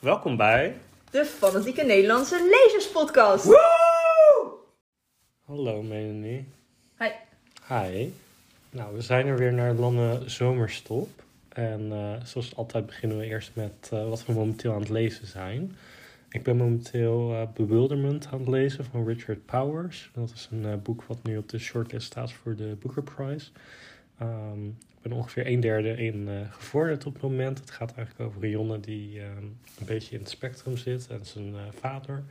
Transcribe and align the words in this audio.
Welkom 0.00 0.36
bij. 0.36 0.76
De 1.10 1.24
Fanatieke 1.24 1.84
Nederlandse 1.84 2.48
Lezerspodcast. 2.50 3.46
Hallo 5.44 5.82
Melanie. 5.82 6.48
Hi. 6.98 7.08
Hi. 7.68 8.12
Nou, 8.70 8.94
we 8.94 9.00
zijn 9.00 9.26
er 9.26 9.36
weer 9.36 9.52
naar 9.52 9.74
lange 9.74 10.22
zomerstop. 10.26 11.08
En 11.48 11.92
eh, 11.92 12.24
zoals 12.24 12.56
altijd 12.56 12.86
beginnen 12.86 13.18
we 13.18 13.24
eerst 13.24 13.50
met 13.54 13.88
eh, 13.92 14.08
wat 14.08 14.26
we 14.26 14.32
momenteel 14.32 14.72
aan 14.72 14.80
het 14.80 14.88
lezen 14.88 15.26
zijn. 15.26 15.76
Ik 16.30 16.42
ben 16.42 16.56
momenteel 16.56 17.32
eh, 17.32 17.42
Bewilderment 17.54 18.28
aan 18.32 18.38
het 18.38 18.48
lezen 18.48 18.84
van 18.84 19.06
Richard 19.06 19.46
Powers. 19.46 20.10
Dat 20.14 20.32
is 20.34 20.48
een 20.50 20.82
boek 20.82 21.04
wat 21.04 21.18
nu 21.22 21.36
op 21.36 21.48
de 21.48 21.58
shortlist 21.58 22.06
staat 22.06 22.32
voor 22.32 22.56
de 22.56 22.76
Booker 22.80 23.02
Prize. 23.02 23.50
Ehm, 24.20 24.66
ik 24.66 25.02
ben 25.02 25.12
ongeveer 25.12 25.46
een 25.46 25.60
derde 25.60 25.96
in 25.96 26.28
eh, 26.28 26.34
gevorderd 26.50 27.06
op 27.06 27.12
het 27.12 27.22
moment. 27.22 27.58
Het 27.58 27.70
gaat 27.70 27.94
eigenlijk 27.94 28.30
over 28.30 28.44
een 28.44 28.50
jongen 28.50 28.80
die 28.80 29.20
ehm, 29.20 29.44
een 29.78 29.86
beetje 29.86 30.14
in 30.14 30.20
het 30.20 30.30
spectrum 30.30 30.76
zit 30.76 31.06
en 31.06 31.26
zijn 31.26 31.54
eh, 31.54 31.60
vader. 31.78 32.24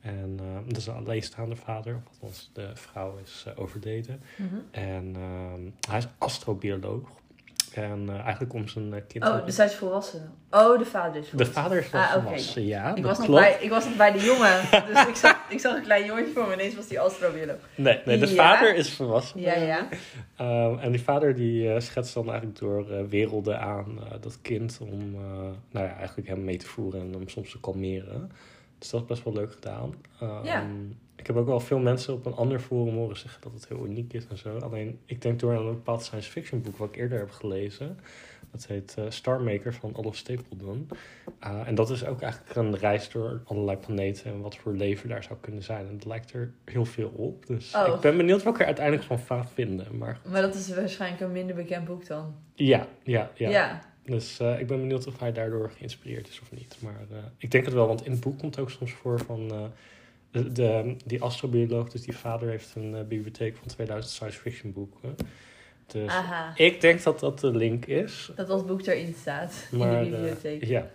En 0.00 0.36
ehm, 0.40 0.68
dat 0.68 0.76
is 0.76 0.86
een 0.86 0.94
alleenstaande 0.94 1.56
vader, 1.56 1.94
of 1.94 2.02
althans 2.20 2.50
de 2.52 2.70
vrouw 2.74 3.18
is 3.22 3.44
eh, 3.46 3.52
overleden. 3.58 4.20
Mhm. 4.36 4.56
En 4.70 5.16
hij 5.88 5.98
is 5.98 6.08
astrobioloog. 6.18 7.19
En 7.74 8.04
eh, 8.08 8.18
eigenlijk 8.20 8.52
om 8.52 8.68
zijn 8.68 8.92
eh, 8.94 9.00
kind... 9.08 9.24
Oh, 9.24 9.44
dus 9.44 9.56
hij 9.56 9.66
is 9.66 9.74
volwassen. 9.74 10.32
Oh, 10.50 10.78
de 10.78 10.84
vader 10.84 11.16
is 11.20 11.24
de 11.24 11.30
volwassen. 11.30 11.54
vader 11.62 11.78
is 11.78 11.92
Ah, 11.92 12.12
volwassen, 12.12 12.66
ja. 12.66 12.94
Ik 12.94 13.04
was, 13.04 13.16
nog 13.18 13.26
klopt. 13.26 13.40
bij, 13.42 13.56
ik 13.60 13.70
was 13.70 13.84
nog 13.84 13.96
bij 13.96 14.12
de 14.12 14.18
jongen, 14.18 14.60
dus 14.92 15.06
ik 15.06 15.14
zag, 15.16 15.36
ik 15.48 15.60
zag 15.60 15.76
een 15.76 15.82
klein 15.82 16.04
jongetje 16.04 16.32
voor 16.32 16.46
me. 16.46 16.52
Ineens 16.52 16.74
was 16.74 16.86
die 16.86 17.00
astrobioloog. 17.00 17.56
Nee, 17.74 18.00
nee, 18.04 18.18
de 18.18 18.26
Ja. 18.28 18.34
vader 18.34 18.74
is 18.74 18.90
volwassen. 18.94 19.40
Ja, 19.40 19.54
ja. 19.54 19.88
Ehm, 20.36 20.78
en 20.78 20.90
die 20.92 21.02
vader 21.02 21.34
die 21.34 21.72
eh, 21.72 21.80
schetst 21.80 22.14
dan 22.14 22.28
eigenlijk 22.28 22.58
door 22.58 23.08
werelden 23.08 23.60
aan 23.60 23.98
dat 24.20 24.38
kind 24.42 24.78
om 24.80 25.10
nou 25.70 25.86
ja, 25.86 25.96
eigenlijk 25.96 26.28
hem 26.28 26.44
mee 26.44 26.56
te 26.56 26.66
voeren 26.66 27.00
en 27.00 27.12
hem 27.12 27.28
soms 27.28 27.50
te 27.50 27.60
kalmeren. 27.60 28.32
Dus 28.78 28.90
dat 28.90 29.00
is 29.00 29.06
best 29.06 29.24
wel 29.24 29.32
leuk 29.32 29.52
gedaan. 29.52 29.94
Ehm, 30.20 30.44
Ja. 30.44 30.66
Ik 31.20 31.26
heb 31.26 31.36
ook 31.36 31.46
wel 31.46 31.60
veel 31.60 31.78
mensen 31.78 32.14
op 32.14 32.26
een 32.26 32.34
ander 32.34 32.60
forum 32.60 32.94
horen 32.94 33.16
zeggen 33.16 33.40
dat 33.42 33.52
het 33.52 33.68
heel 33.68 33.86
uniek 33.86 34.12
is 34.12 34.26
en 34.26 34.38
zo. 34.38 34.58
Alleen 34.58 34.98
ik 35.04 35.22
denk 35.22 35.40
door 35.40 35.56
aan 35.56 35.66
een 35.66 35.74
bepaald 35.74 36.02
science 36.02 36.30
fiction 36.30 36.62
boek 36.62 36.76
wat 36.76 36.88
ik 36.88 36.96
eerder 36.96 37.18
heb 37.18 37.30
gelezen. 37.30 37.98
Dat 38.50 38.66
heet 38.66 38.94
eh, 38.98 39.04
Star 39.08 39.40
Maker 39.40 39.74
van 39.74 39.94
Adolf 39.96 40.16
Stapledon. 40.16 40.88
Uh, 41.44 41.60
en 41.66 41.74
dat 41.74 41.90
is 41.90 42.04
ook 42.04 42.20
eigenlijk 42.20 42.54
een 42.56 42.76
reis 42.76 43.10
door 43.10 43.40
allerlei 43.44 43.76
planeten 43.78 44.32
en 44.32 44.40
wat 44.40 44.56
voor 44.56 44.72
leven 44.72 45.08
daar 45.08 45.22
zou 45.22 45.38
kunnen 45.40 45.62
zijn. 45.62 45.86
En 45.86 45.94
het 45.94 46.04
lijkt 46.04 46.32
er 46.32 46.52
heel 46.64 46.84
veel 46.84 47.08
op. 47.08 47.46
Dus 47.46 47.74
Oh. 47.74 47.94
ik 47.94 48.00
ben 48.00 48.16
benieuwd 48.16 48.42
wat 48.42 48.54
ik 48.54 48.60
er 48.60 48.66
uiteindelijk 48.66 49.06
van 49.06 49.18
ga 49.18 49.44
vinden. 49.44 49.96
Maar 49.98 50.20
Maar 50.30 50.42
dat 50.42 50.54
is 50.54 50.74
waarschijnlijk 50.74 51.20
een 51.22 51.32
minder 51.32 51.54
bekend 51.56 51.84
boek 51.84 52.06
dan. 52.06 52.34
ja, 52.54 52.86
ja, 53.02 53.30
ja. 53.34 53.50
Ja. 53.50 53.80
Dus 54.04 54.38
eh, 54.40 54.60
ik 54.60 54.66
ben 54.66 54.78
benieuwd 54.80 55.06
of 55.06 55.18
hij 55.18 55.32
daardoor 55.32 55.70
geïnspireerd 55.76 56.28
is 56.28 56.40
of 56.40 56.50
niet. 56.52 56.76
Maar 56.78 57.00
eh, 57.10 57.16
ik 57.36 57.50
denk 57.50 57.64
het 57.64 57.74
wel, 57.74 57.86
want 57.86 58.04
in 58.04 58.10
het 58.10 58.20
boek 58.20 58.38
komt 58.38 58.58
ook 58.58 58.70
soms 58.70 58.92
voor 58.92 59.20
van... 59.20 59.70
de, 60.30 60.96
die 61.06 61.22
astrobioloog, 61.22 61.88
dus 61.88 62.02
die 62.02 62.16
vader 62.16 62.48
heeft 62.48 62.74
een 62.74 62.94
eh, 62.94 63.04
bibliotheek 63.04 63.56
van 63.56 63.68
2000 63.68 64.12
science 64.12 64.38
fiction 64.38 64.72
boeken. 64.72 65.16
Dus 65.86 66.10
Aha. 66.10 66.52
ik 66.56 66.80
denk 66.80 67.02
dat 67.02 67.20
dat 67.20 67.40
de 67.40 67.50
link 67.50 67.86
is. 67.86 68.30
Dat 68.36 68.46
dat 68.46 68.66
boek 68.66 68.86
erin 68.86 69.14
staat. 69.14 69.68
Maar, 69.70 70.04
in 70.04 70.10
de 70.10 70.16
eh, 70.16 70.22
bibliotheek. 70.22 70.64
ja, 70.64 70.86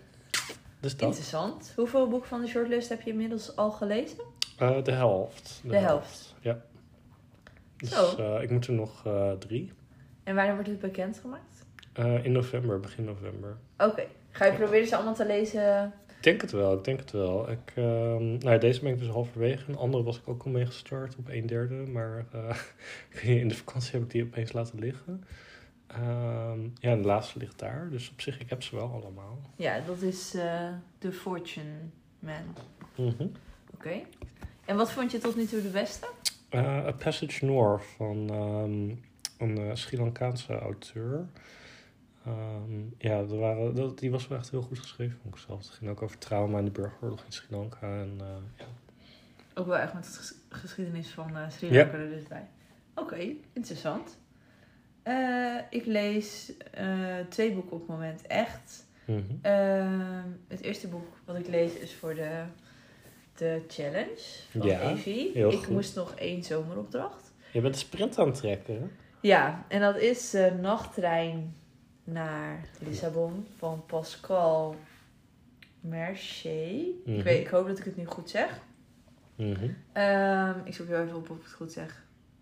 dus 0.79 0.97
dat. 0.97 1.01
Interessant. 1.01 1.73
Hoeveel 1.75 2.07
boeken 2.07 2.27
van 2.27 2.41
de 2.41 2.47
shortlist 2.47 2.89
heb 2.89 3.01
je 3.01 3.11
inmiddels 3.11 3.55
al 3.55 3.71
gelezen? 3.71 4.23
Eh, 4.57 4.83
de 4.83 4.91
helft. 4.91 5.61
De 5.63 5.77
helft. 5.77 6.35
Ja. 6.41 6.61
Dus 7.77 8.15
ik 8.41 8.49
moet 8.49 8.67
er 8.67 8.73
nog 8.73 9.07
drie. 9.39 9.71
En 10.23 10.35
wanneer 10.35 10.53
wordt 10.53 10.69
het 10.69 10.79
bekendgemaakt? 10.79 11.65
In 12.23 12.31
november, 12.31 12.79
begin 12.79 13.03
november. 13.03 13.57
Oké. 13.77 14.03
Ga 14.31 14.45
je 14.45 14.53
proberen 14.53 14.87
ze 14.87 14.95
allemaal 14.95 15.13
te 15.13 15.25
lezen? 15.25 15.93
Ik 16.25 16.31
denk 16.31 16.51
het 16.51 16.51
wel, 16.51 16.77
ik 16.77 16.83
denk 16.83 16.99
het 16.99 17.11
wel. 17.11 17.51
Ik, 17.51 17.71
ehm, 17.75 18.23
nou, 18.23 18.49
ja, 18.49 18.57
deze 18.57 18.81
ben 18.81 18.93
ik 18.93 18.99
dus 18.99 19.07
halverwege. 19.07 19.69
Een 19.69 19.77
andere 19.77 20.03
was 20.03 20.17
ik 20.17 20.27
ook 20.27 20.43
al 20.43 20.51
mee 20.51 20.65
gestart 20.65 21.15
op 21.15 21.29
een 21.29 21.45
derde. 21.45 21.75
Maar 21.75 22.25
eh, 22.31 22.57
in 23.41 23.47
de 23.47 23.55
vakantie 23.55 23.91
heb 23.91 24.01
ik 24.01 24.09
die 24.09 24.23
opeens 24.23 24.51
laten 24.51 24.79
liggen. 24.79 25.23
Ehm, 25.87 26.59
ja, 26.79 26.91
en 26.91 27.01
de 27.01 27.07
laatste 27.07 27.39
ligt 27.39 27.59
daar. 27.59 27.89
Dus 27.89 28.09
op 28.09 28.21
zich, 28.21 28.39
ik 28.39 28.49
heb 28.49 28.63
ze 28.63 28.75
wel 28.75 28.91
allemaal. 28.91 29.41
Ja, 29.55 29.79
dat 29.79 30.01
is 30.01 30.33
eh 30.33 30.69
The 30.97 31.11
Fortune 31.11 31.79
Man. 32.19 32.55
Mhm. 32.95 33.27
Oké. 33.73 34.01
En 34.65 34.75
wat 34.75 34.91
vond 34.91 35.11
je 35.11 35.17
tot 35.17 35.35
nu 35.35 35.45
toe 35.45 35.61
de 35.61 35.69
beste? 35.69 36.07
Eh, 36.49 36.85
A 36.85 36.91
Passage 36.91 37.45
North 37.45 37.83
van 37.97 38.29
ehm, 38.29 38.89
een 39.43 39.57
eh, 39.57 39.75
Sri 39.75 39.97
Lankaanse 39.97 40.59
auteur. 40.59 41.27
Ehm, 42.25 42.81
ja, 42.97 43.17
er 43.17 43.37
waren, 43.39 43.75
dat, 43.75 43.99
die 43.99 44.11
was 44.11 44.27
wel 44.27 44.37
echt 44.37 44.51
heel 44.51 44.61
goed 44.61 44.79
geschreven, 44.79 45.17
vond 45.21 45.35
ik 45.35 45.41
zelf. 45.47 45.59
Het 45.59 45.69
ging 45.69 45.89
ook 45.91 46.01
over 46.01 46.17
trauma 46.17 46.57
in 46.59 46.65
de 46.65 46.71
burgeroorlog 46.71 47.23
in 47.25 47.31
Sri 47.31 47.45
Lanka. 47.49 47.79
En, 47.81 48.15
eh, 48.19 48.25
ja. 48.57 48.65
Ook 49.53 49.65
wel 49.67 49.77
echt 49.77 49.93
met 49.93 50.03
de 50.03 50.09
ges- 50.09 50.35
geschiedenis 50.49 51.09
van 51.09 51.37
eh 51.37 51.49
Sri 51.49 51.71
Ja. 51.73 51.81
Lanka 51.81 51.97
er 51.97 52.09
dus 52.09 52.23
bij. 52.27 52.47
Oké, 52.95 53.27
interessant. 53.53 54.17
Eh, 55.03 55.55
ik 55.69 55.85
lees 55.85 56.51
twee 57.29 57.53
boeken 57.53 57.71
op 57.71 57.79
het 57.79 57.87
moment 57.89 58.27
echt. 58.27 58.85
Mhm. 59.05 59.21
Ehm, 59.41 60.23
het 60.47 60.61
eerste 60.61 60.87
boek 60.87 61.07
wat 61.25 61.35
ik 61.35 61.47
lees 61.47 61.73
is 61.73 61.93
voor 61.95 62.15
de, 62.15 62.43
de 63.35 63.63
challenge 63.67 64.19
van 64.49 64.61
Ja, 64.67 64.79
Evie. 64.91 65.31
ik 65.33 65.57
goed. 65.57 65.69
moest 65.69 65.95
nog 65.95 66.13
één 66.15 66.43
zomeropdracht. 66.43 67.33
Je 67.51 67.61
bent 67.61 67.73
de 67.73 67.79
sprint 67.79 68.17
aan 68.19 68.27
het 68.27 68.35
trekken, 68.35 68.75
hè? 68.75 68.85
Ja, 69.21 69.65
en 69.67 69.79
dat 69.81 69.97
is 69.97 70.35
nachttrein 70.61 71.55
naar 72.05 72.59
Lissabon 72.79 73.47
van 73.57 73.83
Pascal 73.85 74.75
Mercier. 75.79 76.85
Mhm. 77.05 77.17
ik, 77.17 77.23
weet, 77.23 77.41
ik 77.41 77.47
hoop 77.47 77.67
dat 77.67 77.77
ik 77.79 77.85
het 77.85 77.97
nu 77.97 78.05
goed 78.05 78.29
zeg. 78.29 78.59
Mhm. 79.35 79.69
Ehm, 79.91 80.59
ik 80.63 80.73
zoek 80.73 80.87
heel 80.87 81.01
even 81.01 81.15
op 81.15 81.29
of 81.29 81.37
ik 81.37 81.43
het 81.43 81.53
goed 81.53 81.71
zeg. 81.71 81.89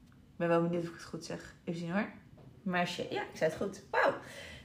Ik 0.09 0.40
ben 0.40 0.47
wel 0.47 0.62
benieuwd 0.62 0.84
of 0.84 0.90
ik 0.90 0.96
het 0.96 1.03
goed 1.03 1.25
zeg. 1.25 1.53
Even 1.63 1.79
zien 1.79 1.91
hoor. 1.91 2.09
Mercier. 2.62 3.13
Ja, 3.13 3.22
ik 3.22 3.38
zei 3.38 3.50
het 3.50 3.59
goed. 3.59 3.81
Wauw. 3.90 4.13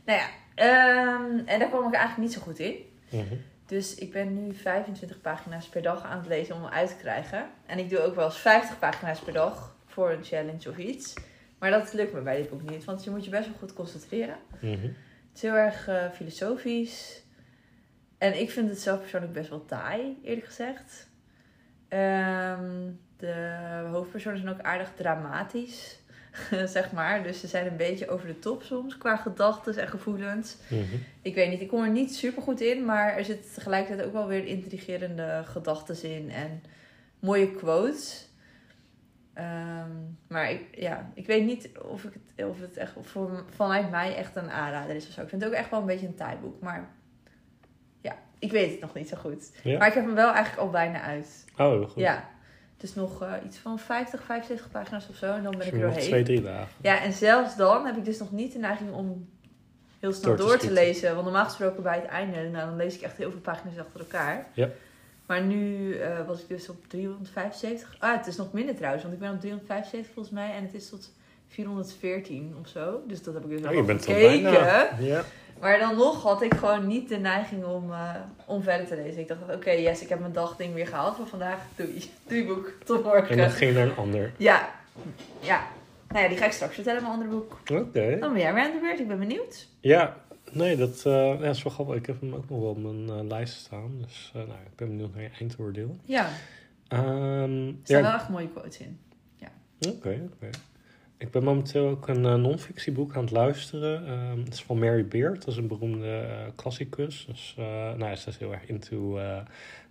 Nou 0.04 0.19
ja, 0.19 0.28
ehm, 0.54 1.38
en 1.47 1.59
daar 1.59 1.69
kwam 1.69 1.86
ik 1.86 1.94
eigenlijk 1.94 2.28
niet 2.28 2.32
zo 2.32 2.41
goed 2.41 2.59
in. 2.59 2.75
Mhm. 3.10 3.34
Dus 3.66 3.94
ik 3.94 4.12
ben 4.12 4.34
nu 4.34 4.54
25 4.54 5.20
pagina's 5.20 5.69
per 5.69 5.82
dag 5.82 6.03
aan 6.03 6.19
het 6.19 6.26
lezen 6.26 6.54
om 6.54 6.62
hem 6.62 6.72
uit 6.72 6.88
te 6.88 6.97
krijgen. 6.97 7.50
En 7.66 7.78
ik 7.78 7.91
doe 7.91 7.98
ook 7.98 8.15
wel 8.15 8.25
eens 8.25 8.38
50 8.38 8.78
pagina's 8.78 9.20
per 9.20 9.32
dag 9.32 9.76
voor 9.86 10.10
een 10.10 10.25
challenge 10.25 10.69
of 10.69 10.78
iets. 10.78 11.15
Maar 11.59 11.71
dat 11.71 11.93
lukt 11.93 12.13
me 12.13 12.21
bij 12.21 12.37
dit 12.37 12.51
boek 12.51 12.71
niet, 12.71 12.85
want 12.85 13.05
je 13.05 13.11
moet 13.11 13.25
je 13.25 13.31
best 13.31 13.49
wel 13.49 13.59
goed 13.59 13.73
concentreren. 13.73 14.37
Mhm. 14.61 14.83
Het 15.29 15.35
is 15.35 15.43
heel 15.43 15.55
erg 15.55 15.89
eh, 15.89 16.11
filosofisch. 16.11 17.23
En 18.19 18.41
ik 18.41 18.51
vind 18.51 18.69
het 18.69 18.81
zelf 18.81 19.01
persoonlijk 19.01 19.33
best 19.33 19.49
wel 19.49 19.65
taai, 19.65 20.19
eerlijk 20.23 20.47
gezegd. 20.47 21.09
Ehm, 21.89 22.91
de 23.17 23.59
hoofdpersonen 23.91 24.39
zijn 24.39 24.53
ook 24.53 24.61
aardig 24.61 24.93
dramatisch, 24.97 25.99
zeg 26.75 26.93
maar. 26.93 27.23
Dus 27.23 27.41
ze 27.41 27.47
zijn 27.47 27.67
een 27.67 27.77
beetje 27.77 28.09
over 28.09 28.27
de 28.27 28.39
top 28.39 28.63
soms 28.63 28.99
qua 28.99 29.17
gedachten 29.17 29.77
en 29.77 29.89
gevoelens. 29.89 30.57
Mhm. 30.69 30.83
Ik 31.23 31.35
weet 31.35 31.51
niet, 31.51 31.61
ik 31.61 31.69
kom 31.69 31.83
er 31.83 31.91
niet 31.91 32.15
super 32.15 32.43
goed 32.43 32.61
in, 32.61 32.85
maar 32.85 33.17
er 33.17 33.25
zitten 33.25 33.53
tegelijkertijd 33.55 34.07
ook 34.07 34.13
wel 34.13 34.27
weer 34.27 34.45
intrigerende 34.45 35.43
gedachten 35.45 36.03
in 36.03 36.31
en 36.31 36.63
mooie 37.19 37.51
quotes. 37.51 38.28
Ehm, 39.38 39.91
maar 40.28 40.50
ik, 40.50 40.62
ja, 40.71 41.10
ik 41.15 41.26
weet 41.26 41.44
niet 41.44 41.71
of, 41.82 42.04
ik 42.04 42.12
het, 42.12 42.47
of 42.47 42.60
het 42.60 42.76
echt 42.76 42.93
voor, 43.00 43.44
vanuit 43.54 43.91
mij 43.91 44.16
echt 44.16 44.37
een 44.37 44.50
aanrader 44.50 44.97
is 44.97 45.06
of 45.06 45.12
zo. 45.12 45.22
Ik 45.22 45.28
vind 45.28 45.43
het 45.43 45.50
ook 45.50 45.56
echt 45.56 45.71
wel 45.71 45.81
een 45.81 45.87
beetje 45.87 46.06
een 46.06 46.15
taaiboek, 46.15 46.60
maar 46.60 46.91
ja, 48.00 48.16
ik 48.38 48.50
weet 48.50 48.71
het 48.71 48.81
nog 48.81 48.94
niet 48.94 49.09
zo 49.09 49.16
goed. 49.16 49.53
Ja. 49.62 49.78
Maar 49.78 49.88
ik 49.88 49.94
heb 49.94 50.04
hem 50.04 50.15
wel 50.15 50.32
eigenlijk 50.32 50.62
al 50.62 50.71
bijna 50.71 51.00
uit. 51.00 51.44
Oh, 51.56 51.69
heel 51.69 51.87
goed. 51.87 52.03
Ja, 52.03 52.28
dus 52.77 52.94
nog 52.94 53.22
eh, 53.22 53.32
iets 53.44 53.59
van 53.59 53.78
50, 53.78 54.22
75 54.22 54.71
pagina's 54.71 55.09
of 55.09 55.16
zo 55.16 55.32
en 55.32 55.43
dan 55.43 55.50
ben 55.50 55.59
Dus 55.60 55.69
ik 55.69 55.75
er 55.75 55.81
doorheen. 55.81 56.03
twee, 56.03 56.22
drie 56.22 56.43
dagen. 56.43 56.69
Ja, 56.83 57.03
en 57.03 57.13
zelfs 57.13 57.57
dan 57.57 57.86
heb 57.86 57.97
ik 57.97 58.04
dus 58.04 58.18
nog 58.18 58.33
niet 58.33 58.53
de 58.53 58.59
neiging 58.59 58.92
om 58.92 59.28
heel 59.98 60.13
snel 60.13 60.36
Door 60.36 60.47
te 60.47 60.51
door 60.51 60.59
te, 60.59 60.72
lezen. 60.72 61.13
Want 61.13 61.24
normaal 61.24 61.45
gesproken 61.45 61.83
bij 61.83 61.97
het 61.97 62.07
einde, 62.07 62.48
nou, 62.48 62.66
dan 62.68 62.77
lees 62.77 62.95
ik 62.95 63.03
echt 63.03 63.16
heel 63.16 63.30
veel 63.30 63.41
pagina's 63.41 63.78
achter 63.78 64.01
elkaar. 64.01 64.47
Ja. 64.54 64.68
Maar 65.28 65.42
nu 65.42 65.95
eh, 65.95 66.27
was 66.27 66.41
ik 66.41 66.48
dus 66.48 66.69
op 66.69 66.89
375. 66.89 67.97
Ah, 67.98 68.16
het 68.16 68.27
is 68.27 68.36
nog 68.36 68.53
minder 68.53 68.75
trouwens, 68.75 69.03
want 69.03 69.15
ik 69.15 69.21
ben 69.21 69.30
op 69.33 69.41
375 69.41 70.13
volgens 70.15 70.34
mij. 70.34 70.54
En 70.54 70.63
het 70.63 70.75
is 70.75 70.89
tot 70.89 71.13
414 71.48 72.54
of 72.60 72.69
zo. 72.69 73.01
Dus 73.07 73.22
dat 73.22 73.34
heb 73.34 73.42
ik 73.45 73.51
dus 73.51 73.66
Oh, 73.66 73.75
je 73.75 73.83
bent 73.83 74.04
gekeken. 74.04 74.42
bijna. 74.42 74.89
Ja. 74.98 75.22
Maar 75.60 75.78
dan 75.78 75.97
nog 75.97 76.22
had 76.22 76.42
ik 76.42 76.54
gewoon 76.54 76.86
niet 76.86 77.09
de 77.09 77.16
neiging 77.16 77.65
om, 77.65 77.92
eh, 77.92 78.15
om 78.47 78.63
verder 78.63 78.86
te 78.86 78.97
lezen. 78.97 79.21
Ik 79.21 79.28
dacht, 79.28 79.41
oké, 79.54 79.71
yes, 79.71 80.03
ik 80.03 80.09
heb 80.09 80.21
mijn 80.21 80.33
dagding 80.33 80.75
weer 80.75 80.86
gehaald 80.86 81.16
voor 81.16 81.27
vandaag. 81.27 81.59
Doei. 81.77 82.10
Doei 82.27 82.47
boek. 82.47 82.72
Tot 82.84 83.04
morgen. 83.04 83.28
En 83.28 83.36
dan 83.36 83.51
ging 83.51 83.75
naar 83.75 83.86
een 83.86 83.97
ander. 83.97 84.33
Ja. 84.36 84.69
Ja. 85.41 85.66
Nou 86.09 86.22
ja, 86.22 86.28
die 86.28 86.39
ga 86.39 86.45
ik 86.45 86.53
straks 86.53 86.75
vertellen, 86.75 87.03
mijn 87.03 87.15
andere 87.15 87.30
boek. 87.30 87.53
Oké. 87.72 88.16
Dan 88.21 88.33
ben 88.33 88.41
jij 88.41 88.54
weer 88.54 88.63
aan 88.63 88.72
de 88.72 88.78
beurt. 88.80 88.98
Ik 89.01 89.09
ben 89.09 89.19
benieuwd. 89.19 89.66
Ja, 89.80 90.16
nee, 90.53 90.77
dat, 90.77 91.06
eh, 91.06 91.12
ja, 91.12 91.36
dat 91.36 91.56
is 91.56 91.62
wel 91.62 91.72
grappig. 91.72 91.97
Ik 91.97 92.06
heb 92.06 92.21
hem 92.21 92.34
ook 92.34 92.48
nog 92.48 92.60
wel 92.60 92.68
op 92.68 92.83
mijn 92.83 93.09
eh, 93.09 93.27
lijst 93.27 93.54
staan. 93.54 93.98
Dus 94.03 94.33
eh, 94.34 94.42
nou, 94.42 94.59
ik 94.66 94.77
ben 94.77 94.89
benieuwd 94.89 95.15
naar 95.15 95.22
je 95.22 95.30
eindoordeel. 95.39 95.97
Ja, 96.04 96.28
Ehm 96.89 97.66
er 97.68 97.74
staan 97.83 97.97
ja, 97.97 98.03
wel 98.03 98.12
echt 98.12 98.28
mooie 98.28 98.48
quotes 98.48 98.78
in. 98.78 98.98
Oké, 99.89 100.28
oké. 100.33 100.50
ik 101.16 101.30
ben 101.30 101.45
momenteel 101.45 101.89
ook 101.89 102.09
een 102.09 102.21
non-fictieboek 102.21 103.16
aan 103.16 103.22
het 103.22 103.30
luisteren. 103.30 104.10
Um, 104.10 104.45
het 104.45 104.54
is 104.54 104.62
van 104.62 104.78
Mary 104.78 105.06
Beard, 105.06 105.45
dat 105.45 105.48
is 105.48 105.56
een 105.56 105.66
beroemde 105.66 106.27
klassicus. 106.56 107.27
Dus 107.27 107.54
nou, 107.56 108.04
ja, 108.04 108.16
ze 108.16 108.28
is 108.28 108.36
heel 108.36 108.53
erg 108.53 108.66
into 108.66 109.15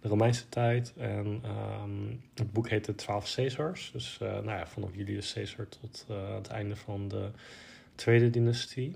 de 0.01 0.07
Romeinse 0.07 0.50
tijd. 0.50 0.94
En 0.98 1.44
um, 1.83 2.21
het 2.33 2.51
boek 2.51 2.69
heet 2.69 2.86
De 2.86 2.95
Twaalf 2.95 3.33
Caesars. 3.33 3.89
Dus 3.94 4.18
nou 4.19 4.45
ja, 4.50 4.68
vanaf 4.68 4.89
Julius 4.94 5.33
Caesar 5.33 5.68
tot 5.69 6.06
het 6.36 6.48
einde 6.48 6.75
van 6.75 7.07
de 7.07 7.30
Tweede 7.95 8.30
Dynastie. 8.30 8.95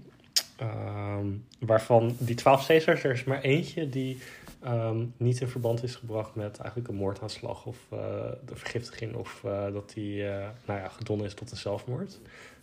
Um, 0.61 1.45
waarvan 1.59 2.15
die 2.19 2.35
twaalf 2.35 2.65
Caesars, 2.65 3.03
er 3.03 3.11
is 3.11 3.23
maar 3.23 3.41
eentje 3.41 3.89
die 3.89 4.17
um, 4.65 5.13
niet 5.17 5.41
in 5.41 5.47
verband 5.47 5.83
is 5.83 5.95
gebracht 5.95 6.35
met 6.35 6.57
eigenlijk 6.59 6.89
een 6.89 6.95
moordaanslag 6.95 7.65
of 7.65 7.77
uh, 7.93 7.99
de 8.45 8.55
vergiftiging 8.55 9.15
of 9.15 9.41
uh, 9.45 9.73
dat 9.73 9.93
die 9.93 10.23
uh, 10.23 10.47
nou 10.65 10.79
ja, 10.79 10.87
gedonnen 10.87 11.25
is 11.25 11.33
tot 11.33 11.51
een 11.51 11.57
zelfmoord. 11.57 12.19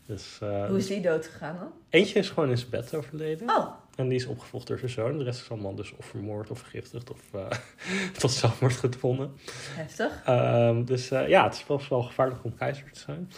Dus, 0.06 0.38
Hoe 0.40 0.78
is 0.78 0.86
die 0.86 1.00
dood 1.00 1.26
gegaan 1.26 1.56
dan? 1.58 1.72
Eentje 1.88 2.18
is 2.18 2.28
gewoon 2.28 2.50
in 2.50 2.58
zijn 2.58 2.70
bed 2.70 2.94
overleden. 2.94 3.48
Oh. 3.50 3.68
En 3.96 4.08
die 4.08 4.18
is 4.18 4.26
opgevolgd 4.26 4.66
door 4.66 4.78
zijn 4.78 4.90
zoon. 4.90 5.18
De 5.18 5.24
rest 5.24 5.40
is 5.40 5.50
allemaal 5.50 5.74
dus 5.74 5.92
of 5.96 6.04
vermoord 6.04 6.50
of 6.50 6.58
vergiftigd 6.58 7.10
of 7.10 7.20
tot 8.18 8.30
zelfmoord 8.30 8.72
gedwongen. 8.72 9.32
Heftig. 9.74 10.22
Um, 10.28 10.84
dus 10.84 11.08
ja, 11.08 11.44
het 11.44 11.54
is 11.54 11.66
wel, 11.66 11.80
wel 11.88 12.02
gevaarlijk 12.02 12.44
om 12.44 12.54
keizer 12.54 12.92
te 12.92 13.00
zijn. 13.00 13.30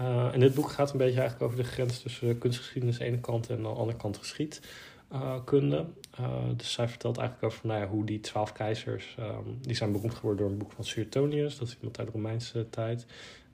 Uh, 0.00 0.34
en 0.34 0.40
dit 0.40 0.54
boek 0.54 0.70
gaat 0.70 0.92
een 0.92 0.98
beetje 0.98 1.20
eigenlijk 1.20 1.52
over 1.52 1.64
de 1.64 1.70
grens 1.70 2.02
tussen 2.02 2.38
kunstgeschiedenis 2.38 2.94
aan 2.94 3.06
de 3.06 3.12
ene 3.12 3.20
kant 3.20 3.48
en 3.48 3.56
aan 3.56 3.62
de 3.62 3.68
andere 3.68 3.96
kant 3.98 4.16
geschiedkunde. 4.16 5.86
Uh, 6.20 6.36
dus 6.56 6.72
zij 6.72 6.88
vertelt 6.88 7.18
eigenlijk 7.18 7.52
over 7.52 7.66
nou 7.66 7.80
ja, 7.80 7.88
hoe 7.88 8.04
die 8.04 8.20
twaalf 8.20 8.52
keizers, 8.52 9.16
um, 9.20 9.58
die 9.60 9.74
zijn 9.74 9.92
beroemd 9.92 10.14
geworden 10.14 10.42
door 10.42 10.50
een 10.52 10.58
boek 10.58 10.72
van 10.72 10.84
Suetonius, 10.84 11.58
dat 11.58 11.68
is 11.68 11.76
iemand 11.76 11.98
uit 11.98 12.06
de 12.06 12.12
Romeinse 12.12 12.68
tijd. 12.70 13.06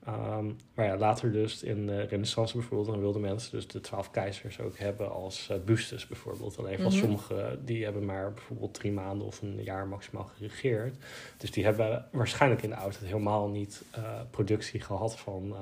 Um, 0.07 0.55
maar 0.73 0.85
ja, 0.85 0.97
later 0.97 1.31
dus 1.31 1.63
in 1.63 1.85
de 1.85 2.01
renaissance 2.01 2.57
bijvoorbeeld, 2.57 2.89
dan 2.89 2.99
wilden 2.99 3.21
mensen 3.21 3.51
dus 3.51 3.67
de 3.67 3.79
twaalf 3.79 4.11
keizers 4.11 4.59
ook 4.59 4.77
hebben 4.77 5.11
als 5.11 5.49
uh, 5.51 5.57
bustes 5.65 6.07
bijvoorbeeld. 6.07 6.57
Alleen 6.57 6.75
van 6.75 6.85
mm 6.85 6.91
-hmm. 6.91 6.99
sommige, 6.99 7.59
die 7.65 7.83
hebben 7.83 8.05
maar 8.05 8.33
bijvoorbeeld 8.33 8.73
drie 8.73 8.91
maanden 8.91 9.27
of 9.27 9.41
een 9.41 9.63
jaar 9.63 9.87
maximaal 9.87 10.23
geregeerd. 10.23 10.95
Dus 11.37 11.51
die 11.51 11.63
hebben 11.63 12.05
waarschijnlijk 12.11 12.61
in 12.61 12.69
de 12.69 12.75
oudheid 12.75 13.05
helemaal 13.05 13.49
niet 13.49 13.83
uh, 13.97 14.21
productie 14.29 14.79
gehad 14.79 15.19
van... 15.19 15.55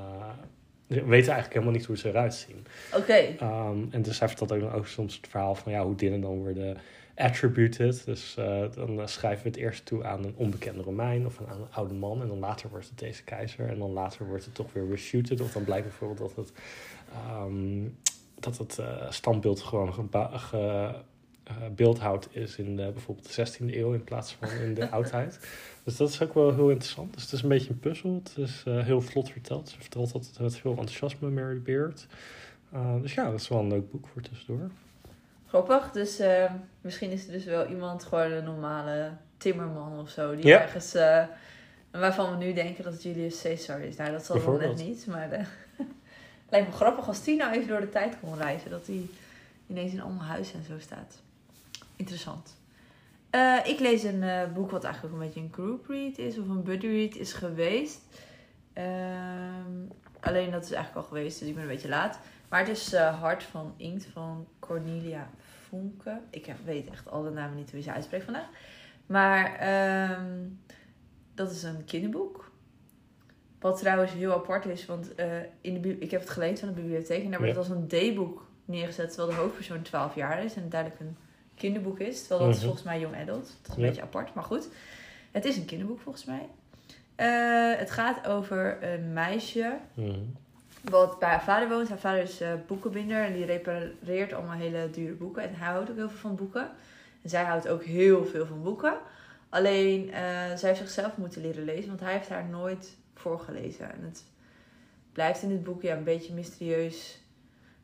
We 0.95 1.05
weten 1.05 1.31
eigenlijk 1.31 1.53
helemaal 1.53 1.73
niet 1.73 1.85
hoe 1.85 1.97
ze 1.97 2.09
eruit 2.09 2.33
zien. 2.33 2.65
Oké. 2.93 2.97
Okay. 3.37 3.69
Um, 3.69 3.87
en 3.91 4.01
dus 4.01 4.19
hij 4.19 4.27
vertelt 4.27 4.51
ook, 4.51 4.73
ook 4.73 4.87
soms 4.87 5.15
het 5.15 5.27
verhaal 5.27 5.55
van 5.55 5.71
ja, 5.71 5.83
hoe 5.83 5.95
dingen 5.95 6.21
dan 6.21 6.37
worden 6.37 6.77
attributed. 7.15 8.05
Dus 8.05 8.35
uh, 8.39 8.63
dan 8.75 9.09
schrijven 9.09 9.43
we 9.43 9.49
het 9.49 9.57
eerst 9.57 9.85
toe 9.85 10.03
aan 10.03 10.23
een 10.23 10.33
onbekende 10.35 10.83
Romein 10.83 11.25
of 11.25 11.39
aan 11.47 11.61
een 11.61 11.71
oude 11.71 11.93
man. 11.93 12.21
En 12.21 12.27
dan 12.27 12.39
later 12.39 12.69
wordt 12.69 12.89
het 12.89 12.99
deze 12.99 13.23
keizer. 13.23 13.67
En 13.67 13.79
dan 13.79 13.91
later 13.91 14.27
wordt 14.27 14.45
het 14.45 14.55
toch 14.55 14.73
weer 14.73 14.89
reshuted. 14.89 15.41
Of 15.41 15.51
dan 15.51 15.63
blijkt 15.63 15.87
bijvoorbeeld 15.87 16.35
dat 16.35 16.45
het, 16.45 16.53
um, 17.45 17.97
dat 18.39 18.57
het 18.57 18.77
uh, 18.79 19.11
standbeeld 19.11 19.61
gewoon 19.61 19.93
ge, 19.93 20.95
beeldhoud 21.75 22.27
is 22.31 22.55
in 22.57 22.75
de, 22.75 22.91
bijvoorbeeld 22.91 23.35
de 23.35 23.47
16e 23.47 23.75
eeuw 23.75 23.93
in 23.93 24.03
plaats 24.03 24.33
van 24.39 24.49
in 24.49 24.73
de 24.73 24.89
oudheid. 24.97 25.39
Dus 25.83 25.97
dat 25.97 26.09
is 26.09 26.21
ook 26.21 26.33
wel 26.33 26.53
heel 26.53 26.69
interessant. 26.69 27.13
Dus 27.13 27.23
het 27.23 27.31
is 27.31 27.41
een 27.41 27.49
beetje 27.49 27.69
een 27.69 27.79
puzzel. 27.79 28.21
Het 28.23 28.37
is 28.37 28.63
uh, 28.67 28.83
heel 28.83 29.01
vlot 29.01 29.29
verteld. 29.31 29.69
Ze 29.69 29.79
vertelt 29.79 30.13
altijd 30.13 30.39
met 30.39 30.55
veel 30.57 30.71
enthousiasme, 30.71 31.29
Mary 31.29 31.61
Beard. 31.61 32.07
Uh, 32.73 33.01
dus 33.01 33.13
ja, 33.13 33.31
dat 33.31 33.39
is 33.39 33.47
wel 33.47 33.59
een 33.59 33.67
leuk 33.67 33.91
boek 33.91 34.07
voor 34.07 34.21
tussendoor. 34.21 34.69
Grappig. 35.47 35.91
Dus 35.91 36.19
uh, 36.19 36.51
misschien 36.81 37.11
is 37.11 37.25
er 37.25 37.31
dus 37.31 37.43
wel 37.45 37.67
iemand, 37.67 38.03
gewoon 38.03 38.31
een 38.31 38.43
normale 38.43 39.11
timmerman 39.37 39.99
of 39.99 40.09
zo, 40.09 40.35
die 40.35 40.45
Ja. 40.47 40.61
ergens... 40.61 40.93
eh, 40.93 41.23
waarvan 41.91 42.37
we 42.37 42.45
nu 42.45 42.53
denken 42.53 42.83
dat 42.83 42.93
het 42.93 43.03
Julius 43.03 43.41
Caesar 43.41 43.79
is. 43.81 43.95
Nou, 43.95 44.11
dat 44.11 44.25
zal 44.25 44.45
wel 44.45 44.57
net 44.57 44.77
niet, 44.77 45.05
maar... 45.07 45.31
eh, 45.31 45.45
lijkt 46.49 46.67
me 46.67 46.73
grappig 46.73 47.07
als 47.07 47.23
die 47.23 47.35
nou 47.37 47.53
even 47.53 47.67
door 47.67 47.79
de 47.79 47.89
tijd 47.89 48.15
kon 48.21 48.37
reizen. 48.37 48.69
Dat 48.69 48.87
hij 48.87 49.01
ineens 49.67 49.93
in 49.93 50.01
allemaal 50.01 50.25
huizen 50.27 50.55
en 50.59 50.65
zo 50.65 50.79
staat. 50.79 51.21
Interessant. 52.01 52.57
Eh, 53.29 53.57
ik 53.65 53.79
lees 53.79 54.03
een 54.03 54.23
eh, 54.23 54.51
boek 54.53 54.71
wat 54.71 54.83
eigenlijk 54.83 55.13
een 55.13 55.19
beetje 55.19 55.39
een 55.39 55.53
group 55.53 55.87
read 55.87 56.17
is. 56.17 56.37
Of 56.39 56.47
een 56.47 56.63
buddy 56.63 56.87
read 56.87 57.15
is 57.15 57.33
geweest. 57.33 58.01
Ehm, 58.73 59.85
alleen 60.19 60.51
dat 60.51 60.63
is 60.63 60.71
eigenlijk 60.71 60.95
al 61.05 61.13
geweest, 61.13 61.39
dus 61.39 61.47
ik 61.47 61.53
ben 61.53 61.63
een 61.63 61.69
beetje 61.69 61.89
laat. 61.89 62.19
Maar 62.49 62.59
het 62.59 62.69
is 62.69 62.93
eh, 62.93 63.19
Hart 63.19 63.43
van 63.43 63.73
Inkt 63.77 64.05
van 64.05 64.47
Cornelia 64.59 65.29
Vonke. 65.67 66.19
Ik 66.29 66.45
heb, 66.45 66.57
weet 66.65 66.89
echt 66.89 67.09
alle 67.09 67.29
namen 67.29 67.55
niet 67.57 67.69
hoe 67.69 67.79
je 67.79 67.85
ze 67.85 67.91
uitspreekt 67.91 68.23
vandaag. 68.23 68.49
Maar 69.05 69.55
ehm, 69.55 70.47
dat 71.33 71.51
is 71.51 71.63
een 71.63 71.85
kinderboek. 71.85 72.51
Wat 73.59 73.77
trouwens 73.79 74.11
heel 74.11 74.33
apart 74.33 74.65
is, 74.65 74.85
want 74.85 75.13
in 75.61 75.81
de, 75.81 75.97
ik 75.97 76.11
heb 76.11 76.19
het 76.21 76.29
geleend 76.29 76.59
van 76.59 76.67
de 76.67 76.73
bibliotheek. 76.73 77.23
En 77.23 77.29
daar 77.31 77.39
wordt 77.39 77.55
Ja. 77.55 77.61
het 77.61 77.69
als 77.69 77.79
een 77.79 78.13
D-boek 78.13 78.45
neergezet, 78.65 79.07
terwijl 79.07 79.29
de 79.29 79.35
hoofdpersoon 79.43 79.81
12 79.81 80.15
jaar 80.15 80.43
is. 80.43 80.55
En 80.55 80.69
duidelijk 80.69 81.01
een 81.01 81.17
kinderboek 81.61 81.99
is. 81.99 82.19
Terwijl 82.19 82.39
dat 82.39 82.49
is 82.49 82.55
Mhm. 82.55 82.65
volgens 82.65 82.83
mij 82.85 82.99
young 82.99 83.15
adult. 83.15 83.45
Dat 83.61 83.69
is 83.69 83.75
een 83.75 83.81
Ja. 83.81 83.87
beetje 83.87 84.01
apart, 84.01 84.33
maar 84.33 84.43
goed. 84.43 84.67
Het 85.31 85.45
is 85.45 85.57
een 85.57 85.65
kinderboek 85.65 85.99
volgens 85.99 86.25
mij. 86.25 86.47
Eh, 87.15 87.79
het 87.79 87.91
gaat 87.91 88.27
over 88.27 88.83
een 88.93 89.13
meisje 89.13 89.77
Mhm. 89.93 90.19
wat 90.81 91.19
bij 91.19 91.29
haar 91.29 91.43
vader 91.43 91.69
woont. 91.69 91.89
Haar 91.89 91.97
vader 91.99 92.21
is 92.21 92.41
eh, 92.41 92.53
boekenbinder 92.67 93.23
en 93.25 93.33
die 93.33 93.45
repareert 93.45 94.33
allemaal 94.33 94.57
hele 94.57 94.89
dure 94.91 95.13
boeken. 95.13 95.43
En 95.43 95.55
hij 95.55 95.67
houdt 95.71 95.89
ook 95.89 95.95
heel 95.97 96.09
veel 96.09 96.17
van 96.19 96.35
boeken. 96.35 96.69
En 97.21 97.29
zij 97.29 97.43
houdt 97.43 97.67
ook 97.67 97.83
heel 97.83 98.25
veel 98.25 98.45
van 98.45 98.63
boeken. 98.63 98.93
Alleen, 99.49 100.11
eh, 100.11 100.21
zij 100.55 100.69
heeft 100.69 100.77
zichzelf 100.79 101.17
moeten 101.17 101.41
leren 101.41 101.63
lezen, 101.65 101.87
want 101.87 101.99
hij 101.99 102.11
heeft 102.13 102.29
haar 102.29 102.45
nooit 102.45 102.97
voorgelezen. 103.15 103.91
En 103.93 104.01
het 104.03 104.23
blijft 105.11 105.41
in 105.41 105.49
dit 105.49 105.63
boek 105.63 105.81
ja, 105.81 105.95
een 105.95 106.03
beetje 106.03 106.33
mysterieus 106.33 107.19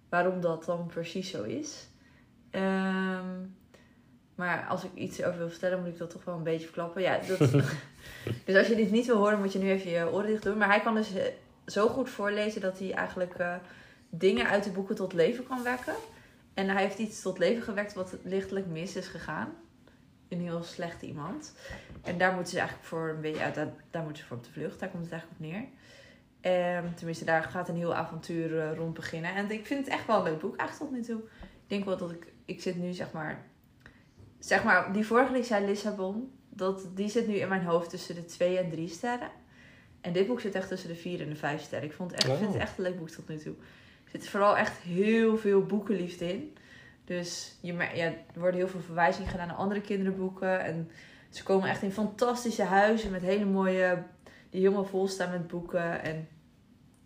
waarom 0.09 0.41
dat 0.41 0.65
dan 0.65 0.85
precies 0.85 1.29
zo 1.29 1.43
is. 1.43 1.87
Ehm, 2.51 3.25
maar 4.37 4.65
als 4.69 4.83
ik 4.83 4.91
iets 4.93 5.23
over 5.23 5.37
wil 5.37 5.49
vertellen, 5.49 5.79
moet 5.79 5.87
ik 5.87 5.97
dat 5.97 6.09
toch 6.09 6.23
wel 6.23 6.35
een 6.35 6.43
beetje 6.43 6.65
verklappen. 6.65 7.01
Ja, 7.01 7.19
dat, 7.27 7.39
dus 8.45 8.55
als 8.55 8.67
je 8.67 8.75
dit 8.75 8.91
niet 8.91 9.05
wil 9.05 9.17
horen, 9.17 9.39
moet 9.39 9.53
je 9.53 9.59
nu 9.59 9.69
even 9.69 9.91
je 9.91 10.11
oren 10.11 10.27
dicht 10.27 10.43
doen. 10.43 10.57
Maar 10.57 10.67
hij 10.67 10.81
kan 10.81 10.95
dus 10.95 11.13
eh, 11.13 11.23
zo 11.65 11.87
goed 11.87 12.09
voorlezen 12.09 12.61
dat 12.61 12.79
hij 12.79 12.93
eigenlijk 12.93 13.33
eh, 13.33 13.55
dingen 14.09 14.47
uit 14.47 14.63
de 14.63 14.71
boeken 14.71 14.95
tot 14.95 15.13
leven 15.13 15.47
kan 15.47 15.63
wekken. 15.63 15.93
En 16.53 16.69
hij 16.69 16.83
heeft 16.83 16.97
iets 16.97 17.21
tot 17.21 17.37
leven 17.37 17.63
gewekt 17.63 17.93
wat 17.93 18.15
lichtelijk 18.23 18.67
mis 18.67 18.95
is 18.95 19.07
gegaan. 19.07 19.53
Een 20.29 20.41
heel 20.41 20.63
slecht 20.63 21.01
iemand. 21.01 21.53
En 22.03 22.17
daar 22.17 22.33
moeten 22.33 22.51
ze 22.51 22.59
eigenlijk 22.59 22.87
voor 22.87 23.09
een 23.09 23.21
beetje, 23.21 23.39
ja, 23.39 23.49
daar, 23.49 23.73
daar 23.91 24.03
moeten 24.03 24.21
ze 24.21 24.27
voor 24.27 24.37
op 24.37 24.43
de 24.43 24.51
vlucht. 24.51 24.79
Daar 24.79 24.89
komt 24.89 25.03
het 25.03 25.11
eigenlijk 25.11 25.41
op 25.41 25.47
neer. 25.47 25.65
Ehm, 26.41 26.93
tenminste, 26.93 27.25
daar 27.25 27.43
gaat 27.43 27.69
een 27.69 27.75
heel 27.75 27.95
avontuur 27.95 28.59
eh, 28.59 28.75
rond 28.75 28.93
beginnen. 28.93 29.35
En 29.35 29.51
ik 29.51 29.65
vind 29.65 29.85
het 29.85 29.93
echt 29.93 30.07
wel 30.07 30.17
een 30.17 30.23
leuk 30.23 30.39
boek, 30.39 30.55
eigenlijk 30.55 30.91
tot 30.91 30.99
nu 30.99 31.05
toe. 31.05 31.29
Ik 31.41 31.67
denk 31.67 31.85
wel 31.85 31.97
dat 31.97 32.11
ik, 32.11 32.27
ik 32.45 32.61
zit 32.61 32.75
nu 32.75 32.93
zeg 32.93 33.11
maar, 33.11 33.45
zeg 34.39 34.63
maar, 34.63 34.93
die 34.93 35.05
vorige 35.05 35.33
die 35.33 35.43
zei 35.43 35.65
Lissabon, 35.65 36.31
dat, 36.49 36.89
die 36.93 37.09
zit 37.09 37.27
nu 37.27 37.33
in 37.33 37.47
mijn 37.47 37.63
hoofd 37.63 37.89
tussen 37.89 38.15
de 38.15 38.25
twee 38.25 38.57
en 38.57 38.69
drie 38.69 38.87
sterren. 38.89 39.29
En 40.01 40.13
dit 40.13 40.27
boek 40.27 40.39
zit 40.39 40.55
echt 40.55 40.67
tussen 40.67 40.89
de 40.89 40.95
vier 40.95 41.21
en 41.21 41.29
de 41.29 41.35
vijf 41.35 41.61
sterren. 41.61 41.89
Ik, 41.89 41.95
vond 41.95 42.11
het 42.11 42.23
echt, 42.23 42.31
Oh. 42.31 42.37
vind 42.37 42.53
het 42.53 42.61
echt 42.61 42.77
een 42.77 42.83
leuk 42.83 42.97
boek 42.97 43.09
tot 43.09 43.27
nu 43.27 43.37
toe. 43.37 43.55
Er 44.03 44.11
zit 44.11 44.29
vooral 44.29 44.57
echt 44.57 44.77
heel 44.77 45.37
veel 45.37 45.61
boekenliefde 45.61 46.33
in. 46.33 46.57
Dus 47.05 47.57
je, 47.61 47.73
ja, 47.73 48.05
er 48.05 48.39
worden 48.39 48.59
heel 48.59 48.67
veel 48.67 48.79
verwijzingen 48.79 49.29
gedaan 49.29 49.47
naar 49.47 49.55
andere 49.55 49.81
kinderboeken. 49.81 50.63
En 50.63 50.91
ze 51.29 51.43
komen 51.43 51.69
echt 51.69 51.81
in 51.81 51.91
fantastische 51.91 52.63
huizen 52.63 53.11
met 53.11 53.21
hele 53.21 53.45
mooie... 53.45 54.03
Die 54.49 54.61
helemaal 54.61 54.85
vol 54.85 55.07
staan 55.07 55.29
met 55.31 55.47
boeken. 55.47 56.03
En 56.03 56.27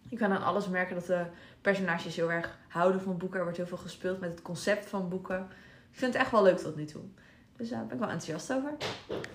je 0.09 0.17
kan 0.17 0.31
aan 0.31 0.43
alles 0.43 0.67
merken 0.67 0.95
dat 0.95 1.05
de 1.05 1.25
personages 1.61 2.15
heel 2.15 2.31
erg 2.31 2.57
houden 2.67 3.01
van 3.01 3.17
boeken. 3.17 3.37
Er 3.37 3.43
wordt 3.43 3.57
heel 3.57 3.67
veel 3.67 3.77
gespeeld 3.77 4.19
met 4.19 4.29
het 4.29 4.41
concept 4.41 4.85
van 4.85 5.09
boeken. 5.09 5.47
Ik 5.91 5.97
vind 5.97 6.13
het 6.13 6.21
echt 6.21 6.31
wel 6.31 6.43
leuk 6.43 6.57
tot 6.57 6.75
nu 6.75 6.85
toe. 6.85 7.01
Dus 7.57 7.69
daar 7.69 7.85
ben 7.85 7.93
ik 7.93 7.99
wel 7.99 8.09
enthousiast 8.09 8.53
over. 8.53 8.71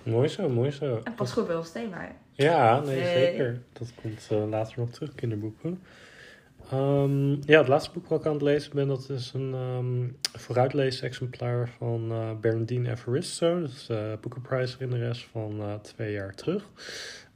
Mooi 0.03 0.27
zo, 0.27 0.49
mooi 0.49 0.71
zo. 0.71 1.01
En 1.03 1.13
pas 1.15 1.31
goed 1.31 1.47
bij 1.47 1.55
ons 1.55 1.71
thema. 1.71 1.97
hè. 2.01 2.07
Ja, 2.43 2.79
nee, 2.79 2.95
Nee. 2.95 3.13
zeker. 3.13 3.61
Dat 3.73 3.91
komt 4.01 4.27
eh, 4.31 4.49
later 4.49 4.79
nog 4.79 4.89
terug, 4.89 5.15
kinderboeken. 5.15 5.81
Ehm, 6.71 7.29
ja, 7.31 7.57
het 7.59 7.67
laatste 7.67 7.91
boek 7.93 8.07
wat 8.07 8.19
ik 8.19 8.25
aan 8.25 8.33
het 8.33 8.41
lezen 8.41 8.71
ben, 8.75 8.87
dat 8.87 9.09
is 9.09 9.31
een 9.33 9.53
ehm 9.53 10.07
vooruitleesexemplaar 10.39 11.69
van 11.77 12.11
eh 12.11 12.31
Bernardine 12.41 12.89
Evaristo. 12.91 13.61
Dat 13.61 13.69
is 13.69 13.85
de 13.85 14.17
boekenprijswinnares 14.21 15.27
van 15.31 15.59
eh, 15.61 15.73
twee 15.73 16.11
jaar 16.11 16.35
terug. 16.35 16.63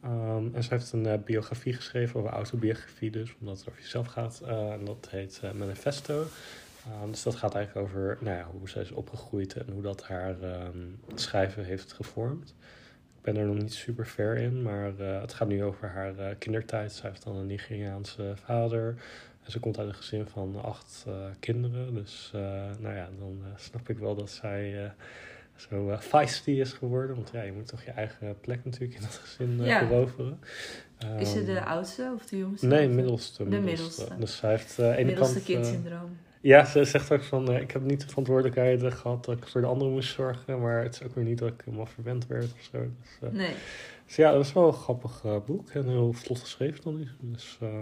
Ehm, 0.03 0.45
en 0.53 0.63
zij 0.63 0.77
heeft 0.77 0.91
een 0.91 1.05
eh, 1.05 1.17
biografie 1.25 1.73
geschreven, 1.73 2.19
of 2.19 2.25
een 2.25 2.31
autobiografie 2.33 3.11
dus, 3.11 3.35
omdat 3.39 3.57
het 3.59 3.67
over 3.69 3.81
jezelf 3.81 4.07
gaat. 4.07 4.41
Eh, 4.45 4.71
en 4.71 4.85
dat 4.85 5.07
heet 5.09 5.39
eh, 5.43 5.51
Manifesto. 5.51 6.23
Ehm, 6.87 7.09
dus 7.09 7.23
dat 7.23 7.35
gaat 7.35 7.55
eigenlijk 7.55 7.87
over 7.87 8.17
nou 8.19 8.37
ja, 8.37 8.45
hoe 8.59 8.69
zij 8.69 8.81
is 8.81 8.91
opgegroeid 8.91 9.53
en 9.53 9.73
hoe 9.73 9.81
dat 9.81 10.03
haar 10.03 10.41
ehm, 10.41 10.77
schrijven 11.15 11.65
heeft 11.65 11.93
gevormd. 11.93 12.55
Ik 13.17 13.21
ben 13.33 13.37
er 13.37 13.45
nog 13.45 13.57
niet 13.57 13.73
super 13.73 14.07
ver 14.07 14.37
in, 14.37 14.61
maar 14.61 14.99
eh, 14.99 15.21
het 15.21 15.33
gaat 15.33 15.47
nu 15.47 15.63
over 15.63 15.87
haar 15.89 16.17
eh, 16.17 16.35
kindertijd. 16.39 16.91
Zij 16.91 17.09
heeft 17.09 17.23
dan 17.23 17.35
een 17.35 17.45
Nigeriaanse 17.45 18.33
vader. 18.35 18.95
En 19.43 19.51
ze 19.51 19.59
komt 19.59 19.77
uit 19.79 19.87
een 19.87 19.93
gezin 19.95 20.25
van 20.27 20.61
acht 20.63 21.03
eh, 21.07 21.13
kinderen. 21.39 21.93
Dus 21.93 22.29
nou 22.79 22.95
ja, 22.95 23.09
dan 23.19 23.41
snap 23.55 23.89
ik 23.89 23.97
wel 23.97 24.15
dat 24.15 24.29
zij 24.29 24.91
zo 25.55 25.97
feisty 25.99 26.51
is 26.51 26.73
geworden. 26.73 27.15
Want 27.15 27.29
ja, 27.33 27.41
je 27.41 27.51
moet 27.51 27.67
toch 27.67 27.83
je 27.83 27.91
eigen 27.91 28.39
plek 28.39 28.65
natuurlijk 28.65 28.93
in 28.93 29.01
dat 29.01 29.13
gezin 29.23 29.59
eh, 29.59 29.67
Ja. 29.67 29.79
veroveren. 29.87 30.39
Is 31.19 31.31
ze 31.31 31.37
Ehm, 31.37 31.45
de 31.45 31.63
oudste 31.65 32.11
of 32.15 32.25
de 32.25 32.37
jongste? 32.37 32.65
Nee, 32.67 32.87
middelste. 32.89 33.49
De 33.49 33.59
middelste. 33.59 34.07
Dus 34.19 34.37
zij 34.37 34.49
heeft 34.49 34.79
aan 34.79 34.85
de 34.89 34.95
ene 34.95 35.05
Middelste 35.05 35.33
kant... 35.33 35.45
kindsyndroom. 35.45 36.17
Ja, 36.41 36.65
ze 36.65 36.83
zegt 36.85 37.11
ook 37.11 37.23
van, 37.23 37.51
eh, 37.51 37.61
ik 37.61 37.71
heb 37.71 37.81
niet 37.81 38.01
de 38.01 38.07
verantwoordelijkheid 38.07 38.93
gehad 38.93 39.25
dat 39.25 39.37
ik 39.37 39.47
voor 39.47 39.61
de 39.61 39.67
anderen 39.67 39.93
moest 39.93 40.13
zorgen. 40.13 40.61
Maar 40.61 40.83
het 40.83 40.93
is 40.95 41.03
ook 41.03 41.15
weer 41.15 41.23
niet 41.23 41.37
dat 41.37 41.49
ik 41.49 41.61
helemaal 41.65 41.85
verwend 41.85 42.27
werd 42.27 42.43
of 42.53 42.61
zo. 42.71 42.77
Dus, 43.01 43.29
eh, 43.29 43.29
Nee. 43.35 43.53
dus 44.05 44.15
ja, 44.15 44.31
dat 44.31 44.45
is 44.45 44.53
wel 44.53 44.67
een 44.67 44.73
grappig 44.73 45.21
eh, 45.25 45.35
boek. 45.45 45.69
En 45.69 45.87
heel 45.87 46.13
vlot 46.13 46.39
geschreven 46.39 46.83
dan. 46.83 47.07
Dus, 47.19 47.57
ehm, 47.61 47.73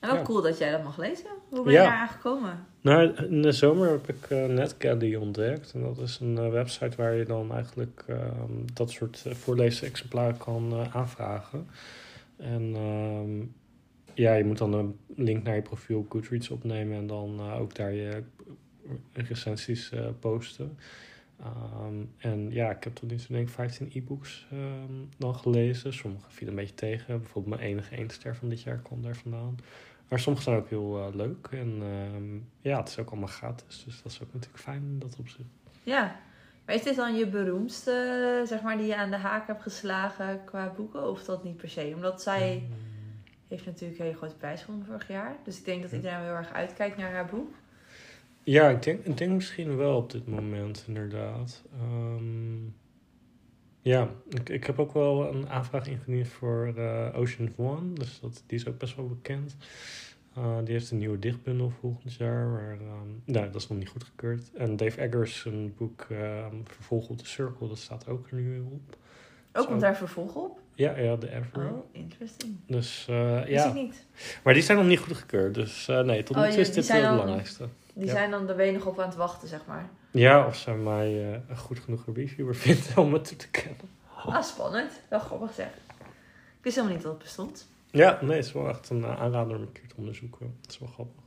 En 0.00 0.10
wel 0.10 0.18
Ja. 0.18 0.24
cool 0.24 0.42
dat 0.42 0.58
jij 0.58 0.70
dat 0.70 0.82
mag 0.84 0.98
lezen. 0.98 1.26
Hoe 1.48 1.62
ben 1.64 1.72
Ja. 1.72 1.82
je 1.82 1.88
daar 1.88 1.98
aangekomen? 1.98 2.66
Nou, 2.80 3.14
in 3.28 3.42
de 3.42 3.52
zomer 3.52 3.90
heb 3.90 4.08
ik 4.08 4.30
eh 4.30 4.44
NetGalley 4.46 5.16
ontdekt. 5.16 5.72
En 5.74 5.82
dat 5.82 5.98
is 5.98 6.18
een 6.20 6.50
website 6.50 6.96
waar 6.96 7.14
je 7.14 7.24
dan 7.24 7.52
eigenlijk 7.52 8.04
ehm, 8.06 8.52
dat 8.72 8.90
soort 8.90 9.24
uh, 9.26 9.34
voorleesexemplaren 9.34 10.36
kan 10.36 10.88
aanvragen. 10.92 11.68
En 12.36 12.72
ehm, 12.74 13.46
ja, 14.14 14.34
je 14.34 14.44
moet 14.44 14.58
dan 14.58 14.72
een 14.72 14.98
link 15.16 15.42
naar 15.42 15.54
je 15.54 15.62
profiel 15.62 15.98
op 15.98 16.10
Goodreads 16.10 16.50
opnemen 16.50 16.96
en 16.96 17.06
dan 17.06 17.38
eh, 17.38 17.60
ook 17.60 17.74
daar 17.74 17.92
je 17.92 18.22
recensies 19.12 19.90
eh, 19.90 20.06
posten. 20.20 20.78
Ehm, 21.40 22.04
en 22.18 22.50
ja, 22.50 22.70
ik 22.70 22.84
heb 22.84 22.94
tot 22.94 23.10
nu 23.10 23.16
toe 23.16 23.26
denk 23.28 23.48
ik 23.48 23.54
15 23.54 23.90
e-books 23.92 24.46
ehm, 24.50 24.92
dan 25.18 25.34
gelezen. 25.34 25.92
Sommige 25.92 26.30
vielen 26.30 26.54
een 26.54 26.60
beetje 26.60 26.74
tegen. 26.74 27.18
Bijvoorbeeld 27.18 27.56
mijn 27.56 27.68
enige 27.68 27.96
één 27.96 28.10
ster 28.10 28.36
van 28.36 28.48
dit 28.48 28.62
jaar 28.62 28.78
kwam 28.78 29.02
daar 29.02 29.16
vandaan. 29.16 29.56
Maar 30.08 30.18
sommige 30.18 30.44
zijn 30.44 30.56
ook 30.56 30.68
heel 30.68 30.98
eh, 30.98 31.14
leuk. 31.14 31.48
En 31.50 31.82
ehm, 31.82 32.38
ja, 32.60 32.78
het 32.78 32.88
is 32.88 32.98
ook 32.98 33.10
allemaal 33.10 33.28
gratis. 33.28 33.84
Dus 33.84 34.02
dat 34.02 34.12
is 34.12 34.22
ook 34.22 34.32
natuurlijk 34.32 34.62
fijn 34.62 34.82
in 34.82 34.98
dat 34.98 35.16
opzicht. 35.18 35.48
Ja. 35.82 36.20
Maar 36.66 36.74
is 36.74 36.82
dit 36.82 36.96
dan 36.96 37.16
je 37.16 37.26
beroemdste, 37.26 38.42
zeg 38.46 38.62
maar, 38.62 38.76
die 38.76 38.86
je 38.86 38.96
aan 38.96 39.10
de 39.10 39.16
haak 39.16 39.46
hebt 39.46 39.62
geslagen 39.62 40.44
qua 40.44 40.72
boeken? 40.76 41.10
Of 41.10 41.24
dat 41.24 41.44
niet 41.44 41.56
per 41.56 41.68
se? 41.68 41.92
Omdat 41.94 42.22
zij 42.22 42.62
Mm. 42.68 42.83
Heeft 43.54 43.66
natuurlijk 43.66 43.98
een 43.98 44.04
hele 44.04 44.16
grote 44.16 44.36
prijs 44.36 44.62
gewonnen 44.62 44.86
vorig 44.86 45.08
jaar. 45.08 45.36
Dus 45.44 45.58
ik 45.58 45.64
denk 45.64 45.82
dat 45.82 45.92
iedereen 45.92 46.20
heel 46.20 46.34
erg 46.34 46.52
uitkijkt 46.52 46.96
naar 46.96 47.12
haar 47.12 47.26
boek. 47.26 47.54
Ja, 48.42 48.68
ik 48.68 48.82
denk, 48.82 49.04
ik 49.04 49.16
denk 49.16 49.32
misschien 49.32 49.76
wel 49.76 49.96
op 49.96 50.10
dit 50.10 50.26
moment, 50.26 50.84
inderdaad. 50.86 51.62
Ehm, 51.72 52.64
ja, 53.80 54.08
ik, 54.28 54.48
ik 54.48 54.64
heb 54.64 54.78
ook 54.78 54.92
wel 54.92 55.34
een 55.34 55.48
aanvraag 55.48 55.86
ingediend 55.86 56.28
voor 56.28 56.72
eh, 56.76 57.18
Ocean 57.18 57.48
of 57.48 57.58
One. 57.66 57.92
Dus 57.92 58.20
dat, 58.20 58.42
die 58.46 58.58
is 58.58 58.68
ook 58.68 58.78
best 58.78 58.96
wel 58.96 59.08
bekend. 59.08 59.56
Uh, 60.38 60.58
die 60.64 60.72
heeft 60.72 60.90
een 60.90 60.98
nieuwe 60.98 61.18
dichtbundel 61.18 61.70
volgend 61.70 62.14
jaar. 62.14 62.46
Maar 62.46 62.70
um, 62.70 63.22
nou, 63.24 63.46
dat 63.46 63.60
is 63.60 63.68
nog 63.68 63.78
niet 63.78 63.88
goedgekeurd. 63.88 64.52
En 64.52 64.76
Dave 64.76 65.00
Eggers, 65.00 65.44
een 65.44 65.74
boek 65.76 66.06
um, 66.10 66.62
Vervolg 66.64 67.08
op 67.08 67.18
de 67.18 67.26
Circle, 67.26 67.68
dat 67.68 67.78
staat 67.78 68.08
ook 68.08 68.30
er 68.30 68.36
nu 68.36 68.60
op. 68.60 68.96
Ook 69.52 69.66
komt 69.66 69.80
daar 69.80 69.96
vervolg 69.96 70.34
op? 70.34 70.60
Ja, 70.74 70.98
ja, 70.98 71.16
de 71.16 71.30
Ever. 71.34 71.70
Oh, 71.72 71.84
interesting. 71.92 72.56
Dus 72.66 73.06
uh, 73.10 73.38
Wist 73.38 73.48
ja. 73.50 73.64
ik 73.68 73.74
niet. 73.74 74.06
Maar 74.42 74.54
die 74.54 74.62
zijn 74.62 74.78
nog 74.78 74.86
niet 74.86 74.98
goedgekeurd. 74.98 75.54
Dus 75.54 75.88
uh, 75.88 76.00
nee, 76.00 76.22
tot 76.22 76.36
nu 76.36 76.42
Oh, 76.42 76.48
toe 76.48 76.60
is 76.60 76.72
dit 76.72 76.86
wel 76.86 77.02
het 77.02 77.10
belangrijkste. 77.10 77.68
Die 77.94 78.06
Ja. 78.06 78.12
zijn 78.12 78.30
dan, 78.30 78.66
je 78.66 78.72
nog 78.72 78.86
op 78.86 78.98
aan 79.00 79.08
het 79.08 79.16
wachten, 79.16 79.48
zeg 79.48 79.66
maar. 79.66 79.88
Ja, 80.10 80.46
of 80.46 80.56
zij 80.56 80.76
mij 80.76 81.12
uh, 81.30 81.36
een 81.48 81.56
goed 81.56 81.78
genoeg 81.78 82.04
reviewer 82.14 82.54
vindt 82.56 82.96
om 82.98 83.12
het 83.12 83.24
toe 83.24 83.36
te 83.36 83.48
kennen. 83.50 83.76
Ah, 84.26 84.42
spannend. 84.42 84.92
Wel 85.08 85.18
grappig 85.20 85.52
zeg. 85.54 85.66
Ik 85.66 86.70
wist 86.70 86.74
helemaal 86.76 86.94
niet 86.96 87.04
dat 87.04 87.12
het 87.14 87.22
bestond. 87.22 87.68
Ja, 87.90 88.18
nee, 88.22 88.36
het 88.36 88.44
is 88.46 88.52
wel 88.52 88.68
echt 88.68 88.90
een 88.90 89.06
aanrader 89.06 89.56
om 89.56 89.62
een 89.62 89.72
keer 89.72 89.88
te 89.88 89.94
onderzoeken. 89.96 90.56
Het 90.62 90.70
is 90.70 90.78
wel 90.78 90.88
grappig. 90.88 91.22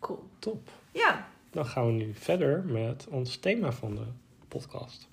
Cool. 0.00 0.28
Top. 0.38 0.68
Ja. 0.92 1.28
Dan 1.50 1.66
gaan 1.66 1.86
we 1.86 1.92
nu 1.92 2.14
verder 2.14 2.64
met 2.64 3.06
ons 3.10 3.36
thema 3.36 3.72
van 3.72 3.94
de 3.94 4.04
podcast. 4.48 5.08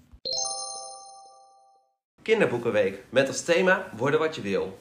Kinderboekenweek. 2.23 3.01
Met 3.09 3.27
als 3.27 3.41
thema 3.41 3.89
worden 3.97 4.19
wat 4.19 4.35
je 4.35 4.41
wil. 4.41 4.77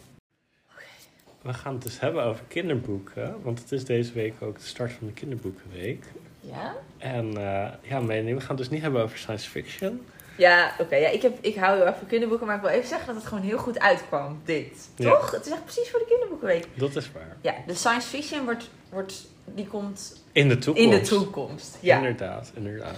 We 1.42 1.52
gaan 1.52 1.74
het 1.74 1.82
dus 1.82 2.00
hebben 2.00 2.24
over 2.24 2.44
kinderboeken, 2.48 3.36
want 3.42 3.58
het 3.58 3.72
is 3.72 3.84
deze 3.84 4.12
week 4.12 4.34
ook 4.40 4.58
de 4.58 4.64
start 4.66 4.92
van 4.92 5.06
de 5.06 5.12
kinderboekenweek. 5.12 6.04
Ja? 6.40 6.74
En 6.98 7.26
uh, 7.26 7.68
ja, 7.82 8.00
Melanie, 8.00 8.34
we 8.34 8.40
gaan 8.40 8.48
het 8.48 8.58
dus 8.58 8.68
niet 8.68 8.82
hebben 8.82 9.02
over 9.02 9.18
science 9.18 9.50
fiction. 9.50 10.06
Ja, 10.36 10.72
oké. 10.78 10.96
Ja, 10.96 11.08
ik, 11.08 11.22
heb, 11.22 11.38
ik 11.40 11.56
hou 11.56 11.76
heel 11.76 11.86
erg 11.86 11.96
van 11.98 12.06
kinderboeken, 12.06 12.46
maar 12.46 12.56
ik 12.56 12.62
wil 12.62 12.70
even 12.70 12.88
zeggen 12.88 13.06
dat 13.06 13.16
het 13.16 13.26
gewoon 13.26 13.44
heel 13.44 13.58
goed 13.58 13.78
uitkwam, 13.78 14.40
dit. 14.44 14.88
Ja. 14.96 15.10
Toch? 15.10 15.30
Het 15.30 15.46
is 15.46 15.52
echt 15.52 15.64
precies 15.64 15.90
voor 15.90 15.98
de 15.98 16.06
kinderboekenweek. 16.08 16.66
Dat 16.74 16.96
is 16.96 17.12
waar. 17.12 17.36
Ja, 17.40 17.54
de 17.66 17.74
science 17.74 18.08
fiction 18.08 18.44
wordt, 18.44 18.70
wordt, 18.90 19.26
die 19.44 19.66
komt 19.66 20.22
In 20.32 20.48
de 20.48 20.58
toekomst. 20.58 20.92
in 20.92 21.00
de 21.00 21.06
toekomst. 21.08 21.78
Ja. 21.80 21.96
Inderdaad, 21.96 22.52
inderdaad. 22.54 22.96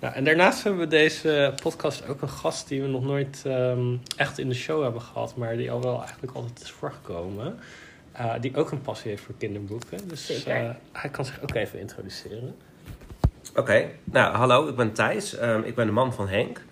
Nou, 0.00 0.14
en 0.14 0.24
daarnaast 0.24 0.62
hebben 0.62 0.80
we 0.80 0.86
deze 0.86 1.54
podcast 1.62 2.08
ook 2.08 2.22
een 2.22 2.28
gast 2.28 2.68
die 2.68 2.82
we 2.82 2.88
nog 2.88 3.04
nooit 3.04 3.42
um, 3.46 4.00
echt 4.16 4.38
in 4.38 4.48
de 4.48 4.54
show 4.54 4.82
hebben 4.82 5.00
gehad, 5.00 5.36
maar 5.36 5.56
die 5.56 5.70
al 5.70 5.82
wel 5.82 5.98
eigenlijk 5.98 6.32
altijd 6.32 6.60
is 6.62 6.70
voorgekomen. 6.70 7.58
Uh, 8.20 8.34
die 8.40 8.56
ook 8.56 8.70
een 8.70 8.80
passie 8.80 9.10
heeft 9.10 9.22
voor 9.22 9.34
kinderboeken. 9.38 10.08
Dus 10.08 10.46
uh, 10.46 10.70
hij 10.92 11.10
kan 11.10 11.24
zich 11.24 11.42
ook 11.42 11.54
even 11.54 11.78
introduceren. 11.78 12.54
Oké, 13.50 13.60
okay. 13.60 13.94
nou 14.04 14.34
hallo, 14.34 14.68
ik 14.68 14.76
ben 14.76 14.92
Thijs. 14.92 15.40
Um, 15.40 15.62
ik 15.62 15.74
ben 15.74 15.86
de 15.86 15.92
man 15.92 16.14
van 16.14 16.28
Henk. 16.28 16.62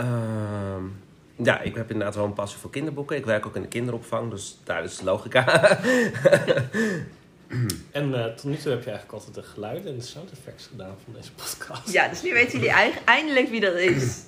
Um, 0.00 1.02
ja, 1.36 1.60
ik 1.60 1.74
heb 1.74 1.90
inderdaad 1.90 2.14
wel 2.14 2.24
een 2.24 2.32
passie 2.32 2.60
voor 2.60 2.70
kinderboeken. 2.70 3.16
Ik 3.16 3.24
werk 3.24 3.46
ook 3.46 3.56
in 3.56 3.62
de 3.62 3.68
kinderopvang, 3.68 4.30
dus 4.30 4.58
daar 4.64 4.84
is 4.84 5.00
logica. 5.00 5.44
En 7.90 8.08
uh, 8.10 8.24
tot 8.24 8.44
nu 8.44 8.56
toe 8.56 8.70
heb 8.70 8.84
je 8.84 8.90
eigenlijk 8.90 9.12
altijd 9.12 9.34
de 9.34 9.42
geluiden 9.42 9.92
en 9.92 9.98
de 9.98 10.04
sound 10.04 10.30
effects 10.32 10.66
gedaan 10.66 10.96
van 11.04 11.12
deze 11.12 11.32
podcast. 11.32 11.92
Ja, 11.92 12.08
dus 12.08 12.22
nu 12.22 12.32
weten 12.32 12.58
jullie 12.58 12.74
eindelijk 13.04 13.48
wie 13.48 13.60
dat 13.60 13.74
is. 13.74 14.22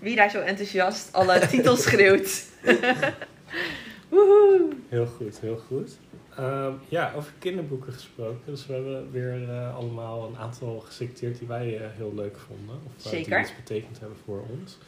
Wie 0.00 0.16
daar 0.16 0.30
zo 0.30 0.40
enthousiast 0.40 1.12
alle 1.12 1.38
titels 1.50 1.82
schreeuwt. 1.82 2.44
Woehoe. 4.08 4.68
Heel 4.88 5.06
goed, 5.06 5.40
heel 5.40 5.62
goed. 5.66 5.98
Um, 6.38 6.78
ja, 6.88 7.12
over 7.16 7.32
kinderboeken 7.38 7.92
gesproken. 7.92 8.40
Dus 8.44 8.66
we 8.66 8.72
hebben 8.72 9.10
weer 9.10 9.42
uh, 9.42 9.76
allemaal 9.76 10.26
een 10.26 10.36
aantal 10.36 10.80
geselecteerd 10.80 11.38
die 11.38 11.48
wij 11.48 11.74
uh, 11.74 11.86
heel 11.96 12.12
leuk 12.14 12.38
vonden. 12.38 12.80
Of 12.86 13.04
uh, 13.04 13.10
Zeker. 13.10 13.30
die 13.30 13.40
iets 13.40 13.56
betekend 13.56 14.00
hebben 14.00 14.18
voor 14.24 14.44
ons. 14.50 14.78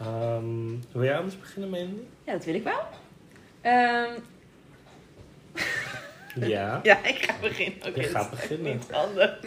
Um, 0.00 0.80
wil 0.92 1.04
jij 1.04 1.16
anders 1.16 1.38
beginnen, 1.38 1.70
Melanie? 1.70 2.08
Ja, 2.24 2.32
dat 2.32 2.44
wil 2.44 2.54
ik 2.54 2.62
wel. 2.62 2.82
Um, 3.72 4.22
ja. 6.40 6.80
ja, 6.82 7.04
ik 7.04 7.22
ga 7.22 7.34
beginnen. 7.40 7.78
Okay, 7.86 8.04
Je 8.04 8.08
gaat 8.08 8.30
beginnen. 8.30 8.72
Niet. 8.72 8.86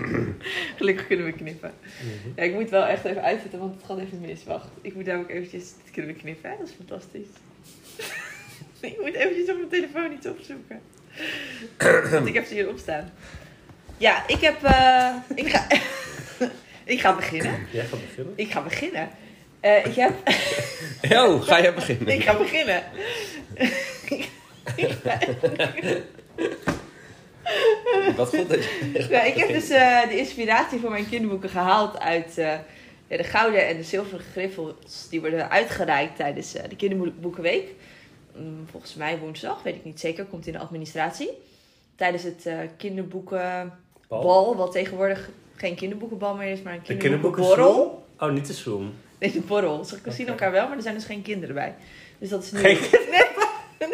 Gelukkig 0.78 1.08
kunnen 1.08 1.26
we 1.26 1.32
knippen. 1.32 1.74
Mm 2.04 2.10
-hmm. 2.24 2.34
Ja, 2.36 2.44
ik 2.44 2.54
moet 2.54 2.70
wel 2.70 2.86
echt 2.86 3.06
even 3.06 3.24
uitzetten, 3.24 3.60
want 3.60 3.76
het 3.76 3.84
gaat 3.86 4.00
even 4.00 4.22
mis. 4.22 4.44
Wacht, 4.44 4.68
ik 4.82 4.96
moet 4.96 5.06
daar 5.06 5.18
ook 5.18 5.30
eventjes... 5.30 5.74
Dit 5.84 5.94
kunnen 5.94 6.14
we 6.14 6.20
knippen, 6.20 6.50
hè? 6.50 6.58
Dat 6.58 6.68
is 6.68 6.74
fantastisch. 6.74 7.28
ik 8.92 9.02
moet 9.02 9.14
eventjes 9.14 9.50
op 9.50 9.56
mijn 9.56 9.70
telefoon 9.70 10.12
iets 10.12 10.28
opzoeken. 10.28 10.82
Want 12.12 12.28
ik 12.28 12.34
heb 12.34 12.46
ze 12.46 12.54
hier 12.54 12.70
opstaan. 12.70 13.14
Ja, 13.98 14.28
ik 14.28 14.42
heb... 14.42 14.64
Uh, 14.64 15.16
ik, 15.36 15.50
ga, 15.50 15.68
ik 16.94 17.00
ga 17.00 17.16
beginnen. 17.16 17.68
Jij 17.72 17.86
gaat 17.86 18.00
beginnen? 18.00 18.34
Ik 18.36 18.52
ga 18.52 18.62
beginnen. 18.62 19.10
Uh, 19.62 19.86
ik 19.86 19.96
heb... 19.96 20.14
Yo, 21.02 21.40
ga 21.48 21.62
jij 21.62 21.74
beginnen? 21.74 22.08
ik 22.08 22.24
ga 22.24 22.38
beginnen. 22.38 22.84
Wat 28.16 28.30
goed 28.30 28.50
dat 28.50 28.64
je... 28.64 29.06
Ja, 29.10 29.24
ik 29.24 29.34
heb 29.34 29.48
dus 29.48 29.70
uh, 29.70 30.08
de 30.08 30.18
inspiratie 30.18 30.80
voor 30.80 30.90
mijn 30.90 31.10
kinderboeken 31.10 31.50
gehaald 31.50 32.00
uit 32.00 32.38
uh, 32.38 32.54
ja, 33.08 33.18
de 33.18 33.24
gouden 33.24 33.68
en 33.68 33.78
de 33.78 33.84
zilveren 33.84 34.26
griffels. 34.32 35.08
Die 35.10 35.20
worden 35.20 35.50
uitgereikt 35.50 36.16
tijdens 36.16 36.56
uh, 36.56 36.62
de 36.70 36.76
kinderboekenweek. 36.76 37.70
Um, 38.38 38.68
volgens 38.72 38.96
mij 38.96 39.20
woensdag, 39.20 39.64
weet 39.64 39.76
ik 39.76 39.84
niet 39.86 40.00
zeker, 40.00 40.26
komt 40.26 40.48
in 40.48 40.54
de 40.54 40.60
administratie. 40.60 41.30
Tijdens 41.96 42.24
het 42.24 42.46
uh, 42.46 42.58
kinderboekenbal, 42.78 44.56
wat 44.56 44.72
tegenwoordig 44.72 45.30
geen 45.56 45.76
kinderboekenbal 45.76 46.36
meer 46.36 46.52
is, 46.52 46.62
maar 46.62 46.74
een 46.74 46.98
kinderboekenborrel. 46.98 48.06
Oh, 48.20 48.32
niet 48.32 48.48
de 48.48 48.54
Zoom. 48.54 48.94
Nee, 49.20 49.32
de 49.32 49.42
borrel. 49.42 49.84
Ze 49.84 49.96
okay. 49.96 50.14
zien 50.14 50.28
elkaar 50.28 50.52
wel, 50.52 50.68
maar 50.68 50.76
er 50.78 50.84
zijn 50.84 50.96
dus 50.96 51.06
geen 51.06 51.22
kinderen 51.22 51.56
bij. 51.56 51.76
Dus 52.18 52.30
dat 52.30 52.44
is 52.44 52.52
nu... 52.52 52.60
Geen 52.60 52.78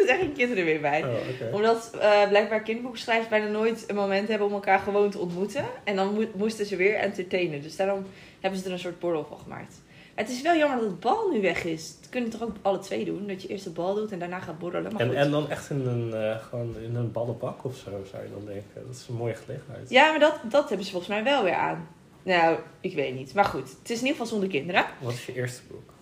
zijn 0.10 0.18
geen 0.18 0.32
kinderen 0.32 0.64
meer 0.64 0.80
bij. 0.80 1.04
Oh, 1.04 1.08
okay. 1.08 1.52
Omdat 1.52 1.90
uh, 1.94 2.28
blijkbaar 2.28 2.62
kinderboekenschrijvers 2.62 3.28
bijna 3.28 3.46
nooit 3.46 3.84
een 3.86 3.94
moment 3.94 4.28
hebben 4.28 4.46
om 4.46 4.52
elkaar 4.52 4.78
gewoon 4.78 5.10
te 5.10 5.18
ontmoeten. 5.18 5.64
En 5.84 5.96
dan 5.96 6.14
mo 6.14 6.24
moesten 6.34 6.66
ze 6.66 6.76
weer 6.76 6.94
entertainen. 6.94 7.62
Dus 7.62 7.76
daarom 7.76 8.06
hebben 8.40 8.60
ze 8.60 8.66
er 8.66 8.72
een 8.72 8.78
soort 8.78 8.98
borrel 8.98 9.26
van 9.28 9.38
gemaakt. 9.38 9.74
Het 10.14 10.28
is 10.28 10.42
wel 10.42 10.56
jammer 10.56 10.78
dat 10.78 10.88
het 10.88 11.00
bal 11.00 11.30
nu 11.32 11.40
weg 11.40 11.64
is. 11.64 11.94
Dat 12.00 12.08
kunnen 12.08 12.30
toch 12.30 12.42
ook 12.42 12.56
alle 12.62 12.78
twee 12.78 13.04
doen? 13.04 13.26
Dat 13.26 13.42
je 13.42 13.48
eerst 13.48 13.64
de 13.64 13.70
bal 13.70 13.94
doet 13.94 14.12
en 14.12 14.18
daarna 14.18 14.38
gaat 14.38 14.58
borrelen. 14.58 14.92
Maar 14.92 15.00
en, 15.00 15.06
goed. 15.06 15.16
en 15.16 15.30
dan 15.30 15.50
echt 15.50 15.70
in 15.70 15.86
een, 15.86 16.08
uh, 16.08 16.44
gewoon 16.44 16.76
in 16.82 16.94
een 16.94 17.12
ballenbak 17.12 17.64
of 17.64 17.76
zo, 17.76 17.90
zou 18.10 18.22
je 18.22 18.30
dan 18.30 18.44
denken. 18.44 18.86
Dat 18.86 18.96
is 18.96 19.06
een 19.08 19.14
mooie 19.14 19.34
gelegenheid. 19.34 19.90
Ja, 19.90 20.10
maar 20.10 20.20
dat, 20.20 20.40
dat 20.42 20.68
hebben 20.68 20.86
ze 20.86 20.92
volgens 20.92 21.12
mij 21.12 21.24
wel 21.24 21.42
weer 21.42 21.54
aan. 21.54 21.88
Nou, 22.22 22.58
ik 22.80 22.94
weet 22.94 23.14
niet. 23.14 23.34
Maar 23.34 23.44
goed, 23.44 23.68
het 23.78 23.90
is 23.90 23.98
in 23.98 24.06
ieder 24.06 24.10
geval 24.10 24.26
zonder 24.26 24.48
kinderen. 24.48 24.84
Wat 25.00 25.12
is 25.12 25.26
je 25.26 25.34
eerste 25.34 25.62
boek? 25.70 25.92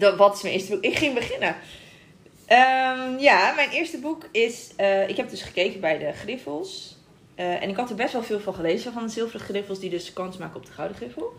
Dat, 0.00 0.16
wat 0.16 0.36
is 0.36 0.42
mijn 0.42 0.54
eerste 0.54 0.72
boek? 0.72 0.84
Ik 0.84 0.96
ging 0.96 1.14
beginnen. 1.14 1.56
Um, 2.50 3.18
ja, 3.18 3.52
mijn 3.52 3.70
eerste 3.70 3.98
boek 3.98 4.28
is... 4.32 4.70
Uh, 4.80 5.08
ik 5.08 5.16
heb 5.16 5.30
dus 5.30 5.42
gekeken 5.42 5.80
bij 5.80 5.98
de 5.98 6.12
Griffels. 6.12 6.96
Uh, 7.36 7.62
en 7.62 7.68
ik 7.68 7.76
had 7.76 7.90
er 7.90 7.96
best 7.96 8.12
wel 8.12 8.22
veel 8.22 8.40
van 8.40 8.54
gelezen 8.54 8.92
van 8.92 9.02
de 9.02 9.12
zilveren 9.12 9.46
Griffels... 9.46 9.80
die 9.80 9.90
dus 9.90 10.12
kans 10.12 10.36
maken 10.36 10.56
op 10.56 10.66
de 10.66 10.72
gouden 10.72 10.96
Griffel. 10.96 11.34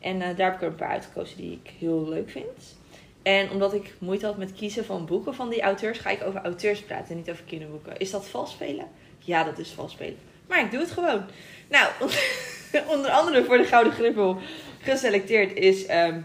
En 0.00 0.22
eh, 0.22 0.36
daar 0.36 0.46
heb 0.46 0.54
ik 0.54 0.62
er 0.62 0.68
een 0.68 0.74
paar 0.74 0.88
uitgekozen 0.88 1.36
die 1.36 1.60
ik 1.62 1.72
heel 1.78 2.08
leuk 2.08 2.30
vind. 2.30 2.78
En 3.22 3.50
omdat 3.50 3.74
ik 3.74 3.94
moeite 3.98 4.26
had 4.26 4.36
met 4.36 4.52
kiezen 4.52 4.84
van 4.84 5.06
boeken 5.06 5.34
van 5.34 5.48
die 5.48 5.62
auteurs, 5.62 5.98
ga 5.98 6.10
ik 6.10 6.22
over 6.22 6.42
auteurs 6.42 6.82
praten 6.82 7.10
en 7.10 7.16
niet 7.16 7.30
over 7.30 7.44
kinderboeken. 7.44 7.98
Is 7.98 8.10
dat 8.10 8.28
vals 8.28 8.50
spelen? 8.50 8.88
Ja, 9.18 9.44
dat 9.44 9.58
is 9.58 9.70
vals 9.70 9.92
spelen. 9.92 10.18
Maar 10.46 10.60
ik 10.60 10.70
doe 10.70 10.80
het 10.80 10.90
gewoon. 10.90 11.24
Nou, 11.68 11.90
onder 12.94 13.10
andere 13.10 13.44
voor 13.44 13.56
de 13.56 13.64
Gouden 13.64 13.92
Griffel 13.92 14.38
geselecteerd 14.80 15.56
is 15.56 15.86
ehm, 15.86 16.20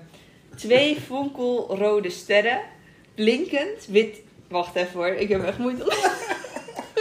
twee 0.56 0.96
fonkelrode 0.96 2.10
sterren. 2.10 2.62
Blinkend 3.15 3.86
wit. 3.86 4.24
Wacht 4.47 4.75
even 4.75 4.91
hoor, 4.93 5.07
ik 5.07 5.29
heb 5.29 5.43
echt 5.43 5.57
moeite. 5.57 5.83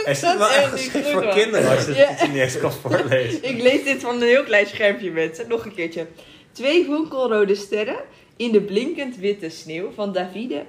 Is 0.05 0.19
Dat 0.19 0.37
wel 0.37 0.49
echt 0.49 0.71
geschikt 0.71 1.07
voor 1.09 1.27
kinderen 1.27 1.75
als 1.75 1.85
je 1.85 1.93
Ja. 1.93 2.07
het 2.07 2.27
niet 2.31 2.41
eens 2.41 2.57
kan 2.59 2.71
voorlezen. 2.81 3.43
ik 3.43 3.61
lees 3.61 3.83
dit 3.83 4.01
van 4.01 4.15
een 4.15 4.21
heel 4.27 4.43
klein 4.43 4.65
schermpje 4.67 5.11
met. 5.11 5.45
Nog 5.47 5.65
een 5.65 5.73
keertje. 5.73 6.07
Twee 6.51 6.85
fonkelrode 6.85 7.55
sterren 7.55 7.97
in 8.35 8.51
de 8.51 8.61
blinkend 8.61 9.17
witte 9.17 9.49
sneeuw 9.49 9.91
van 9.91 10.13
Davide 10.13 10.63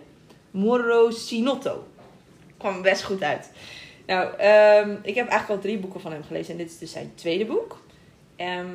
Morosinotto. 0.50 1.86
Kwam 2.58 2.82
best 2.82 3.02
goed 3.02 3.22
uit. 3.22 3.50
Nou, 4.06 4.36
ehm, 4.38 4.90
ik 5.02 5.14
heb 5.14 5.28
eigenlijk 5.28 5.48
al 5.48 5.58
drie 5.68 5.78
boeken 5.78 6.00
van 6.00 6.12
hem 6.12 6.22
gelezen 6.24 6.52
en 6.52 6.58
dit 6.58 6.70
is 6.70 6.78
dus 6.78 6.92
zijn 6.92 7.12
tweede 7.14 7.44
boek. 7.44 7.78
Ehm, 8.36 8.66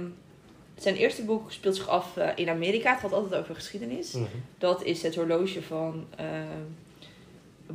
zijn 0.77 0.95
eerste 0.95 1.23
boek 1.23 1.51
speelt 1.51 1.75
zich 1.75 1.87
af 1.87 2.17
eh, 2.17 2.27
in 2.35 2.49
Amerika. 2.49 2.91
Het 2.91 2.99
gaat 2.99 3.13
altijd 3.13 3.41
over 3.41 3.55
geschiedenis. 3.55 4.11
Mhm. 4.11 4.25
Dat 4.57 4.83
is 4.83 5.01
het 5.03 5.15
horloge 5.15 5.61
van 5.61 6.05
ehm 6.17 6.27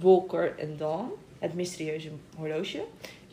Walker 0.01 0.59
en 0.59 0.77
Dawn. 0.77 1.09
Het 1.39 1.55
mysterieuze 1.55 2.09
horloge. 2.37 2.85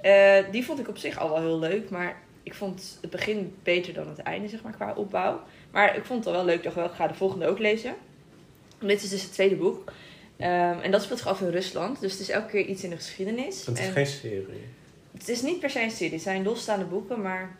Eh, 0.01 0.37
die 0.51 0.65
vond 0.65 0.79
ik 0.79 0.87
op 0.87 0.97
zich 0.97 1.19
al 1.19 1.29
wel 1.29 1.39
heel 1.39 1.59
leuk. 1.59 1.89
Maar 1.89 2.21
ik 2.43 2.53
vond 2.53 2.97
het 3.01 3.09
begin 3.09 3.55
beter 3.63 3.93
dan 3.93 4.07
het 4.07 4.19
einde, 4.19 4.47
zeg 4.47 4.63
maar, 4.63 4.73
qua 4.73 4.93
opbouw. 4.95 5.41
Maar 5.71 5.97
ik 5.97 6.05
vond 6.05 6.19
het 6.19 6.27
al 6.27 6.33
wel 6.33 6.45
leuk. 6.45 6.57
Ik 6.57 6.63
dacht 6.63 6.75
wel, 6.75 6.85
ik 6.85 6.91
ga 6.91 7.07
de 7.07 7.13
volgende 7.13 7.47
ook 7.47 7.59
lezen. 7.59 7.95
Dit 8.79 9.03
is 9.03 9.09
dus 9.09 9.21
het 9.21 9.31
tweede 9.31 9.55
boek. 9.55 9.91
Ehm, 10.37 10.79
en 10.79 10.91
dat 10.91 11.01
speelt 11.03 11.19
zich 11.19 11.27
af 11.27 11.41
in 11.41 11.49
Rusland. 11.49 11.99
Dus 11.99 12.11
het 12.11 12.21
is 12.21 12.29
elke 12.29 12.47
keer 12.47 12.65
iets 12.65 12.83
in 12.83 12.89
de 12.89 12.95
geschiedenis. 12.95 13.65
Het 13.65 13.79
is 13.79 13.85
En 13.85 13.91
geen 13.91 14.05
serie. 14.05 14.63
het 15.17 15.29
is 15.29 15.41
niet 15.41 15.59
per 15.59 15.69
se 15.69 15.81
een 15.81 15.91
serie. 15.91 16.13
Het 16.13 16.21
zijn 16.21 16.43
losstaande 16.43 16.85
boeken, 16.85 17.21
maar 17.21 17.55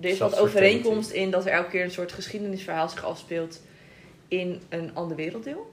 er 0.00 0.08
is 0.08 0.18
wat 0.18 0.38
overeenkomst 0.38 1.10
in 1.10 1.30
dat 1.30 1.46
er 1.46 1.52
elke 1.52 1.70
keer 1.70 1.84
een 1.84 1.90
soort 1.90 2.12
geschiedenisverhaal 2.12 2.88
zich 2.88 3.04
afspeelt 3.04 3.60
in 4.28 4.60
een 4.68 4.94
ander 4.94 5.16
werelddeel. 5.16 5.71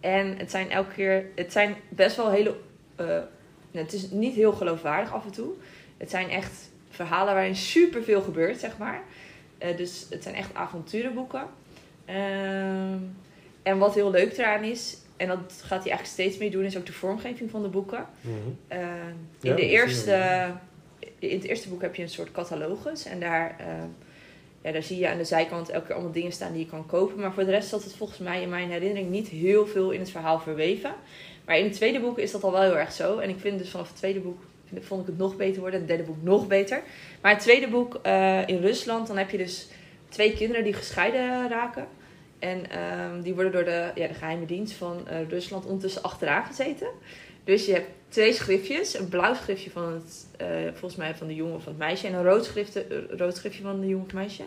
En 0.00 0.38
het 0.38 0.50
zijn 0.50 0.70
elke 0.70 0.94
keer, 0.94 1.24
het 1.34 1.52
zijn 1.52 1.74
best 1.88 2.16
wel 2.16 2.30
hele, 2.30 2.56
eh, 2.96 3.06
nou, 3.06 3.84
het 3.84 3.92
is 3.92 4.10
niet 4.10 4.34
heel 4.34 4.52
geloofwaardig 4.52 5.12
af 5.12 5.24
en 5.24 5.32
toe. 5.32 5.52
Het 5.96 6.10
zijn 6.10 6.30
echt 6.30 6.70
verhalen 6.90 7.34
waarin 7.34 7.56
superveel 7.56 8.22
gebeurt, 8.22 8.60
zeg 8.60 8.78
maar. 8.78 9.02
Eh, 9.58 9.76
dus 9.76 10.06
het 10.10 10.22
zijn 10.22 10.34
echt 10.34 10.54
avonturenboeken. 10.54 11.46
Ehm, 12.04 12.98
en 13.62 13.78
wat 13.78 13.94
heel 13.94 14.10
leuk 14.10 14.38
eraan 14.38 14.62
is, 14.62 14.98
en 15.16 15.28
dat 15.28 15.38
gaat 15.56 15.82
hij 15.82 15.92
eigenlijk 15.92 16.06
steeds 16.06 16.38
meer 16.38 16.50
doen, 16.50 16.64
is 16.64 16.76
ook 16.76 16.86
de 16.86 16.92
vormgeving 16.92 17.50
van 17.50 17.62
de 17.62 17.68
boeken. 17.68 18.06
Mhm. 18.20 18.34
Uh, 18.72 18.78
in, 19.40 19.50
Ja, 19.50 19.54
de 19.54 19.66
eerste, 19.66 20.46
in 21.18 21.36
het 21.36 21.44
eerste 21.44 21.68
boek 21.68 21.82
heb 21.82 21.94
je 21.94 22.02
een 22.02 22.08
soort 22.08 22.32
catalogus. 22.32 23.04
En 23.04 23.20
daar, 23.20 23.56
uh, 23.60 23.66
ja, 24.62 24.72
daar 24.72 24.82
zie 24.82 24.98
je 24.98 25.08
aan 25.08 25.18
de 25.18 25.24
zijkant 25.24 25.68
elke 25.68 25.86
keer 25.86 25.94
allemaal 25.94 26.12
dingen 26.12 26.32
staan 26.32 26.52
die 26.52 26.64
je 26.64 26.70
kan 26.70 26.86
kopen. 26.86 27.20
Maar 27.20 27.32
voor 27.32 27.44
de 27.44 27.50
rest 27.50 27.68
zat 27.68 27.84
het 27.84 27.94
volgens 27.94 28.18
mij 28.18 28.42
in 28.42 28.48
mijn 28.48 28.70
herinnering 28.70 29.10
niet 29.10 29.28
heel 29.28 29.66
veel 29.66 29.90
in 29.90 30.00
het 30.00 30.10
verhaal 30.10 30.40
verweven. 30.40 30.94
Maar 31.44 31.58
in 31.58 31.64
het 31.64 31.72
tweede 31.72 32.00
boek 32.00 32.18
is 32.18 32.30
dat 32.30 32.44
al 32.44 32.52
wel 32.52 32.62
heel 32.62 32.78
erg 32.78 32.92
zo. 32.92 33.18
En 33.18 33.28
ik 33.28 33.38
vind 33.38 33.58
dus 33.58 33.70
vanaf 33.70 33.88
het 33.88 33.96
tweede 33.96 34.20
boek 34.20 34.42
vond 34.78 35.00
ik 35.00 35.06
het 35.06 35.18
nog 35.18 35.36
beter 35.36 35.60
worden. 35.60 35.78
Het 35.78 35.88
derde 35.88 36.02
boek 36.02 36.22
nog 36.22 36.46
beter. 36.46 36.82
Maar 37.20 37.32
het 37.32 37.40
tweede 37.40 37.68
boek 37.68 38.00
uh, 38.06 38.48
in 38.48 38.60
Rusland, 38.60 39.06
dan 39.06 39.16
heb 39.16 39.30
je 39.30 39.36
dus 39.36 39.68
twee 40.08 40.32
kinderen 40.32 40.64
die 40.64 40.72
gescheiden 40.72 41.48
raken. 41.48 41.86
En 42.38 42.58
um, 42.58 43.22
die 43.22 43.34
worden 43.34 43.52
door 43.52 43.64
de, 43.64 43.90
ja, 43.94 44.06
de 44.06 44.14
geheime 44.14 44.46
dienst 44.46 44.72
van 44.72 45.06
uh, 45.10 45.28
Rusland 45.28 45.64
ondertussen 45.64 46.02
achteraan 46.02 46.44
gezeten. 46.44 46.88
Dus 47.44 47.66
je 47.66 47.72
hebt 47.72 47.90
twee 48.10 48.32
schriftjes. 48.32 48.98
Een 48.98 49.08
blauw 49.08 49.34
schriftje 49.34 49.70
van 49.70 49.92
het, 49.92 50.26
uh, 50.40 50.48
volgens 50.70 50.96
mij 50.96 51.14
van 51.14 51.26
de 51.26 51.34
jongen 51.34 51.54
of 51.54 51.62
van 51.62 51.72
het 51.72 51.80
meisje. 51.80 52.06
En 52.06 52.14
een 52.14 52.24
rood, 52.24 52.44
schrifte, 52.44 52.86
uh, 52.90 53.18
rood 53.18 53.36
schriftje 53.36 53.62
van 53.62 53.80
de 53.80 53.86
jongen 53.86 54.04
of 54.04 54.12
het 54.12 54.20
meisje. 54.20 54.44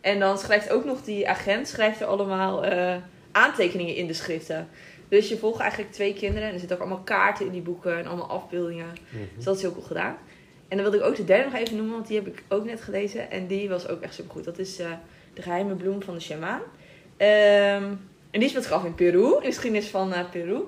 En 0.00 0.18
dan 0.18 0.38
schrijft 0.38 0.70
ook 0.70 0.84
nog 0.84 1.02
die 1.02 1.28
agent 1.28 1.68
schrijft 1.68 2.00
er 2.00 2.06
allemaal 2.06 2.66
uh, 2.66 2.94
aantekeningen 3.32 3.94
in 3.94 4.06
de 4.06 4.12
schriften. 4.12 4.68
Dus 5.08 5.28
je 5.28 5.38
volgt 5.38 5.60
eigenlijk 5.60 5.92
twee 5.92 6.14
kinderen. 6.14 6.48
En 6.48 6.54
er 6.54 6.58
zitten 6.58 6.76
ook 6.76 6.82
allemaal 6.82 7.04
kaarten 7.04 7.46
in 7.46 7.52
die 7.52 7.62
boeken 7.62 7.98
en 7.98 8.06
allemaal 8.06 8.30
afbeeldingen. 8.30 8.86
Mm-hmm. 8.86 9.28
Dus 9.34 9.44
dat 9.44 9.56
is 9.56 9.62
heel 9.62 9.72
cool 9.72 9.84
gedaan. 9.84 10.16
En 10.68 10.76
dan 10.76 10.90
wilde 10.90 10.98
ik 10.98 11.10
ook 11.10 11.16
de 11.16 11.24
derde 11.24 11.50
nog 11.50 11.60
even 11.60 11.76
noemen, 11.76 11.94
want 11.94 12.06
die 12.06 12.16
heb 12.16 12.26
ik 12.26 12.42
ook 12.48 12.64
net 12.64 12.80
gelezen. 12.80 13.30
En 13.30 13.46
die 13.46 13.68
was 13.68 13.88
ook 13.88 14.00
echt 14.00 14.14
super 14.14 14.32
goed. 14.32 14.44
Dat 14.44 14.58
is 14.58 14.80
uh, 14.80 14.86
De 15.34 15.42
Geheime 15.42 15.74
Bloem 15.74 16.02
van 16.02 16.14
de 16.14 16.20
Shamaan. 16.20 16.60
Um, 16.60 18.08
en 18.30 18.40
die 18.40 18.48
speelt 18.48 18.64
zich 18.64 18.72
af 18.72 18.84
in 18.84 18.94
Peru, 18.94 19.34
in 19.34 19.40
de 19.40 19.46
geschiedenis 19.46 19.88
van 19.88 20.08
uh, 20.08 20.30
Peru. 20.30 20.62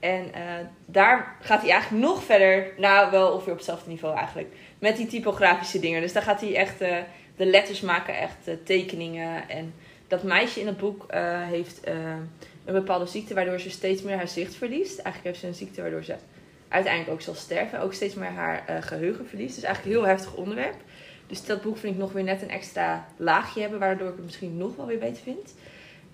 En 0.00 0.24
uh, 0.24 0.52
daar 0.86 1.36
gaat 1.40 1.60
hij 1.60 1.70
eigenlijk 1.70 2.04
nog 2.04 2.24
verder, 2.24 2.72
nou 2.76 3.10
wel 3.10 3.32
ongeveer 3.32 3.52
op 3.52 3.58
hetzelfde 3.58 3.90
niveau 3.90 4.16
eigenlijk, 4.16 4.54
met 4.78 4.96
die 4.96 5.06
typografische 5.06 5.80
dingen. 5.80 6.00
Dus 6.00 6.12
daar 6.12 6.22
gaat 6.22 6.40
hij 6.40 6.56
echt 6.56 6.82
uh, 6.82 6.96
de 7.36 7.46
letters 7.46 7.80
maken, 7.80 8.18
echt 8.18 8.48
uh, 8.48 8.54
tekeningen. 8.64 9.48
En 9.48 9.74
dat 10.08 10.22
meisje 10.22 10.60
in 10.60 10.66
het 10.66 10.76
boek 10.76 11.06
heeft 11.48 11.80
een 12.64 12.74
bepaalde 12.74 13.06
ziekte 13.06 13.34
waardoor 13.34 13.60
ze 13.60 13.70
steeds 13.70 14.02
meer 14.02 14.16
haar 14.16 14.28
zicht 14.28 14.54
verliest. 14.54 14.98
Eigenlijk 14.98 15.24
heeft 15.24 15.38
ze 15.38 15.46
een 15.46 15.54
ziekte 15.54 15.80
waardoor 15.80 16.04
ze 16.04 16.14
uiteindelijk 16.68 17.12
ook 17.12 17.20
zal 17.20 17.34
sterven. 17.34 17.80
Ook 17.80 17.92
steeds 17.92 18.14
meer 18.14 18.30
haar 18.30 18.64
geheugen 18.80 19.26
verliest. 19.26 19.54
Dus 19.54 19.64
eigenlijk 19.64 19.96
een 19.96 20.02
heel 20.02 20.10
heftig 20.10 20.34
onderwerp. 20.34 20.76
Dus 21.26 21.44
dat 21.44 21.62
boek 21.62 21.76
vind 21.76 21.94
ik 21.94 22.00
nog 22.00 22.12
weer 22.12 22.22
net 22.22 22.42
een 22.42 22.50
extra 22.50 23.06
laagje 23.16 23.60
hebben, 23.60 23.78
waardoor 23.78 24.08
ik 24.08 24.16
het 24.16 24.24
misschien 24.24 24.56
nog 24.56 24.76
wel 24.76 24.86
weer 24.86 24.98
beter 24.98 25.22
vind. 25.22 25.54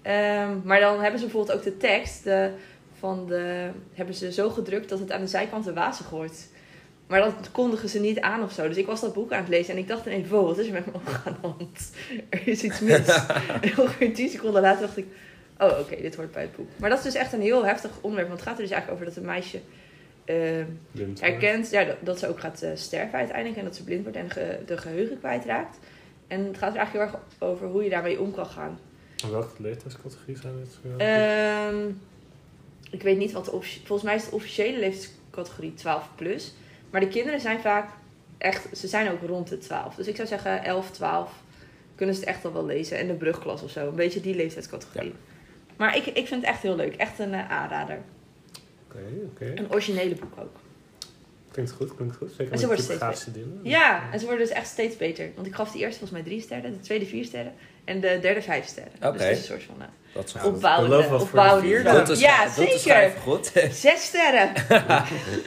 Um, 0.03 0.62
maar 0.64 0.81
dan 0.81 1.01
hebben 1.01 1.20
ze 1.20 1.27
bijvoorbeeld 1.27 1.59
ook 1.59 1.64
de 1.64 1.77
tekst 1.77 2.25
de, 2.25 2.51
van 2.98 3.26
de, 3.26 3.70
hebben 3.92 4.14
ze 4.14 4.32
zo 4.32 4.50
gedrukt 4.50 4.88
dat 4.88 4.98
het 4.98 5.12
aan 5.12 5.20
de 5.20 5.26
zijkant 5.26 5.64
wazig 5.64 6.11
wordt. 6.11 6.48
Maar 7.06 7.20
dat 7.20 7.50
kondigen 7.52 7.88
ze 7.88 8.00
niet 8.00 8.20
aan 8.20 8.42
of 8.42 8.52
zo. 8.52 8.68
Dus 8.68 8.76
ik 8.76 8.87
was 8.87 9.00
dat 9.00 9.14
boek 9.14 9.32
aan 9.32 9.40
het 9.40 9.48
lezen 9.48 9.74
en 9.74 9.80
ik 9.80 9.88
dacht 9.88 10.06
ineens, 10.06 10.28
wow, 10.28 10.46
wat 10.46 10.59
is 10.59 10.66
er 10.66 10.72
met 10.72 10.87
mijn 10.87 10.96
ogen 10.96 11.20
aan 11.26 11.38
de 11.40 11.46
hand? 11.46 11.92
Er 12.28 12.48
is 12.48 12.62
iets 12.62 12.80
mis. 12.80 13.06
en 13.61 13.78
ongeveer 13.78 14.14
10 14.14 14.28
seconden 14.28 14.62
later 14.62 14.80
dacht 14.80 14.96
ik, 14.96 15.06
oh 15.59 15.66
oké, 15.66 15.80
okay, 15.80 16.00
dit 16.00 16.14
hoort 16.14 16.32
bij 16.32 16.42
het 16.42 16.56
boek. 16.56 16.68
Maar 16.76 16.90
dat 16.90 16.98
is 16.98 17.04
dus 17.04 17.14
echt 17.14 17.32
een 17.32 17.40
heel 17.40 17.64
heftig 17.64 17.90
onderwerp. 18.00 18.28
Want 18.28 18.40
het 18.40 18.48
gaat 18.48 18.59
er 18.59 18.64
dus 18.64 18.72
eigenlijk 18.72 19.02
over 19.02 19.14
dat 19.14 19.22
een 19.22 19.30
meisje 19.30 19.61
uh, 20.26 21.14
herkent 21.20 21.70
ja, 21.70 21.85
dat, 21.85 21.96
dat, 22.00 22.18
ze 22.18 22.28
ook 22.28 22.40
gaat 22.40 22.62
uh, 22.62 22.70
sterven 22.74 23.18
uiteindelijk. 23.18 23.59
En 23.59 23.64
dat 23.64 23.76
ze 23.76 23.85
blind 23.85 24.02
wordt 24.02 24.18
en 24.18 24.30
ge, 24.30 24.59
de 24.66 24.78
geheugen 24.78 25.18
kwijtraakt. 25.18 25.78
En 26.26 26.44
het 26.44 26.59
gaat 26.59 26.72
er 26.72 26.78
eigenlijk 26.78 27.12
heel 27.12 27.20
erg 27.20 27.28
over 27.38 27.66
hoe 27.66 27.85
je 27.85 27.90
daarmee 27.90 28.20
om 28.20 28.32
kan 28.32 28.46
gaan. 28.46 28.78
En 29.24 29.30
welke 29.30 29.62
leeftijdscategorie 29.62 30.37
zijn 30.37 30.54
dit? 30.56 30.78
Um, 30.85 32.00
ik 32.90 33.03
weet 33.03 33.18
niet 33.18 33.33
wat 33.33 33.44
de 33.44 33.51
Volgens 33.85 34.03
mij 34.03 34.14
is 34.14 34.25
de 34.25 34.35
officiële 34.35 34.79
leeftijdscategorie 34.79 35.75
12 35.75 36.09
plus. 36.14 36.55
Maar 36.90 37.01
de 37.01 37.09
kinderen 37.09 37.40
zijn 37.40 37.61
vaak 37.61 37.90
echt... 38.38 38.79
Ze 38.79 38.88
zijn 38.88 39.11
ook 39.11 39.22
rond 39.22 39.49
de 39.49 39.59
12. 39.59 39.94
Dus 39.94 40.07
ik 40.07 40.16
zou 40.16 40.29
zeggen 40.29 40.64
11, 40.64 40.90
12 40.90 41.31
kunnen 41.94 42.14
ze 42.14 42.20
het 42.20 42.31
echt 42.31 42.44
al 42.44 42.53
wel 42.53 42.66
lezen. 42.66 42.99
En 42.99 43.07
de 43.07 43.14
brugklas 43.14 43.62
of 43.62 43.70
zo. 43.70 43.88
Een 43.88 43.94
beetje 43.94 44.20
die 44.20 44.35
leeftijdscategorie. 44.35 45.09
Ja. 45.09 45.16
Maar 45.77 45.96
ik, 45.96 46.07
ik 46.07 46.27
vind 46.27 46.40
het 46.40 46.51
echt 46.51 46.62
heel 46.62 46.77
leuk. 46.77 46.94
Echt 46.94 47.18
een 47.18 47.33
uh, 47.33 47.51
aanrader. 47.51 47.99
Oké, 48.88 48.96
okay, 48.96 49.18
oké. 49.25 49.44
Okay. 49.44 49.57
Een 49.57 49.72
originele 49.72 50.14
boek 50.14 50.33
ook. 50.38 50.57
Klinkt 51.57 51.75
goed, 51.75 51.95
klinkt 51.95 52.16
goed. 52.16 52.31
Zeker 52.37 52.53
en 52.53 52.59
ze 52.59 52.66
worden 52.66 52.85
typografische 52.85 53.33
dingen. 53.33 53.61
Ja, 53.62 54.12
en 54.12 54.19
ze 54.19 54.25
worden 54.27 54.47
dus 54.47 54.55
echt 54.55 54.66
steeds 54.66 54.97
beter. 54.97 55.31
Want 55.35 55.47
ik 55.47 55.55
gaf 55.55 55.73
de 55.73 55.79
eerste 55.79 55.99
volgens 55.99 56.11
mij 56.11 56.23
drie 56.23 56.40
sterren. 56.40 56.73
De 56.73 56.81
tweede 56.81 57.07
vier 57.07 57.25
sterren. 57.25 57.53
En 57.85 58.01
de 58.01 58.19
derde 58.21 58.42
vijf 58.42 58.66
sterren. 58.66 58.92
Oké. 59.03 59.12
Dus 59.12 59.23
het 59.23 59.31
is 59.31 59.38
een 59.38 59.45
soort 59.45 59.62
van... 59.62 59.75
Uh, 59.79 59.85
dat 60.14 60.25
is 60.25 60.33
Nou, 60.33 60.47
opbouwende, 60.47 61.14
opbouwende. 61.14 61.83
Dat 61.83 62.09
is, 62.09 62.21
ja, 62.21 62.45
dat 62.45 62.55
zeker. 62.55 63.03
is 63.03 63.12
goed. 63.23 63.53
Zes 63.85 64.05
sterren. 64.05 64.53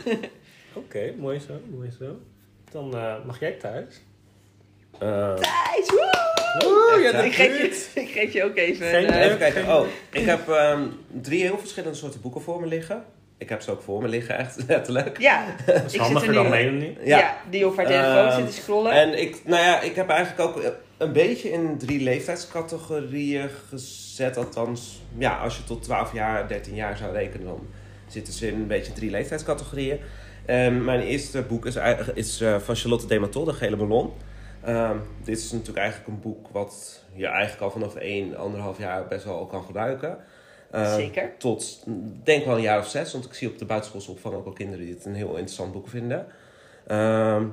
Oké, 0.74 1.14
mooi 1.18 1.40
zo, 1.40 1.54
mooi 1.72 1.92
zo. 2.00 2.20
Dan 2.72 2.96
uh, 2.96 3.26
mag 3.26 3.40
jij 3.40 3.52
thuis. 3.52 4.02
Uh, 5.04 5.34
Thijs, 5.34 5.90
woe! 5.90 6.66
Oeh, 6.66 7.04
ja, 7.04 7.12
Echt, 7.12 7.26
ik, 7.26 7.34
geef 7.34 7.58
je, 7.94 8.00
ik 8.02 8.10
geef 8.10 8.34
je 8.34 8.44
ook 8.44 8.56
even. 8.56 8.88
Geen 8.88 9.10
uh, 9.10 9.26
even 9.26 9.38
kijken. 9.38 9.76
Oh, 9.76 9.88
ik 10.12 10.26
heb 10.26 10.48
um, 10.48 11.00
drie 11.08 11.42
heel 11.42 11.58
verschillende 11.58 11.98
soorten 11.98 12.22
boeken 12.22 12.42
voor 12.42 12.62
me 12.62 12.68
liggen. 12.68 13.06
Ik 13.40 13.50
heb 13.50 13.62
ze 13.62 13.72
ook 13.72 13.82
voor 13.82 14.02
me 14.02 14.08
liggen, 14.08 14.38
echt 14.38 14.64
letterlijk. 14.68 15.20
Ja, 15.20 15.46
Dat 15.66 15.76
is 15.76 15.82
ik 15.84 15.90
zit 15.90 16.00
handiger 16.00 16.28
er 16.28 16.34
dan 16.34 16.78
nu- 16.78 16.96
ja. 17.04 17.18
Ja. 17.18 17.38
die 17.50 17.68
op 17.68 17.78
haar 17.78 17.86
telefoon 17.86 18.26
Ehm, 18.28 18.36
zit 18.38 18.48
te 18.56 18.62
scrollen. 18.62 18.92
En 18.92 19.22
ik, 19.22 19.42
nou 19.46 19.64
ja, 19.64 19.82
ik 19.82 19.96
heb 19.96 20.10
eigenlijk 20.10 20.50
ook 20.50 20.64
een 20.98 21.12
beetje 21.14 21.52
in 21.52 21.78
drie 21.78 22.04
leeftijdscategorieën 22.04 23.50
gezet. 23.70 24.38
Althans, 24.38 25.02
ja, 25.18 25.38
als 25.38 25.58
je 25.58 25.64
tot 25.64 25.84
12 25.84 26.14
jaar, 26.14 26.48
13 26.48 26.76
jaar 26.76 26.98
zou 26.98 27.14
rekenen, 27.14 27.46
dan 27.48 27.68
zitten 28.08 28.34
ze 28.34 28.48
in 28.48 28.54
een 28.54 28.68
beetje 28.68 28.94
drie 28.94 29.10
leeftijdscategorieën. 29.12 30.00
Ehm, 30.46 30.84
mijn 30.84 31.00
eerste 31.02 31.42
boek 31.42 31.66
is, 31.66 31.78
is 32.14 32.42
eh, 32.42 32.60
van 32.60 32.76
Charlotte 32.76 33.08
Dematol, 33.08 33.44
De 33.44 33.54
Gele 33.54 33.76
Ballon. 33.76 34.12
Ehm, 34.64 34.98
dit 35.24 35.38
is 35.38 35.52
natuurlijk 35.52 35.78
eigenlijk 35.80 36.08
een 36.10 36.20
boek 36.22 36.48
wat 36.52 37.04
je 37.14 37.28
eigenlijk 37.28 37.62
al 37.62 37.72
vanaf 37.72 37.96
1, 37.96 38.38
anderhalf 38.38 38.78
jaar 38.78 39.08
best 39.08 39.24
wel 39.26 39.46
kan 39.46 39.64
gebruiken. 39.64 40.18
Ehm, 40.72 40.96
Zeker. 40.96 41.32
Tot, 41.38 41.84
denk 42.24 42.46
wel 42.46 42.56
een 42.56 42.62
jaar 42.62 42.80
of 42.80 42.88
zes. 42.88 43.12
Want 43.12 43.26
ik 43.26 43.34
zie 43.34 43.48
op 43.48 43.58
de 43.58 43.66
buitenschoolse 43.66 44.12
opvang 44.12 44.36
ook 44.36 44.44
wel 44.44 44.54
kinderen 44.54 44.86
die 44.86 44.94
het 44.94 45.06
een 45.06 45.16
heel 45.16 45.30
interessant 45.30 45.72
boek 45.72 45.88
vinden. 45.88 46.26
Ehm, 46.88 47.46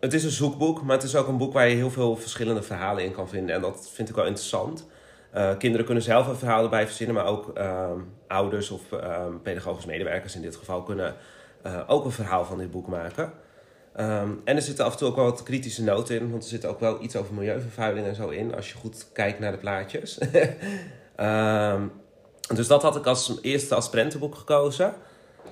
het 0.00 0.12
is 0.12 0.24
een 0.24 0.30
zoekboek, 0.30 0.82
maar 0.82 0.96
het 0.96 1.04
is 1.04 1.16
ook 1.16 1.28
een 1.28 1.36
boek 1.36 1.52
waar 1.52 1.68
je 1.68 1.74
heel 1.74 1.90
veel 1.90 2.16
verschillende 2.16 2.62
verhalen 2.62 3.04
in 3.04 3.12
kan 3.12 3.28
vinden. 3.28 3.54
En 3.54 3.60
dat 3.60 3.90
vind 3.92 4.08
ik 4.08 4.14
wel 4.14 4.26
interessant. 4.26 4.86
Eh, 5.30 5.56
kinderen 5.56 5.86
kunnen 5.86 6.02
zelf 6.02 6.26
een 6.26 6.36
verhaal 6.36 6.62
erbij 6.62 6.86
verzinnen, 6.86 7.16
maar 7.16 7.26
ook 7.26 7.50
ehm, 7.54 7.98
ouders 8.26 8.70
of 8.70 8.92
ehm, 8.92 9.38
pedagogisch 9.42 9.84
medewerkers 9.84 10.34
in 10.34 10.42
dit 10.42 10.56
geval 10.56 10.82
kunnen 10.82 11.14
eh, 11.62 11.80
ook 11.86 12.04
een 12.04 12.10
verhaal 12.10 12.44
van 12.44 12.58
dit 12.58 12.70
boek 12.70 12.86
maken. 12.86 13.32
En 14.44 14.56
er 14.56 14.62
zitten 14.62 14.84
af 14.84 14.92
en 14.92 14.98
toe 14.98 15.08
ook 15.08 15.16
wel 15.16 15.24
wat 15.24 15.42
kritische 15.42 15.84
noten 15.84 16.20
in, 16.20 16.30
want 16.30 16.42
er 16.42 16.48
zit 16.48 16.66
ook 16.66 16.80
wel 16.80 17.02
iets 17.02 17.16
over 17.16 17.34
milieuvervuiling 17.34 18.06
en 18.06 18.14
zo 18.14 18.28
in, 18.28 18.54
als 18.54 18.68
je 18.68 18.76
goed 18.76 19.08
kijkt 19.12 19.38
naar 19.38 19.52
de 19.52 19.58
plaatjes. 19.58 20.18
Ehm, 21.16 21.82
dus 22.54 22.66
dat 22.66 22.82
had 22.82 22.96
ik 22.96 23.06
als 23.06 23.38
eerste 23.42 23.74
als 23.74 23.90
prentenboek 23.90 24.34
gekozen. 24.34 24.94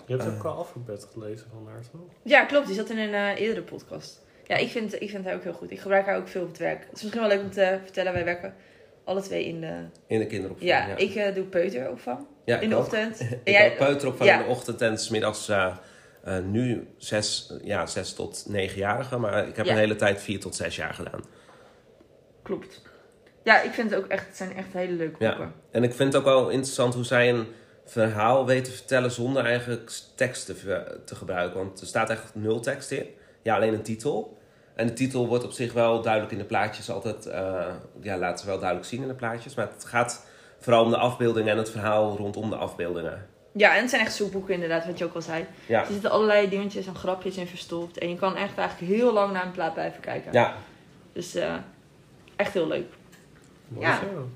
Je 0.07 0.13
hebt 0.17 0.27
Eh. 0.29 0.35
ook 0.37 0.45
al 0.45 0.53
alfabet 0.57 1.09
gelezen 1.13 1.47
van 1.51 1.67
haar, 1.73 1.81
toch? 1.93 2.01
Ja, 2.23 2.45
klopt. 2.45 2.67
Die 2.67 2.77
zat 2.77 2.91
in 2.91 2.99
een 2.99 3.15
eh, 3.15 3.41
eerdere 3.41 3.63
podcast. 3.63 4.21
Ja, 4.47 4.57
ik 4.57 4.69
vind, 4.71 5.01
ik 5.03 5.11
vind 5.11 5.25
haar 5.25 5.35
ook 5.35 5.43
heel 5.43 5.53
goed. 5.53 5.71
Ik 5.71 5.81
gebruik 5.81 6.07
haar 6.07 6.17
ook 6.17 6.29
veel 6.29 6.43
op 6.43 6.49
het 6.49 6.59
werk. 6.59 6.79
Het 6.89 6.97
is 6.97 7.03
misschien 7.03 7.21
wel 7.23 7.31
leuk 7.31 7.43
om 7.43 7.51
te 7.51 7.79
vertellen. 7.83 8.13
Wij 8.13 8.25
werken 8.25 8.55
alle 9.05 9.21
twee 9.21 9.45
in 9.45 9.61
de... 9.61 9.85
In 10.07 10.19
de 10.19 10.27
kinderopvang. 10.27 10.69
Ja, 10.71 10.97
ik 10.97 11.15
eh, 11.15 11.35
doe 11.35 11.45
peuteropvang 11.45 12.27
Ja, 12.45 12.59
in 12.59 12.69
de 12.69 12.75
ook. 12.77 12.83
ochtend. 12.83 13.19
En 13.21 13.41
Ik 13.45 13.53
jij- 13.53 13.71
ook 13.71 13.77
peuteropvang 13.79 14.31
ja. 14.31 14.39
in 14.39 14.45
de 14.45 14.51
ochtend 14.51 14.81
en 14.83 14.99
's 14.99 15.09
middags 15.09 15.49
eh, 15.49 15.77
eh, 16.25 16.39
nu 16.45 16.89
zes, 16.97 17.53
ja, 17.63 17.87
zes 17.87 18.13
tot 18.15 18.45
negenjarigen. 18.49 19.21
Maar 19.21 19.49
ik 19.49 19.57
heb 19.57 19.67
Ja. 19.67 19.73
een 19.73 19.79
hele 19.79 19.97
tijd 19.97 20.21
vier 20.23 20.41
tot 20.41 20.55
zes 20.55 20.77
jaar 20.77 20.95
gedaan. 20.95 21.21
Klopt. 22.43 22.83
Ja, 23.49 23.61
ik 23.61 23.73
vind 23.73 23.91
het 23.91 23.99
ook 24.01 24.07
echt... 24.07 24.27
Het 24.27 24.37
zijn 24.37 24.57
echt 24.57 24.73
hele 24.73 24.93
leuke 24.93 25.25
Ja. 25.25 25.29
boeken. 25.37 25.55
En 25.71 25.83
ik 25.83 25.95
vind 25.95 26.13
het 26.13 26.23
ook 26.23 26.29
wel 26.29 26.49
interessant 26.49 26.95
hoe 26.95 27.05
zij 27.05 27.29
een 27.29 27.47
verhaal 27.85 28.47
weten 28.47 28.65
te 28.73 28.79
vertellen 28.79 29.11
zonder 29.11 29.45
eigenlijk 29.45 29.91
tekst 30.15 30.47
te, 30.47 30.55
te 31.05 31.15
gebruiken. 31.15 31.59
Want 31.59 31.81
er 31.81 31.87
staat 31.87 32.11
echt 32.11 32.35
nul 32.35 32.61
tekst 32.61 32.91
in. 32.91 33.07
Ja, 33.43 33.55
alleen 33.55 33.75
een 33.75 33.83
titel. 33.83 34.37
En 34.75 34.87
de 34.87 34.93
titel 34.93 35.27
wordt 35.29 35.45
op 35.45 35.53
zich 35.53 35.73
wel 35.73 36.03
duidelijk 36.03 36.33
in 36.33 36.39
de 36.39 36.45
plaatjes 36.45 36.91
altijd... 36.91 37.27
eh, 37.27 37.67
ja, 38.01 38.17
laten 38.19 38.39
ze 38.39 38.47
wel 38.47 38.59
duidelijk 38.59 38.89
zien 38.89 39.03
in 39.03 39.09
de 39.09 39.15
plaatjes. 39.15 39.55
Maar 39.55 39.69
het 39.75 39.85
gaat 39.85 40.27
vooral 40.59 40.85
om 40.85 40.91
de 40.91 40.97
afbeeldingen 40.97 41.53
en 41.53 41.59
het 41.59 41.71
verhaal 41.71 42.17
rondom 42.17 42.51
de 42.51 42.57
afbeeldingen. 42.57 43.27
Ja, 43.53 43.75
en 43.75 43.81
het 43.81 43.91
zijn 43.91 44.03
echt 44.03 44.15
zoekboeken 44.15 44.55
inderdaad, 44.55 44.87
wat 44.87 44.99
je 44.99 45.05
ook 45.05 45.15
al 45.15 45.23
zei. 45.23 45.47
Ja, 45.67 45.81
Er 45.81 45.93
zitten 45.93 46.11
allerlei 46.11 46.49
dingetjes 46.49 46.87
en 46.87 46.95
grapjes 46.95 47.37
in 47.37 47.47
verstopt. 47.47 47.99
En 47.99 48.09
je 48.09 48.17
kan 48.17 48.37
echt 48.37 48.59
eigenlijk 48.59 48.93
heel 48.93 49.13
lang 49.13 49.33
naar 49.33 49.47
een 49.47 49.53
plaat 49.53 49.75
blijven 49.75 50.01
kijken. 50.01 50.33
ja 50.33 50.55
Dus 51.13 51.35
eh, 51.35 51.55
echt 52.37 52.53
heel 52.53 52.67
leuk. 52.67 52.87
Mooi 53.69 53.87
Ja. 53.87 53.99
zo. 54.01 54.29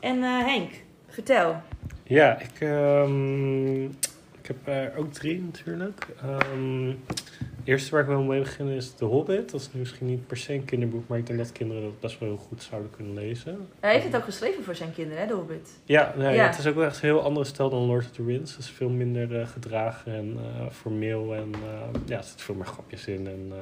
En 0.00 0.22
eh, 0.22 0.44
Henk, 0.44 0.70
vertel. 1.08 1.56
Ja, 2.02 2.38
ik, 2.40 2.60
ehm, 2.60 3.84
ik 3.84 4.46
heb 4.46 4.56
er 4.64 4.92
ook 4.96 5.12
drie 5.12 5.40
natuurlijk. 5.42 6.06
Ehm, 6.22 6.86
het 7.06 7.24
eerste 7.64 7.90
waar 7.90 8.00
ik 8.00 8.06
wel 8.06 8.22
mee 8.22 8.40
begin 8.40 8.68
is 8.68 8.94
The 8.94 9.04
Hobbit. 9.04 9.50
Dat 9.50 9.60
is 9.60 9.72
nu 9.72 9.80
misschien 9.80 10.06
niet 10.06 10.26
per 10.26 10.36
se 10.36 10.54
een 10.54 10.64
kinderboek, 10.64 11.08
maar 11.08 11.18
ik 11.18 11.26
denk 11.26 11.38
dat 11.38 11.52
kinderen 11.52 11.82
dat 11.82 12.00
best 12.00 12.18
wel 12.18 12.28
heel 12.28 12.38
goed 12.38 12.62
zouden 12.62 12.90
kunnen 12.90 13.14
lezen. 13.14 13.68
Hij 13.80 13.92
heeft 13.92 14.04
het 14.04 14.16
ook 14.16 14.24
geschreven 14.24 14.64
voor 14.64 14.74
zijn 14.74 14.92
kinderen, 14.94 15.20
hè, 15.22 15.26
de 15.28 15.34
Hobbit. 15.34 15.70
Ja, 15.84 16.14
nee, 16.16 16.34
Ja. 16.34 16.46
het 16.46 16.58
is 16.58 16.66
ook 16.66 16.74
wel 16.74 16.84
echt 16.84 16.94
een 17.02 17.08
heel 17.08 17.22
andere 17.22 17.46
stijl 17.46 17.70
dan 17.70 17.80
Lord 17.82 18.04
of 18.04 18.10
the 18.10 18.24
Rings. 18.24 18.50
Het 18.50 18.60
is 18.60 18.70
veel 18.70 18.88
minder 18.90 19.40
eh, 19.40 19.46
gedragen 19.46 20.12
en 20.14 20.36
eh, 20.38 20.66
formeel 20.70 21.34
en 21.34 21.52
eh, 21.54 22.00
ja, 22.06 22.16
er 22.16 22.22
zitten 22.24 22.44
veel 22.44 22.54
meer 22.54 22.66
grapjes 22.66 23.06
in. 23.06 23.26
En, 23.26 23.52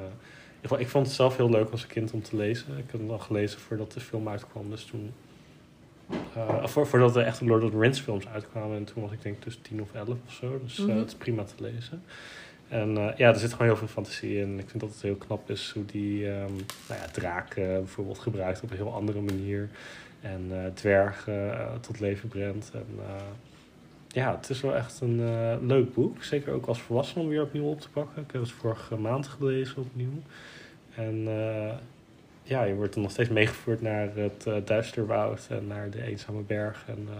ik 0.75 0.87
vond 0.87 1.05
het 1.05 1.15
zelf 1.15 1.37
heel 1.37 1.49
leuk 1.49 1.69
als 1.71 1.81
een 1.83 1.87
kind 1.89 2.11
om 2.11 2.21
te 2.21 2.35
lezen. 2.35 2.77
Ik 2.77 2.91
heb 2.91 2.99
hem 2.99 3.09
al 3.11 3.19
gelezen 3.19 3.59
voordat 3.59 3.91
de 3.91 3.99
film 3.99 4.27
uitkwam, 4.29 4.69
dus 4.69 4.83
toen... 4.85 5.13
eh, 6.35 6.65
voor, 6.65 6.87
voordat 6.87 7.13
de 7.13 7.21
echte 7.21 7.45
Lord 7.45 7.63
of 7.63 7.71
the 7.71 7.79
Rings 7.79 7.99
films 7.99 8.27
uitkwamen. 8.27 8.77
En 8.77 8.83
toen 8.83 9.03
was 9.03 9.11
ik 9.11 9.21
denk 9.21 9.41
tussen 9.41 9.61
10 9.61 9.81
of 9.81 9.93
11 9.93 10.07
of 10.27 10.33
zo. 10.33 10.59
Dus 10.63 10.79
eh, 10.79 10.85
Mhm. 10.85 10.97
het 10.97 11.07
is 11.07 11.15
prima 11.15 11.43
te 11.43 11.53
lezen. 11.63 12.03
En 12.67 12.97
eh, 12.97 13.17
ja, 13.17 13.27
er 13.29 13.39
zit 13.39 13.51
gewoon 13.51 13.67
heel 13.67 13.77
veel 13.77 13.87
fantasie 13.87 14.37
in. 14.37 14.59
Ik 14.59 14.69
vind 14.69 14.79
dat 14.81 14.89
het 14.91 15.01
heel 15.01 15.15
knap 15.15 15.49
is 15.49 15.71
hoe 15.73 15.85
die 15.85 16.29
ehm 16.31 16.51
nou 16.87 17.01
ja, 17.01 17.07
draken 17.11 17.67
bijvoorbeeld 17.67 18.19
gebruikt 18.19 18.61
op 18.63 18.69
een 18.69 18.75
heel 18.77 18.93
andere 18.93 19.21
manier. 19.21 19.69
En 20.21 20.47
eh, 20.51 20.71
dwergen 20.73 21.57
tot 21.81 21.99
leven 21.99 22.29
brengt. 22.29 22.71
En 22.73 22.85
ja, 24.07 24.35
het 24.35 24.49
is 24.49 24.61
wel 24.61 24.75
echt 24.75 25.01
een 25.01 25.67
leuk 25.67 25.93
boek. 25.93 26.23
Zeker 26.23 26.53
ook 26.53 26.65
als 26.65 26.81
volwassene 26.81 27.23
om 27.23 27.29
weer 27.29 27.41
opnieuw 27.41 27.63
op 27.69 27.81
te 27.81 27.89
pakken. 27.89 28.21
Ik 28.23 28.31
heb 28.31 28.41
het 28.41 28.51
vorige 28.51 28.95
maand 28.95 29.27
gelezen 29.27 29.77
opnieuw. 29.81 30.21
En 30.97 31.23
eh, 31.27 31.73
ja, 32.43 32.63
je 32.63 32.75
wordt 32.75 32.93
dan 32.93 33.03
nog 33.03 33.11
steeds 33.11 33.29
meegevoerd 33.29 33.81
naar 33.81 34.15
het 34.15 34.45
eh, 34.47 34.55
Duisterwoud 34.65 35.47
en 35.49 35.67
naar 35.67 35.89
de 35.89 36.01
Eenzame 36.03 36.41
Berg. 36.41 36.83
En 36.87 37.07
eh, 37.09 37.19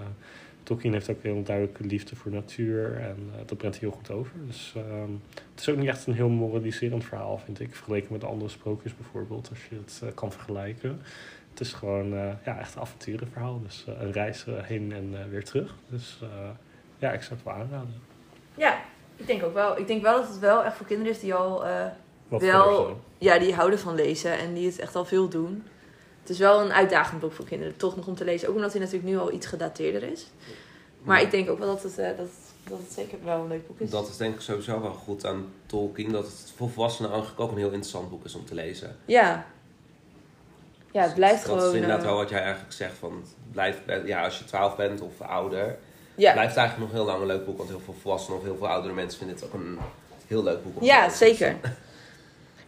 Tolkien 0.64 0.94
heeft 0.94 1.10
ook 1.10 1.22
heel 1.22 1.44
duidelijke 1.44 1.84
liefde 1.84 2.16
voor 2.16 2.32
natuur. 2.32 3.00
En 3.00 3.32
dat 3.46 3.58
brengt 3.58 3.78
heel 3.78 3.92
goed 3.92 4.12
over. 4.12 4.32
Dus 4.48 4.74
ehm, 4.76 5.12
het 5.52 5.60
is 5.60 5.70
ook 5.70 5.78
niet 5.78 5.88
echt 5.88 6.08
een 6.08 6.14
heel 6.14 6.30
moraliserend 6.30 7.06
verhaal, 7.06 7.38
vind 7.38 7.60
ik. 7.60 7.76
Vergeleken 7.76 8.14
met 8.14 8.24
andere 8.24 8.50
sprookjes 8.50 8.96
bijvoorbeeld, 8.96 9.50
als 9.50 9.60
je 9.70 9.76
het 9.76 10.14
kan 10.14 10.32
vergelijken. 10.32 11.02
Het 11.50 11.60
is 11.60 11.74
gewoon 11.74 12.10
ja, 12.46 12.60
echt 12.60 12.76
een 12.76 12.82
avonturenverhaal. 12.82 13.62
Dus 13.62 13.86
een 14.00 14.12
reis 14.12 14.46
heen 14.62 14.92
en 14.92 15.30
weer 15.30 15.44
terug. 15.44 15.76
Dus 15.90 16.20
ja, 16.98 17.12
ik 17.12 17.22
zou 17.22 17.34
het 17.34 17.44
wel 17.44 17.54
aanraden. 17.54 18.02
Ja, 18.56 18.80
ik 19.16 19.28
denk 19.28 19.44
ook 19.44 19.54
wel. 19.54 19.78
Ik 19.78 19.88
denk 19.88 20.02
wel 20.02 20.22
dat 20.22 20.30
het 20.30 20.40
wel 20.40 20.64
echt 20.64 20.76
voor 20.76 20.86
kinderen 20.86 21.14
is 21.14 21.20
die 21.20 21.34
al... 21.34 21.64
Wat 22.28 22.42
Wel- 22.42 23.00
ja, 23.18 23.40
die 23.40 23.54
houden 23.54 23.80
van 23.80 23.96
lezen 23.96 24.38
en 24.38 24.54
die 24.54 24.66
het 24.66 24.80
echt 24.80 24.96
al 24.96 25.06
veel 25.06 25.28
doen. 25.28 25.64
Het 26.22 26.30
is 26.30 26.38
wel 26.40 26.62
een 26.62 26.74
uitdagend 26.74 27.20
boek 27.20 27.32
voor 27.32 27.46
kinderen, 27.46 27.78
toch 27.78 27.96
nog 27.96 28.08
om 28.08 28.16
te 28.16 28.24
lezen. 28.24 28.50
Ook 28.50 28.56
omdat 28.56 28.72
hij 28.72 28.82
natuurlijk 28.82 29.10
nu 29.10 29.18
al 29.18 29.32
iets 29.32 29.48
gedateerder 29.48 30.04
is. 30.04 30.28
Maar 31.04 31.22
ik 31.22 31.32
denk 31.32 31.50
ook 31.50 31.60
wel 31.60 31.68
dat 31.68 31.84
het, 31.84 31.98
eh, 31.98 32.08
dat, 32.18 32.28
dat 32.64 32.78
het 32.78 32.92
zeker 32.94 33.18
wel 33.24 33.40
een 33.40 33.48
leuk 33.48 33.68
boek 33.68 33.80
is. 33.80 33.90
Dat 33.90 34.10
is 34.10 34.18
denk 34.18 34.36
ik 34.36 34.42
sowieso 34.42 34.82
wel 34.82 34.94
goed 34.94 35.26
aan 35.26 35.46
Tolkien. 35.66 36.12
Dat 36.12 36.24
het 36.26 36.54
voor 36.56 36.70
volwassenen 36.70 37.12
eigenlijk 37.12 37.42
ook 37.42 37.52
een 37.52 37.58
heel 37.58 37.72
interessant 37.72 38.10
boek 38.10 38.26
is 38.26 38.36
om 38.36 38.46
te 38.46 38.54
lezen. 38.54 38.98
Ja. 39.06 39.46
Ja, 40.92 41.04
het 41.04 41.14
blijft 41.14 41.46
dat 41.46 41.56
gewoon... 41.56 41.70
is 41.70 41.74
inderdaad 41.74 42.00
eh, 42.00 42.06
wel 42.06 42.16
wat 42.16 42.30
jij 42.30 42.42
eigenlijk 42.42 42.74
zegt. 42.74 42.98
Van, 42.98 43.12
het 43.12 43.52
blijft, 43.52 43.80
ja, 44.06 44.24
als 44.24 44.40
je 44.40 44.46
12 44.46 44.76
bent 44.76 45.02
of 45.02 45.22
ouder, 45.22 45.78
ja. 46.16 46.32
blijft 46.32 46.50
het 46.50 46.58
eigenlijk 46.60 46.92
nog 46.92 46.92
heel 46.92 47.06
lang 47.06 47.22
een 47.22 47.28
leuk 47.28 47.46
boek. 47.46 47.58
Want 47.58 47.70
heel 47.70 47.80
veel 47.80 47.96
volwassenen 48.02 48.40
of 48.40 48.46
heel 48.46 48.58
veel 48.58 48.68
oudere 48.68 48.94
mensen 48.94 49.18
vinden 49.18 49.36
het 49.36 49.46
ook 49.46 49.54
een 49.54 49.78
heel 50.28 50.44
leuk 50.44 50.64
boek 50.64 50.76
om 50.76 50.80
te 50.80 50.86
ja, 50.86 51.04
lezen. 51.04 51.18
zeker. 51.18 51.56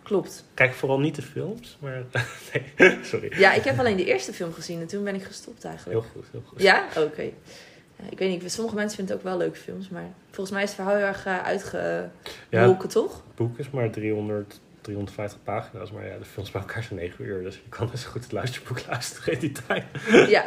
Klopt. 0.09 0.43
Kijk 0.53 0.73
vooral 0.73 0.99
niet 0.99 1.15
de 1.15 1.21
films, 1.21 1.77
maar... 1.79 2.03
nee, 2.77 2.97
sorry. 3.03 3.39
Ja, 3.39 3.53
ik 3.53 3.63
heb 3.63 3.79
alleen 3.79 3.97
de 3.97 4.05
eerste 4.05 4.33
film 4.33 4.53
gezien 4.53 4.81
en 4.81 4.87
toen 4.87 5.03
ben 5.03 5.15
ik 5.15 5.23
gestopt 5.23 5.63
eigenlijk. 5.63 5.99
Heel 5.99 6.09
goed, 6.11 6.25
heel 6.31 6.43
goed. 6.45 6.61
Ja? 6.61 6.87
Oké. 6.97 7.21
Ja, 7.21 8.09
ik 8.09 8.17
weet 8.17 8.41
niet, 8.41 8.51
sommige 8.51 8.75
mensen 8.75 8.97
vinden 8.97 9.15
het 9.15 9.25
ook 9.25 9.31
wel 9.31 9.39
leuke 9.39 9.57
films, 9.57 9.89
maar 9.89 10.09
volgens 10.25 10.51
mij 10.51 10.63
is 10.63 10.69
het 10.69 10.77
verhaal 10.77 10.95
heel 10.95 11.05
erg 11.05 11.25
uh, 11.25 11.43
uitgemolken, 11.43 12.89
toch? 12.89 13.13
Het 13.13 13.35
boek 13.35 13.57
is 13.59 13.69
maar 13.69 13.89
300, 13.89 14.59
350 14.81 15.43
pagina's, 15.43 15.91
maar 15.91 16.05
ja, 16.05 16.17
de 16.17 16.25
films 16.25 16.51
bij 16.51 16.61
elkaar 16.61 16.83
zijn 16.83 16.99
9 16.99 17.25
uur. 17.25 17.43
Dus 17.43 17.55
je 17.55 17.69
kan 17.69 17.89
dus 17.91 18.03
goed 18.03 18.23
het 18.23 18.31
luisterboek 18.31 18.85
luisteren 18.89 19.33
in 19.33 19.39
die 19.39 19.51
tijd. 19.67 19.83
ja. 20.29 20.45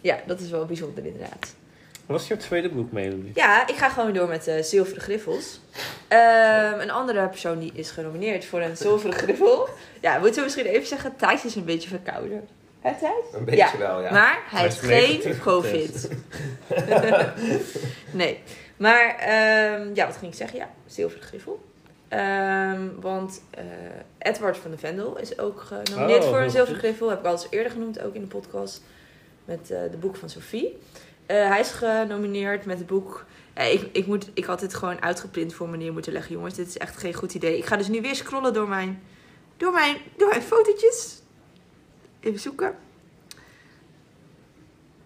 ja, 0.00 0.18
dat 0.26 0.40
is 0.40 0.50
wel 0.50 0.66
bijzonder 0.66 1.06
inderdaad. 1.06 1.54
Wat 2.08 2.20
is 2.20 2.28
jouw 2.28 2.36
tweede 2.36 2.68
boek, 2.68 2.92
Melanie? 2.92 3.30
Ja, 3.34 3.66
ik 3.68 3.74
ga 3.74 3.88
gewoon 3.88 4.12
weer 4.12 4.20
door 4.20 4.28
met 4.28 4.44
de 4.44 4.62
Zilveren 4.62 5.02
Griffels. 5.02 5.60
Ehm, 6.08 6.80
een 6.80 6.90
andere 6.90 7.28
persoon 7.28 7.58
die 7.58 7.70
is 7.74 7.90
genomineerd 7.90 8.44
voor 8.44 8.60
een 8.60 8.76
Zilveren 8.76 9.16
Griffel. 9.24 9.68
Ja, 10.00 10.18
moeten 10.18 10.36
we 10.36 10.42
misschien 10.42 10.66
even 10.66 10.86
zeggen, 10.86 11.16
Thijs 11.16 11.44
is 11.44 11.54
een 11.54 11.64
beetje 11.64 11.88
verkouden. 11.88 12.48
Hè 12.80 12.92
Thijs? 12.98 13.12
Een 13.32 13.44
beetje 13.44 13.78
wel, 13.78 14.02
ja. 14.02 14.10
Maar 14.12 14.38
hij 14.50 14.60
Hij 14.60 15.00
heeft 15.02 15.22
geen 15.22 15.38
COVID. 15.40 16.08
nee. 18.10 18.40
Maar 18.76 19.16
ehm, 19.18 19.90
ja, 19.94 20.06
wat 20.06 20.16
ging 20.16 20.30
ik 20.32 20.36
zeggen? 20.38 20.58
Ja, 20.58 20.70
Zilveren 20.86 21.26
Griffel. 21.26 21.64
Ehm, 22.08 22.80
want 23.00 23.42
eh, 23.50 23.64
Edward 24.18 24.56
van 24.56 24.70
de 24.70 24.78
Vendel 24.78 25.18
is 25.18 25.38
ook 25.38 25.60
genomineerd 25.60 26.24
Oh, 26.24 26.28
voor 26.28 26.40
een 26.40 26.50
Zilveren. 26.50 26.78
Griffel. 26.78 27.08
Heb 27.10 27.18
ik 27.18 27.26
al 27.26 27.32
eens 27.32 27.46
eerder 27.50 27.72
genoemd, 27.72 28.00
ook 28.02 28.14
in 28.14 28.20
de 28.20 28.26
podcast. 28.26 28.82
Met 29.44 29.70
eh, 29.70 29.78
de 29.90 29.96
boek 29.96 30.16
van 30.16 30.30
Sophie. 30.30 30.78
Eh, 31.28 31.48
hij 31.48 31.60
is 31.60 31.70
genomineerd 31.70 32.64
met 32.64 32.78
het 32.78 32.86
boek... 32.86 33.24
Ja, 33.54 33.62
ik, 33.62 33.88
ik, 33.92 34.06
moet, 34.06 34.30
ik 34.34 34.44
had 34.44 34.60
dit 34.60 34.74
gewoon 34.74 35.02
uitgeprint 35.02 35.54
voor 35.54 35.68
me 35.68 35.76
neer 35.76 35.92
moeten 35.92 36.12
leggen, 36.12 36.32
jongens. 36.32 36.54
Dit 36.54 36.68
is 36.68 36.78
echt 36.78 36.96
geen 36.96 37.14
goed 37.14 37.34
idee. 37.34 37.58
Ik 37.58 37.64
ga 37.64 37.76
dus 37.76 37.88
nu 37.88 38.00
weer 38.00 38.14
scrollen 38.14 38.52
door 38.52 38.68
mijn, 38.68 39.02
door 39.56 39.72
mijn, 39.72 39.96
door 40.16 40.28
mijn 40.28 40.42
fotootjes. 40.42 41.20
Even 42.20 42.40
zoeken. 42.40 42.74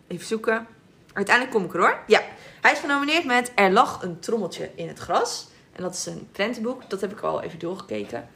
Even 0.07 0.27
zoeken. 0.27 0.67
Uiteindelijk 1.13 1.57
kom 1.57 1.65
ik 1.65 1.75
er 1.75 1.81
hoor. 1.81 1.99
Ja, 2.07 2.23
hij 2.61 2.73
is 2.73 2.79
genomineerd 2.79 3.25
met 3.25 3.53
Er 3.55 3.71
lag 3.71 4.03
een 4.03 4.19
trommeltje 4.19 4.71
in 4.75 4.89
het 4.89 4.99
gras. 4.99 5.49
En 5.73 5.83
dat 5.83 5.95
is 5.95 6.07
een 6.07 6.29
prentenboek. 6.33 6.91
Dat 6.91 7.01
heb 7.01 7.13
ik 7.13 7.21
al 7.21 7.43
even 7.43 7.59
doorgekeken. 7.59 8.29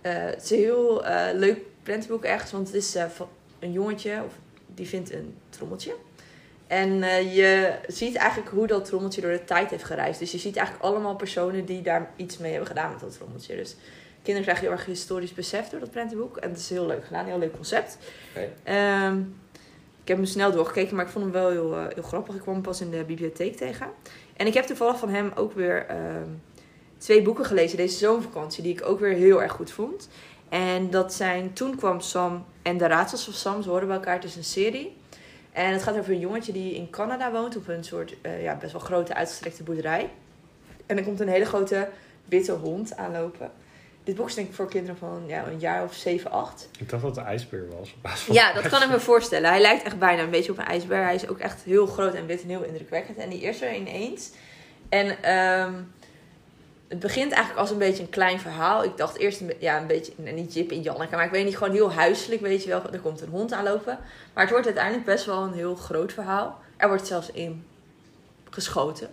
Eh, 0.00 0.12
het 0.14 0.42
is 0.42 0.50
een 0.50 0.58
heel 0.58 1.04
eh, 1.04 1.34
leuk 1.34 1.58
prentenboek 1.82 2.24
echt. 2.24 2.50
Want 2.50 2.66
het 2.66 2.76
is 2.76 2.94
eh, 2.94 3.06
van 3.06 3.28
een 3.58 3.72
jongetje. 3.72 4.22
Of, 4.26 4.32
die 4.66 4.88
vindt 4.88 5.12
een 5.12 5.36
trommeltje. 5.48 5.94
En 6.72 7.02
eh, 7.02 7.34
je 7.36 7.74
ziet 7.86 8.14
eigenlijk 8.14 8.50
hoe 8.50 8.66
dat 8.66 8.84
trommeltje 8.84 9.20
door 9.20 9.30
de 9.30 9.44
tijd 9.44 9.70
heeft 9.70 9.84
gereisd. 9.84 10.18
Dus 10.18 10.32
je 10.32 10.38
ziet 10.38 10.56
eigenlijk 10.56 10.86
allemaal 10.86 11.16
personen 11.16 11.64
die 11.64 11.82
daar 11.82 12.10
iets 12.16 12.38
mee 12.38 12.50
hebben 12.50 12.68
gedaan 12.68 12.90
met 12.90 13.00
dat 13.00 13.12
trommeltje. 13.12 13.56
Dus 13.56 13.76
kinderen 14.22 14.42
krijgen 14.42 14.64
heel 14.64 14.76
erg 14.76 14.86
historisch 14.86 15.34
besef 15.34 15.68
door 15.68 15.80
dat 15.80 15.90
prentenboek. 15.90 16.36
En 16.36 16.50
het 16.50 16.58
is 16.58 16.70
heel 16.70 16.86
leuk 16.86 17.04
gedaan. 17.04 17.24
Heel 17.26 17.38
leuk 17.38 17.54
concept. 17.54 17.98
Ehm, 18.62 19.18
ik 20.02 20.08
heb 20.08 20.16
hem 20.16 20.26
snel 20.26 20.52
doorgekeken, 20.52 20.96
maar 20.96 21.04
ik 21.04 21.10
vond 21.10 21.24
hem 21.24 21.32
wel 21.32 21.50
heel, 21.50 21.76
eh, 21.76 21.84
heel 21.94 22.02
grappig. 22.02 22.34
Ik 22.34 22.40
kwam 22.40 22.54
hem 22.54 22.62
pas 22.62 22.80
in 22.80 22.90
de 22.90 23.04
bibliotheek 23.04 23.56
tegen. 23.56 23.86
En 24.36 24.46
ik 24.46 24.54
heb 24.54 24.64
toevallig 24.64 24.98
van 24.98 25.08
hem 25.08 25.32
ook 25.34 25.52
weer 25.52 25.86
ehm, 25.86 26.28
twee 26.98 27.22
boeken 27.22 27.44
gelezen 27.44 27.76
deze 27.76 27.98
zomervakantie, 27.98 28.62
die 28.62 28.72
ik 28.72 28.86
ook 28.86 29.00
weer 29.00 29.14
heel 29.14 29.42
erg 29.42 29.52
goed 29.52 29.70
vond. 29.70 30.08
En 30.48 30.90
dat 30.90 31.14
zijn 31.14 31.52
Toen 31.52 31.76
kwam 31.76 32.00
Sam 32.00 32.44
en 32.62 32.78
de 32.78 32.86
Raadsels 32.86 33.24
van 33.24 33.32
Sam. 33.32 33.62
Ze 33.62 33.68
horen 33.68 33.86
bij 33.86 33.96
elkaar, 33.96 34.14
het 34.14 34.24
is 34.24 34.36
een 34.36 34.44
serie. 34.44 35.00
En 35.52 35.72
het 35.72 35.82
gaat 35.82 35.98
over 35.98 36.12
een 36.12 36.18
jongetje 36.18 36.52
die 36.52 36.74
in 36.74 36.90
Canada 36.90 37.32
woont 37.32 37.56
op 37.56 37.68
een 37.68 37.84
soort 37.84 38.14
eh, 38.20 38.42
ja, 38.42 38.56
best 38.56 38.72
wel 38.72 38.80
grote 38.80 39.14
uitgestrekte 39.14 39.62
boerderij. 39.62 40.10
En 40.86 40.96
er 40.96 41.04
komt 41.04 41.20
een 41.20 41.28
hele 41.28 41.44
grote 41.44 41.88
witte 42.24 42.52
hond 42.52 42.96
aanlopen. 42.96 43.50
Dit 44.04 44.16
boek 44.16 44.28
is 44.28 44.34
denk 44.34 44.48
ik 44.48 44.54
voor 44.54 44.68
kinderen 44.68 44.96
van 44.96 45.22
ja, 45.26 45.46
een 45.46 45.58
jaar 45.58 45.84
of 45.84 45.94
7, 45.94 46.30
8. 46.30 46.68
Ik 46.78 46.88
dacht 46.88 47.02
dat 47.02 47.16
het 47.16 47.24
een 47.24 47.30
ijsbeer 47.30 47.66
was. 47.78 48.26
Ja, 48.30 48.52
dat 48.52 48.68
kan 48.68 48.82
ik 48.82 48.88
me 48.88 49.00
voorstellen. 49.00 49.50
Hij 49.50 49.60
lijkt 49.60 49.82
echt 49.82 49.98
bijna 49.98 50.22
een 50.22 50.30
beetje 50.30 50.52
op 50.52 50.58
een 50.58 50.64
ijsbeer. 50.64 51.02
Hij 51.02 51.14
is 51.14 51.28
ook 51.28 51.38
echt 51.38 51.62
heel 51.62 51.86
groot 51.86 52.14
en 52.14 52.26
wit 52.26 52.42
en 52.42 52.48
heel 52.48 52.62
indrukwekkend. 52.62 53.18
En 53.18 53.28
die 53.28 53.40
is 53.40 53.62
er 53.62 53.74
ineens. 53.74 54.30
En 54.88 55.22
ehm, 55.22 55.72
het 56.92 57.00
begint 57.00 57.32
eigenlijk 57.32 57.60
als 57.60 57.70
een 57.70 57.78
beetje 57.78 58.02
een 58.02 58.08
klein 58.08 58.40
verhaal. 58.40 58.84
Ik 58.84 58.96
dacht 58.96 59.16
eerst 59.16 59.40
een, 59.40 59.52
ja, 59.58 59.80
een 59.80 59.86
beetje, 59.86 60.12
nou, 60.16 60.34
niet 60.34 60.54
Jip 60.54 60.70
en 60.70 60.80
Janneke, 60.80 61.16
maar 61.16 61.24
ik 61.24 61.30
weet 61.30 61.44
niet, 61.44 61.56
gewoon 61.56 61.72
heel 61.72 61.92
huiselijk, 61.92 62.40
weet 62.40 62.62
je 62.62 62.68
wel. 62.68 62.82
Er 62.92 63.00
komt 63.00 63.20
een 63.20 63.28
hond 63.28 63.52
aanlopen. 63.52 63.98
Maar 64.32 64.42
het 64.42 64.52
wordt 64.52 64.66
uiteindelijk 64.66 65.04
best 65.04 65.24
wel 65.24 65.42
een 65.42 65.52
heel 65.52 65.74
groot 65.74 66.12
verhaal. 66.12 66.60
Er 66.76 66.88
wordt 66.88 67.06
zelfs 67.06 67.30
in 67.30 67.66
geschoten. 68.50 69.06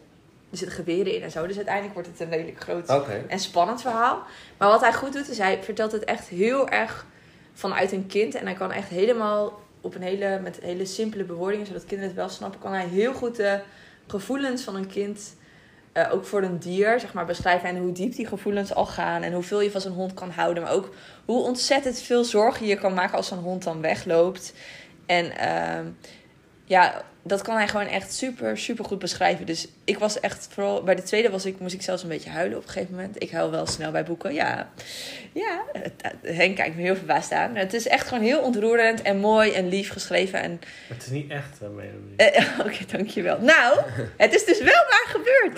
Er 0.51 0.57
zitten 0.57 0.75
geweren 0.75 1.15
in 1.15 1.21
en 1.21 1.31
zo. 1.31 1.47
Dus 1.47 1.55
uiteindelijk 1.55 1.93
wordt 1.93 2.09
het 2.09 2.19
een 2.19 2.29
redelijk 2.29 2.61
groot 2.61 2.87
en 3.27 3.39
spannend 3.39 3.81
verhaal. 3.81 4.23
Maar 4.57 4.69
wat 4.69 4.81
hij 4.81 4.93
goed 4.93 5.13
doet, 5.13 5.29
is 5.29 5.37
hij 5.37 5.63
vertelt 5.63 5.91
het 5.91 6.03
echt 6.03 6.27
heel 6.27 6.69
erg 6.69 7.05
vanuit 7.53 7.91
een 7.91 8.07
kind. 8.07 8.35
En 8.35 8.45
hij 8.45 8.55
kan 8.55 8.71
echt 8.71 8.89
helemaal 8.89 9.61
op 9.81 9.95
een 9.95 10.01
hele, 10.01 10.39
met 10.43 10.59
hele 10.61 10.85
simpele 10.85 11.23
bewoordingen, 11.23 11.65
zodat 11.65 11.85
kinderen 11.85 12.07
het 12.07 12.19
wel 12.19 12.29
snappen, 12.29 12.59
kan 12.59 12.73
hij 12.73 12.87
heel 12.87 13.13
goed 13.13 13.35
de 13.35 13.59
gevoelens 14.07 14.63
van 14.63 14.75
een 14.75 14.87
kind, 14.87 15.35
eh, 15.91 16.13
ook 16.13 16.25
voor 16.25 16.43
een 16.43 16.60
dier, 16.60 16.99
zeg 16.99 17.13
maar, 17.13 17.25
beschrijven. 17.25 17.69
En 17.69 17.78
hoe 17.78 17.91
diep 17.91 18.15
die 18.15 18.28
gevoelens 18.28 18.73
al 18.73 18.86
gaan. 18.86 19.21
En 19.21 19.34
hoeveel 19.34 19.62
je 19.62 19.71
van 19.71 19.82
zo'n 19.82 19.91
hond 19.91 20.13
kan 20.13 20.32
houden. 20.32 20.63
Maar 20.63 20.71
ook 20.71 20.93
hoe 21.25 21.43
ontzettend 21.43 21.99
veel 21.99 22.23
zorgen 22.23 22.65
je 22.65 22.75
kan 22.75 22.93
maken 22.93 23.17
als 23.17 23.28
zo'n 23.28 23.39
hond 23.39 23.63
dan 23.63 23.82
wegloopt. 23.82 24.54
En 25.06 25.38
ehm, 25.38 25.86
ja, 26.65 27.02
dat 27.23 27.41
kan 27.41 27.55
hij 27.55 27.67
gewoon 27.67 27.88
echt 27.88 28.13
super, 28.13 28.58
super 28.58 28.86
goed 28.86 28.99
beschrijven. 28.99 29.45
Dus 29.45 29.67
ik 29.84 29.99
was 29.99 30.19
echt, 30.19 30.47
vooral 30.51 30.84
bij 30.84 30.95
de 30.95 31.03
tweede 31.03 31.29
was 31.29 31.45
ik, 31.45 31.60
moest 31.60 31.73
ik 31.73 31.82
zelfs 31.82 32.03
een 32.03 32.10
beetje 32.10 32.29
huilen 32.29 32.58
op 32.58 32.63
een 32.63 32.69
gegeven 32.69 32.95
moment. 32.95 33.21
Ik 33.23 33.32
huil 33.32 33.51
wel 33.51 33.65
snel 33.65 33.91
bij 33.91 34.03
boeken, 34.03 34.34
ja. 34.34 34.69
Ja, 35.34 35.62
Henk 36.21 36.55
kijkt 36.55 36.75
me 36.75 36.82
heel 36.82 36.95
verbaasd 36.95 37.32
aan. 37.32 37.55
Het 37.55 37.73
is 37.73 37.88
echt 37.88 38.08
gewoon 38.08 38.23
heel 38.23 38.39
ontroerend 38.39 39.01
en 39.01 39.17
mooi 39.17 39.51
en 39.51 39.67
lief 39.69 39.91
geschreven. 39.91 40.41
En, 40.41 40.62
Het 40.88 41.03
is 41.05 41.10
niet 41.10 41.32
echt, 41.32 41.60
hè, 41.60 41.69
Melanie. 41.69 42.15
eh, 42.15 42.60
Oké, 42.65 42.97
dankjewel. 42.97 43.38
Nou, 43.41 43.79
het 44.17 44.34
is 44.34 44.45
dus 44.45 44.58
wel 44.60 44.67
waar 44.89 45.05
gebeurd. 45.08 45.53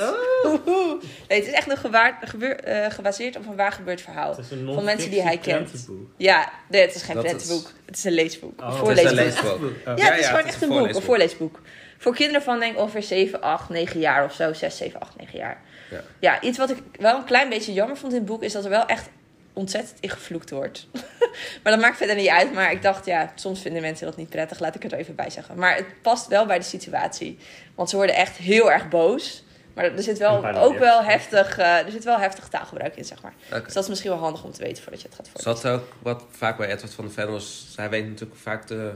Nee, 1.27 1.39
het 1.39 1.47
is 1.47 1.53
echt 1.53 1.69
een 1.71 1.77
gewaar, 1.77 2.17
gebeur, 2.23 2.59
eh, 2.59 2.91
gebaseerd 2.91 3.35
op 3.37 3.47
een 3.47 3.55
waar 3.55 3.71
gebeurd 3.71 4.01
verhaal. 4.01 4.29
Het 4.35 4.45
is 4.45 4.51
een 4.51 4.73
Van 4.73 4.83
mensen 4.83 5.09
die 5.09 5.21
hij 5.21 5.37
kent. 5.37 5.87
Ja, 6.17 6.51
nee, 6.69 6.81
het 6.81 6.95
is 6.95 7.01
geen 7.01 7.15
is- 7.17 7.21
prentenboek. 7.23 7.71
Het 7.85 7.97
is 7.97 8.03
een 8.03 8.11
leesboek. 8.11 8.61
Oh, 8.61 8.79
een 8.83 8.87
het 8.89 8.97
is 8.97 9.03
een 9.03 9.13
leesboek. 9.15 9.51
Oh. 9.53 9.61
Ja, 9.85 9.93
Ja, 9.95 10.09
het 10.11 10.19
is 10.19 10.25
ja, 10.25 10.29
gewoon 10.29 10.37
het 10.37 10.45
is 10.47 10.53
echt 10.53 10.61
een 10.61 10.71
een 10.71 10.77
boek, 10.85 10.95
een 10.95 11.01
voorleesboek. 11.01 11.50
Voor 11.97 12.15
kinderen 12.15 12.41
van 12.41 12.59
denk 12.59 12.73
ik 12.73 12.79
ongeveer 12.79 13.03
7, 13.03 13.41
8, 13.41 13.69
9 13.69 13.99
jaar 13.99 14.23
of 14.25 14.33
zo. 14.33 14.53
6, 14.53 14.77
7, 14.77 14.99
8, 14.99 15.17
9 15.17 15.37
jaar. 15.37 15.61
Ja. 15.89 16.01
Ja. 16.19 16.41
iets 16.41 16.57
wat 16.57 16.69
ik 16.69 16.77
wel 16.99 17.17
een 17.17 17.23
klein 17.23 17.49
beetje 17.49 17.73
jammer 17.73 17.97
vond 17.97 18.11
in 18.11 18.17
het 18.17 18.27
boek... 18.27 18.43
is 18.43 18.53
dat 18.53 18.63
er 18.63 18.69
wel 18.69 18.85
echt 18.85 19.09
ontzettend 19.53 19.97
in 19.99 20.09
gevloekt 20.09 20.49
wordt. 20.49 20.87
maar 21.63 21.73
dat 21.73 21.79
maakt 21.79 21.97
verder 21.97 22.15
niet 22.15 22.27
uit. 22.27 22.53
Maar 22.53 22.71
ik 22.71 22.81
dacht, 22.81 23.05
ja, 23.05 23.31
soms 23.35 23.61
vinden 23.61 23.81
mensen 23.81 24.05
dat 24.05 24.17
niet 24.17 24.29
prettig. 24.29 24.59
Laat 24.59 24.75
ik 24.75 24.83
het 24.83 24.91
er 24.91 24.97
even 24.97 25.15
bij 25.15 25.29
zeggen. 25.29 25.57
Maar 25.57 25.75
het 25.75 26.01
past 26.01 26.27
wel 26.27 26.45
bij 26.45 26.57
de 26.57 26.65
situatie. 26.65 27.37
Want 27.75 27.89
ze 27.89 27.95
worden 27.95 28.15
echt 28.15 28.37
heel 28.37 28.71
erg 28.71 28.89
boos. 28.89 29.43
Maar 29.73 29.85
er 29.85 30.03
zit 30.03 30.17
wel 30.17 30.45
ook 30.55 30.77
wel 30.77 31.03
heftig, 31.03 31.57
eh, 31.57 31.85
er 31.85 31.91
zit 31.91 32.03
wel 32.03 32.17
heftig 32.17 32.47
taalgebruik 32.47 32.95
in, 32.95 33.05
zeg 33.05 33.21
maar. 33.21 33.33
Dus 33.63 33.73
dat 33.73 33.83
is 33.83 33.89
misschien 33.89 34.11
wel 34.11 34.19
handig 34.19 34.43
om 34.43 34.51
te 34.51 34.63
weten 34.63 34.83
voordat 34.83 35.01
je 35.01 35.07
het 35.07 35.15
gaat 35.15 35.29
voorlezen. 35.29 35.61
Zat 35.61 35.71
ook 35.73 35.87
wat 35.99 36.23
vaak 36.29 36.57
bij 36.57 36.67
Edward 36.71 36.93
van 36.93 37.11
de 37.15 37.25
was. 37.25 37.73
Hij 37.75 37.89
weet 37.89 38.07
natuurlijk 38.07 38.39
vaak 38.39 38.67
de 38.67 38.93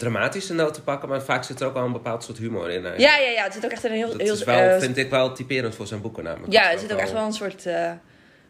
dramatische 0.00 0.54
noot 0.54 0.74
te 0.74 0.82
pakken, 0.82 1.08
maar 1.08 1.22
vaak 1.22 1.44
zit 1.44 1.60
er 1.60 1.66
ook 1.66 1.74
wel 1.74 1.84
een 1.84 1.92
bepaald 1.92 2.24
soort 2.24 2.38
humor 2.38 2.70
in. 2.70 2.84
eigenlijk. 2.84 3.00
Ja, 3.00 3.16
ja, 3.16 3.30
ja. 3.30 3.44
Het 3.44 3.52
zit 3.52 3.64
ook 3.64 3.70
echt 3.70 3.84
een 3.84 3.92
heel... 3.92 4.08
Dat 4.08 4.20
heel 4.20 4.34
is 4.34 4.44
wel, 4.44 4.58
eh, 4.58 4.78
vind 4.78 4.96
ik 4.96 5.10
wel 5.10 5.32
typerend 5.32 5.74
voor 5.74 5.86
zijn 5.86 6.00
boeken 6.00 6.24
namelijk. 6.24 6.52
Ja, 6.52 6.72
er 6.72 6.78
zit 6.78 6.92
ook 6.92 6.98
echt 6.98 7.12
wel 7.12 7.24
een 7.24 7.32
soort 7.32 7.66
eh, 7.66 7.92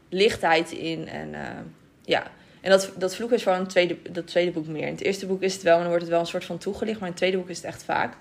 lichtheid 0.09 0.71
in. 0.73 1.09
En 1.09 1.35
eh, 1.35 1.41
ja, 2.03 2.31
en 2.61 2.71
dat, 2.71 2.93
dat 2.97 3.15
vloeken 3.15 3.37
is 3.37 3.43
gewoon 3.43 3.59
een 3.59 3.67
tweede, 3.67 3.97
dat 4.11 4.27
tweede 4.27 4.51
boek 4.51 4.67
meer. 4.67 4.87
In 4.87 4.93
het 4.93 5.03
eerste 5.03 5.27
boek 5.27 5.43
is 5.43 5.53
het 5.55 5.63
wel, 5.63 5.75
en 5.75 5.81
dan 5.81 5.89
wordt 5.89 6.03
het 6.03 6.13
wel 6.13 6.21
een 6.21 6.27
soort 6.27 6.45
van 6.45 6.59
toegelicht. 6.59 6.99
Maar 6.99 7.09
in 7.09 7.15
het 7.15 7.23
tweede 7.23 7.37
boek 7.37 7.49
is 7.49 7.57
het 7.57 7.67
echt 7.67 7.83
vaak. 7.83 8.15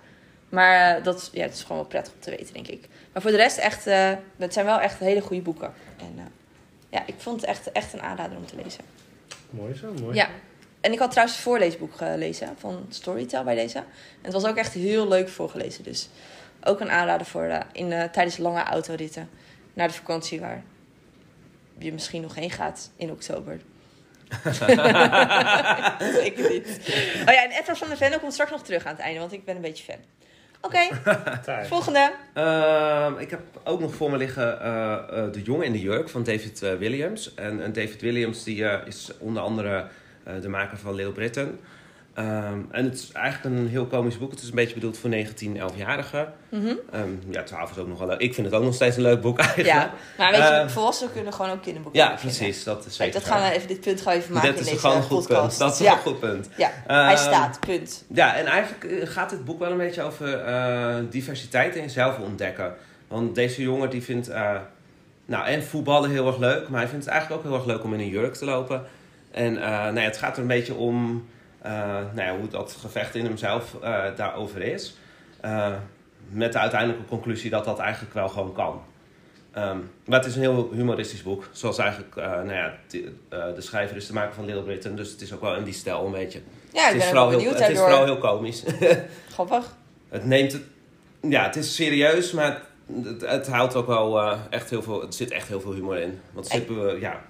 Maar 0.50 1.04
dat, 1.04 1.30
ja, 1.34 1.42
het 1.44 1.54
is 1.54 1.62
gewoon 1.62 1.78
wel 1.78 1.86
prettig 1.86 2.13
om 2.13 2.20
te 2.20 2.30
weten, 2.30 2.54
denk 2.54 2.68
ik. 2.68 2.88
Maar 3.13 3.22
voor 3.22 3.32
de 3.32 3.38
rest 3.38 3.58
echt, 3.58 3.88
eh 3.88 4.12
het 4.38 4.54
zijn 4.54 4.65
wel 4.65 4.80
echt 4.80 5.00
hele 5.00 5.22
goede 5.22 5.42
boeken. 5.42 5.74
En 5.98 6.13
eh, 6.18 6.24
ja, 6.89 7.04
ik 7.06 7.15
vond 7.18 7.42
het 7.42 7.50
echt, 7.50 7.72
echt 7.72 7.94
een 7.94 8.02
aanrader 8.02 8.38
om 8.38 8.46
te 8.46 8.56
lezen. 8.63 8.84
Mooi 9.50 9.76
zo, 9.76 9.94
mooi. 10.02 10.15
Ja. 10.15 10.30
En 10.82 10.92
ik 10.92 11.00
had 11.00 11.10
trouwens 11.10 11.38
het 11.38 11.48
voorleesboek 11.48 11.96
gelezen 11.96 12.56
van 12.58 12.86
Storytel 12.89 13.44
bij 13.44 13.56
deze. 13.56 13.78
En 13.78 13.86
het 14.22 14.34
was 14.34 14.46
ook 14.46 14.56
echt 14.56 14.74
heel 14.74 15.08
leuk 15.08 15.30
voorgelezen. 15.30 15.84
Dus 15.84 16.10
ook 16.63 16.80
een 16.80 16.92
aanrader 16.92 17.28
voor 17.28 17.44
eh, 17.44 17.60
in, 17.72 17.92
eh, 17.92 18.04
tijdens 18.04 18.38
lange 18.38 18.63
autoritten 18.63 19.30
naar 19.74 19.88
de 19.88 19.94
vakantie 19.94 20.39
waar 20.39 20.63
je 21.78 21.94
misschien 21.94 22.22
nog 22.22 22.36
heen 22.36 22.52
gaat 22.52 22.92
in 22.96 23.12
oktober. 23.12 23.60
Zeker 26.22 26.50
niet. 26.50 26.80
Oh 27.28 27.34
ja, 27.34 27.44
en 27.44 27.52
Edward 27.52 27.78
van 27.78 27.88
der 27.88 27.98
Ven 27.98 28.20
komt 28.20 28.34
straks 28.34 28.52
nog 28.52 28.63
terug 28.63 28.86
aan 28.86 28.96
het 28.96 29.02
einde, 29.02 29.20
want 29.20 29.32
ik 29.32 29.46
ben 29.46 29.56
een 29.56 29.62
beetje 29.62 29.84
fan. 29.84 30.00
Oké, 30.62 30.88
volgende. 31.76 32.12
Ehm, 32.34 33.18
ik 33.18 33.30
heb 33.30 33.42
ook 33.63 33.80
nog 33.80 33.96
voor 33.96 34.12
me 34.12 34.18
liggen 34.18 34.62
eh, 34.62 35.32
De 35.32 35.42
Jongen 35.42 35.65
in 35.65 35.72
de 35.72 35.80
Jurk 35.80 36.10
van 36.10 36.24
David 36.24 36.60
Williams. 36.60 37.34
En, 37.34 37.63
en 37.63 37.74
David 37.74 38.02
Williams 38.02 38.44
die, 38.44 38.63
is 38.86 39.12
onder 39.20 39.44
andere 39.44 39.88
de 40.42 40.50
maker 40.50 40.78
van 40.78 40.94
Little 40.96 41.14
Britain. 41.14 41.60
Ehm, 42.14 42.60
en 42.72 42.84
het 42.86 42.94
is 42.94 43.12
eigenlijk 43.12 43.56
een 43.56 43.68
heel 43.68 43.86
komisch 43.86 44.18
boek. 44.18 44.32
Het 44.32 44.42
is 44.42 44.50
een 44.50 44.56
beetje 44.56 44.74
bedoeld 44.74 44.98
voor 44.98 45.10
19, 45.10 45.58
11-jarigen. 45.58 46.34
Mhm. 46.50 46.74
Ehm, 46.92 47.10
ja, 47.30 47.44
12 47.44 47.72
is 47.72 47.78
ook 47.78 47.88
nog 47.88 48.00
wel 48.00 48.08
leuk. 48.08 48.20
Ik 48.20 48.34
vind 48.34 48.48
het 48.48 48.56
ook 48.56 48.64
nog 48.64 48.74
steeds 48.74 48.96
een 48.96 49.02
leuk 49.02 49.22
boek 49.22 49.40
eigenlijk. 49.46 49.70
Ja, 49.70 49.92
maar 50.18 50.32
weet 50.32 50.40
je, 50.42 50.46
Eh, 50.48 50.68
volwassenen 50.68 51.14
kunnen 51.14 51.34
gewoon 51.34 51.52
ook 51.52 51.62
kinderboeken 51.62 52.02
Ja, 52.02 52.18
vinden. 52.18 52.36
precies. 52.38 52.64
Dat 52.64 52.78
is 52.86 52.98
Kijk, 52.98 53.14
zeker 53.14 53.14
dat 53.30 53.38
gaan 53.40 53.50
we 53.50 53.56
even, 53.56 53.68
dit 53.68 53.82
punt 53.82 54.02
gaan 54.02 54.14
we 54.14 54.20
even 54.20 54.34
maken 54.34 54.50
Dit 54.50 54.58
in 54.60 54.64
is 54.66 54.70
deze 54.72 54.82
gewoon 54.82 54.96
een 54.98 55.04
goed 55.04 55.28
podcast. 55.28 55.48
punt. 55.48 55.60
Dat 55.60 55.74
is 55.74 55.80
ja. 55.80 55.92
een 55.94 55.98
goed 56.00 56.20
punt. 56.20 56.50
Ja, 56.58 56.72
hij 56.88 57.14
Ehm, 57.14 57.18
staat, 57.18 57.60
punt. 57.60 58.06
Ja, 58.14 58.36
en 58.36 58.46
eigenlijk 58.46 58.84
eh, 59.02 59.08
gaat 59.10 59.32
het 59.32 59.46
boek 59.46 59.60
wel 59.60 59.72
een 59.72 59.78
beetje 59.78 60.02
over 60.04 60.40
eh, 60.44 60.96
diversiteit 61.10 61.76
in 61.76 61.82
jezelf 61.82 62.20
ontdekken. 62.20 62.74
Want 63.08 63.36
deze 63.36 63.62
jongen 63.62 63.90
die 63.90 64.04
vindt 64.04 64.28
eh, 64.30 64.56
nou, 65.26 65.46
en 65.46 65.64
voetballen 65.64 66.10
heel 66.10 66.28
erg 66.28 66.38
leuk, 66.38 66.70
maar 66.70 66.80
hij 66.80 66.90
vindt 66.90 67.06
het 67.06 67.14
eigenlijk 67.14 67.42
ook 67.42 67.48
heel 67.52 67.58
erg 67.60 67.68
leuk 67.68 67.84
om 67.84 67.94
in 67.94 68.00
een 68.00 68.08
jurk 68.10 68.34
te 68.34 68.46
lopen. 68.46 68.84
En 69.32 69.58
eh, 69.58 69.70
nou 69.70 69.96
ja, 69.96 70.02
het 70.02 70.18
gaat 70.18 70.36
er 70.36 70.42
een 70.42 70.48
beetje 70.48 70.74
om 70.74 71.28
eh, 71.62 71.72
nou 72.13 72.22
ja, 72.22 72.38
hoe 72.38 72.48
dat 72.48 72.78
gevecht 72.80 73.15
in 73.15 73.26
hemzelf 73.26 73.76
eh, 73.82 74.04
daarover 74.15 74.62
is. 74.62 74.98
Met 76.30 76.54
de 76.54 76.60
uiteindelijke 76.60 77.06
conclusie 77.06 77.50
dat 77.50 77.65
dat 77.65 77.80
eigenlijk 77.80 78.13
wel 78.13 78.30
gewoon 78.30 78.54
kan. 78.54 78.82
Ehm, 79.52 79.78
maar 80.06 80.20
het 80.20 80.28
is 80.28 80.36
een 80.36 80.42
heel 80.42 80.70
humoristisch 80.74 81.24
boek. 81.24 81.50
Zoals 81.52 81.78
eigenlijk, 81.78 82.15
nou 82.15 82.54
ja, 82.54 82.74
de 83.30 83.62
schrijver 83.62 83.96
is 83.96 84.08
de 84.08 84.13
maker 84.13 84.34
van 84.34 84.46
Little 84.46 84.63
Britain. 84.63 84.96
Dus 84.96 85.12
het 85.12 85.22
is 85.22 85.34
ook 85.34 85.42
wel 85.42 85.56
in 85.56 85.63
die 85.63 85.74
stijl 85.74 86.06
een 86.06 86.12
beetje. 86.12 86.42
Ja, 86.74 86.80
ik 86.80 86.86
het, 86.86 86.96
is 86.96 87.00
ben 87.00 87.08
vooral 87.10 87.30
heel, 87.30 87.54
het 87.54 87.70
is 87.70 87.80
vooral 87.80 88.04
heel 88.04 88.18
komisch. 88.18 88.63
Grappig. 89.34 89.76
Het 90.10 90.26
neemt 90.26 90.52
het. 90.52 90.62
Ja, 91.22 91.44
het 91.44 91.56
is 91.56 91.76
serieus, 91.76 92.32
maar 92.32 92.62
het, 93.04 93.22
het 93.22 93.48
houdt 93.48 93.76
ook 93.76 93.88
wel 93.88 94.22
echt 94.50 94.70
heel 94.70 94.84
veel. 94.84 95.02
Er 95.02 95.13
zit 95.13 95.32
echt 95.32 95.48
heel 95.48 95.62
veel 95.62 95.74
humor 95.74 95.98
in. 95.98 96.20
Want 96.32 96.48
zitten 96.48 96.86
we, 96.86 97.00
ja. 97.00 97.22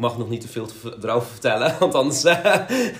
Ik 0.00 0.06
mag 0.06 0.18
nog 0.18 0.28
niet 0.28 0.40
te 0.40 0.48
veel 0.48 0.66
erover 1.02 1.28
vertellen, 1.30 1.74
want 1.78 1.94
anders. 1.94 2.24
eh, 2.24 2.54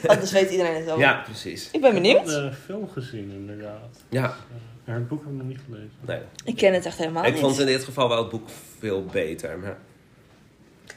Anders 0.06 0.32
weet 0.32 0.50
iedereen 0.50 0.74
het 0.74 0.88
al. 0.88 0.98
ja, 0.98 1.22
precies. 1.24 1.68
Ik 1.72 1.80
ben 1.80 1.96
Ik 1.96 2.04
heb 2.06 2.24
benieuwd. 2.24 2.26
de 2.26 2.52
film 2.64 2.88
gezien, 2.92 3.30
inderdaad. 3.30 3.96
Ja, 4.08 4.24
Eh, 4.24 4.30
maar 4.84 4.94
het 4.94 5.08
boek 5.08 5.20
heb 5.22 5.30
ik 5.32 5.36
nog 5.38 5.46
niet 5.46 5.58
gelezen. 5.64 5.90
nee. 6.00 6.20
Ik 6.44 6.56
ken 6.56 6.74
het 6.74 6.86
echt 6.86 6.98
helemaal 6.98 7.24
Ik 7.24 7.32
niet. 7.32 7.40
vond 7.42 7.58
in 7.58 7.66
dit 7.66 7.84
geval 7.84 8.08
wel 8.08 8.18
het 8.18 8.28
boek 8.28 8.48
veel 8.78 9.04
beter. 9.04 9.58
Maar... 9.58 9.76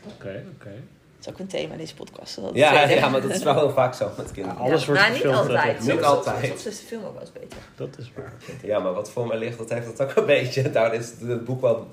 Oké, 0.07 0.43
oké. 0.55 0.69
Dat 1.17 1.25
is 1.25 1.29
ook 1.29 1.39
een 1.39 1.47
thema 1.47 1.71
in 1.71 1.77
deze 1.79 1.95
podcast. 1.95 2.35
Dat 2.35 2.49
Ja, 2.53 2.87
ja, 2.89 3.09
maar 3.09 3.21
dat 3.21 3.31
is 3.31 3.43
wel 3.43 3.53
heel 3.55 3.69
vaak 3.71 3.93
zo 3.93 4.09
met 4.17 4.31
kinderen. 4.31 4.57
Ja, 4.59 4.63
alles 4.63 4.85
wordt 4.85 5.01
nou, 5.01 5.13
niet 5.13 5.25
altijd. 5.25 5.79
Niet 5.79 5.89
Soms- 5.89 6.01
altijd. 6.01 6.45
Soms 6.45 6.65
is 6.65 6.79
de 6.79 6.85
film 6.85 7.03
ook 7.03 7.11
wel 7.13 7.21
eens 7.21 7.31
beter. 7.31 7.57
Dat 7.75 7.97
is 7.97 8.11
waar. 8.15 8.33
Ja, 8.63 8.79
maar 8.79 8.93
wat 8.93 9.11
voor 9.11 9.27
mij 9.27 9.37
ligt, 9.37 9.57
dat 9.57 9.69
heeft 9.69 9.97
dat 9.97 10.01
ook 10.09 10.15
een 10.15 10.25
beetje. 10.25 10.71
Daar 10.71 10.93
is 10.93 11.11
het 11.19 11.45
boek 11.45 11.61
wel 11.61 11.87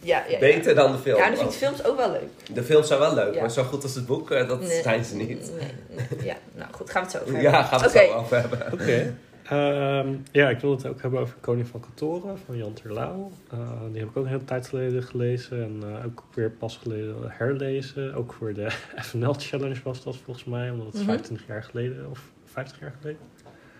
Ja, 0.00 0.18
ja, 0.18 0.30
ja. 0.30 0.38
beter 0.38 0.74
dan 0.74 0.92
de 0.92 0.98
film. 0.98 1.16
Ja, 1.16 1.26
dan 1.28 1.36
vind 1.36 1.50
ik 1.50 1.56
films 1.56 1.84
ook 1.84 1.96
wel 1.96 2.10
leuk. 2.10 2.54
De 2.54 2.62
films 2.62 2.86
zijn 2.86 2.98
wel 3.00 3.14
leuk, 3.14 3.34
Ja. 3.34 3.40
maar 3.40 3.50
zo 3.50 3.62
goed 3.62 3.82
als 3.82 3.94
het 3.94 4.06
boek, 4.06 4.30
eh, 4.30 4.48
dat 4.48 4.60
Nee. 4.60 4.82
zijn 4.82 5.04
ze 5.04 5.16
niet. 5.16 5.28
Nee, 5.28 5.70
nee. 6.18 6.26
Ja, 6.26 6.36
nou 6.54 6.72
goed, 6.72 6.90
gaan 6.90 7.04
we 7.04 7.08
het 7.12 7.16
zo 7.22 7.30
over 7.30 7.42
Ja, 7.42 7.50
hebben. 7.50 7.64
gaan 7.64 7.78
we 7.78 7.98
het 7.98 8.08
zo 8.10 8.14
over 8.14 8.40
hebben. 8.40 8.72
Oké. 8.72 9.14
Ehm, 9.48 10.08
ja, 10.32 10.48
ik 10.48 10.60
wil 10.60 10.70
het 10.70 10.86
ook 10.86 11.02
hebben 11.02 11.20
over 11.20 11.36
Koning 11.40 11.68
van 11.68 11.80
Katoren 11.80 12.38
van 12.46 12.56
Jan 12.56 12.72
Terlouw. 12.72 13.30
Eh, 13.50 13.58
die 13.90 14.00
heb 14.00 14.08
ik 14.08 14.16
ook 14.16 14.24
een 14.24 14.30
hele 14.30 14.44
tijd 14.44 14.68
geleden 14.68 15.02
gelezen 15.02 15.62
en 15.62 15.82
eh, 15.98 16.04
ook 16.06 16.22
weer 16.34 16.50
pas 16.50 16.76
geleden 16.82 17.14
herlezen. 17.28 18.14
Ook 18.14 18.32
voor 18.32 18.52
de 18.54 18.66
FNL 19.08 19.34
Challenge 19.38 19.76
was 19.84 20.02
dat 20.02 20.16
volgens 20.24 20.44
mij, 20.46 20.70
omdat 20.70 20.86
het 20.86 20.94
Mhm. 20.96 21.04
25 21.04 21.46
jaar 21.46 21.62
geleden 21.62 22.06
of 22.10 22.20
50 22.44 22.80
jaar 22.80 22.94
geleden. 23.00 23.20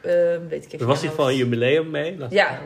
Ehm, 0.00 0.48
weet 0.48 0.64
ik 0.64 0.72
even 0.72 0.78
Er 0.80 0.86
was 0.86 0.96
in 0.96 1.02
ieder 1.02 1.16
geval 1.16 1.30
een 1.30 1.36
jubileum 1.36 1.90
mee, 1.90 2.10
laten 2.10 2.28
we 2.28 2.34
Ja. 2.34 2.48
het 2.50 2.60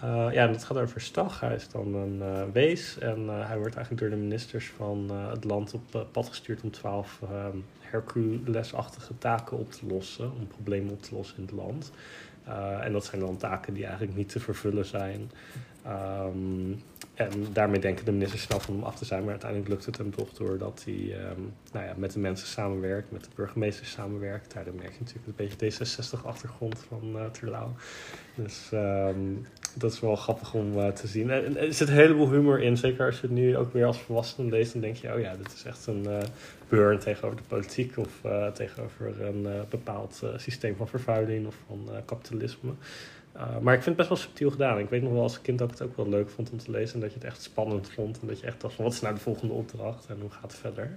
Eh, 0.00 0.26
ja, 0.32 0.46
dat 0.46 0.64
gaat 0.64 0.76
over 0.76 1.00
Stag. 1.00 1.40
Hij 1.40 1.54
is 1.54 1.68
dan 1.68 1.94
een 1.94 2.22
eh, 2.22 2.42
wees 2.52 2.98
en 2.98 3.28
eh, 3.28 3.46
hij 3.46 3.58
wordt 3.58 3.74
eigenlijk 3.74 3.98
door 3.98 4.10
de 4.10 4.24
ministers 4.24 4.72
van 4.76 5.10
het 5.30 5.44
land 5.44 5.74
op 5.74 6.06
pad 6.12 6.28
gestuurd 6.28 6.62
om 6.62 6.70
twaalf 6.70 7.20
ehm, 7.22 7.56
Hercules-achtige 7.80 9.18
taken 9.18 9.58
op 9.58 9.72
te 9.72 9.86
lossen, 9.86 10.32
om 10.32 10.46
problemen 10.46 10.92
op 10.92 11.02
te 11.02 11.14
lossen 11.14 11.36
in 11.36 11.42
het 11.42 11.52
land. 11.52 11.92
En 12.80 12.92
dat 12.92 13.04
zijn 13.04 13.20
dan 13.20 13.36
taken 13.36 13.74
die 13.74 13.84
eigenlijk 13.84 14.16
niet 14.16 14.28
te 14.28 14.40
vervullen 14.40 14.84
zijn. 14.84 15.30
Ehm, 15.82 16.72
en 17.14 17.52
daarmee 17.52 17.80
denken 17.80 18.04
de 18.04 18.12
ministers 18.12 18.42
snel 18.42 18.60
van 18.60 18.74
hem 18.74 18.84
af 18.84 18.96
te 18.96 19.04
zijn, 19.04 19.20
maar 19.20 19.30
uiteindelijk 19.30 19.70
lukt 19.70 19.86
het 19.86 19.98
hem 19.98 20.10
toch 20.10 20.32
doordat 20.32 20.82
hij 20.84 21.18
ehm, 21.18 21.40
nou 21.72 21.86
ja, 21.86 21.94
met 21.96 22.12
de 22.12 22.18
mensen 22.18 22.46
samenwerkt, 22.46 23.10
met 23.10 23.24
de 23.24 23.30
burgemeesters 23.34 23.90
samenwerkt. 23.90 24.54
Daar 24.54 24.64
merk 24.64 24.92
je 24.92 25.00
natuurlijk 25.00 25.26
een 25.26 25.46
beetje 25.58 25.72
D66-achtergrond 25.72 26.84
van 26.88 27.18
Terlouw. 27.32 27.72
Dus 28.34 28.70
dat 29.78 29.92
is 29.92 30.00
wel 30.00 30.16
grappig 30.16 30.54
om 30.54 30.78
eh, 30.78 30.88
te 30.88 31.06
zien. 31.06 31.30
En, 31.30 31.56
er 31.56 31.74
zit 31.74 31.88
een 31.88 31.94
heleboel 31.94 32.30
humor 32.30 32.62
in, 32.62 32.76
zeker 32.76 33.06
als 33.06 33.14
je 33.20 33.26
het 33.26 33.36
nu 33.36 33.56
ook 33.56 33.72
weer 33.72 33.86
als 33.86 33.98
volwassene 33.98 34.50
leest, 34.50 34.72
dan 34.72 34.80
denk 34.80 34.96
je, 34.96 35.14
oh 35.14 35.20
ja, 35.20 35.36
dit 35.36 35.52
is 35.52 35.64
echt 35.64 35.86
een 35.86 36.06
eh 36.06 36.22
burn 36.68 36.98
tegenover 36.98 37.36
de 37.36 37.42
politiek 37.48 37.96
of 37.96 38.24
eh, 38.24 38.46
tegenover 38.46 39.20
een 39.20 39.46
bepaald 39.68 40.22
systeem 40.36 40.76
van 40.76 40.88
vervuiling 40.88 41.46
of 41.46 41.56
van 41.66 41.88
kapitalisme. 42.04 42.72
Uh, 43.36 43.58
maar 43.58 43.74
ik 43.74 43.82
vind 43.82 43.84
het 43.84 43.96
best 43.96 44.08
wel 44.08 44.18
subtiel 44.18 44.50
gedaan. 44.50 44.78
Ik 44.78 44.88
weet 44.88 45.02
nog 45.02 45.12
wel 45.12 45.22
als 45.22 45.40
kind 45.40 45.58
dat 45.58 45.70
ik 45.72 45.78
het 45.78 45.88
ook 45.88 45.96
wel 45.96 46.08
leuk 46.08 46.30
vond 46.30 46.50
om 46.50 46.58
te 46.58 46.70
lezen. 46.70 46.94
En 46.94 47.00
dat 47.00 47.12
je 47.12 47.18
het 47.18 47.26
echt 47.26 47.42
spannend 47.42 47.90
vond. 47.90 48.20
En 48.20 48.26
dat 48.26 48.40
je 48.40 48.46
echt 48.46 48.60
dacht 48.60 48.76
wat 48.76 48.92
is 48.92 49.00
nou 49.00 49.14
de 49.14 49.20
volgende 49.20 49.54
opdracht 49.54 50.06
en 50.06 50.16
hoe 50.20 50.30
gaat 50.30 50.42
het 50.42 50.60
verder. 50.60 50.96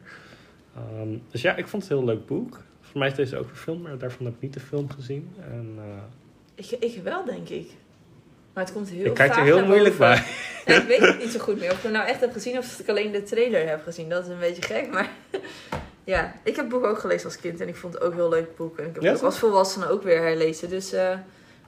Um, 0.99 1.21
dus 1.31 1.41
ja, 1.41 1.55
ik 1.55 1.67
vond 1.67 1.83
het 1.83 1.91
een 1.91 1.97
heel 1.97 2.07
leuk 2.07 2.25
boek. 2.25 2.61
Voor 2.81 2.99
mij 2.99 3.07
is 3.07 3.15
deze 3.15 3.37
ook 3.37 3.47
verfilmd, 3.47 3.83
maar 3.83 3.97
daarvan 3.97 4.25
heb 4.25 4.35
ik 4.35 4.41
niet 4.41 4.53
de 4.53 4.59
film 4.59 4.89
gezien. 4.89 5.29
En, 5.41 5.75
uh, 5.77 5.83
ik, 6.55 6.71
ik 6.71 7.03
wel, 7.03 7.25
denk 7.25 7.49
ik. 7.49 7.69
Maar 8.59 8.67
het 8.67 8.77
komt 8.77 8.89
heel 8.89 9.05
Ik 9.05 9.13
kijk 9.13 9.35
er 9.35 9.43
heel 9.43 9.65
moeilijk 9.65 9.97
bij. 9.97 10.23
Ja, 10.65 10.75
ik 10.75 10.87
weet 10.87 10.99
het 10.99 11.17
niet 11.19 11.31
zo 11.31 11.39
goed 11.39 11.59
meer. 11.59 11.71
Of 11.71 11.77
ik 11.77 11.83
hem 11.83 11.91
nou 11.91 12.07
echt 12.07 12.19
heb 12.19 12.31
gezien 12.31 12.57
of 12.57 12.79
ik 12.79 12.89
alleen 12.89 13.11
de 13.11 13.23
trailer 13.23 13.67
heb 13.67 13.83
gezien. 13.83 14.09
Dat 14.09 14.23
is 14.23 14.29
een 14.29 14.39
beetje 14.39 14.61
gek. 14.61 14.91
Maar 14.91 15.09
ja, 16.03 16.33
ik 16.43 16.55
heb 16.55 16.65
het 16.65 16.69
boek 16.69 16.83
ook 16.85 16.99
gelezen 16.99 17.25
als 17.25 17.39
kind. 17.39 17.61
En 17.61 17.67
ik 17.67 17.75
vond 17.75 17.93
het 17.93 18.03
ook 18.03 18.11
een 18.11 18.17
heel 18.17 18.29
leuk 18.29 18.55
boek. 18.55 18.77
En 18.77 18.85
ik 18.85 18.93
heb 18.93 19.03
Ja, 19.03 19.09
het 19.09 19.17
ook 19.19 19.25
als 19.25 19.39
volwassene 19.39 19.89
ook 19.89 20.03
weer 20.03 20.21
herlezen. 20.21 20.69
Dus 20.69 20.93
eh, 20.93 21.17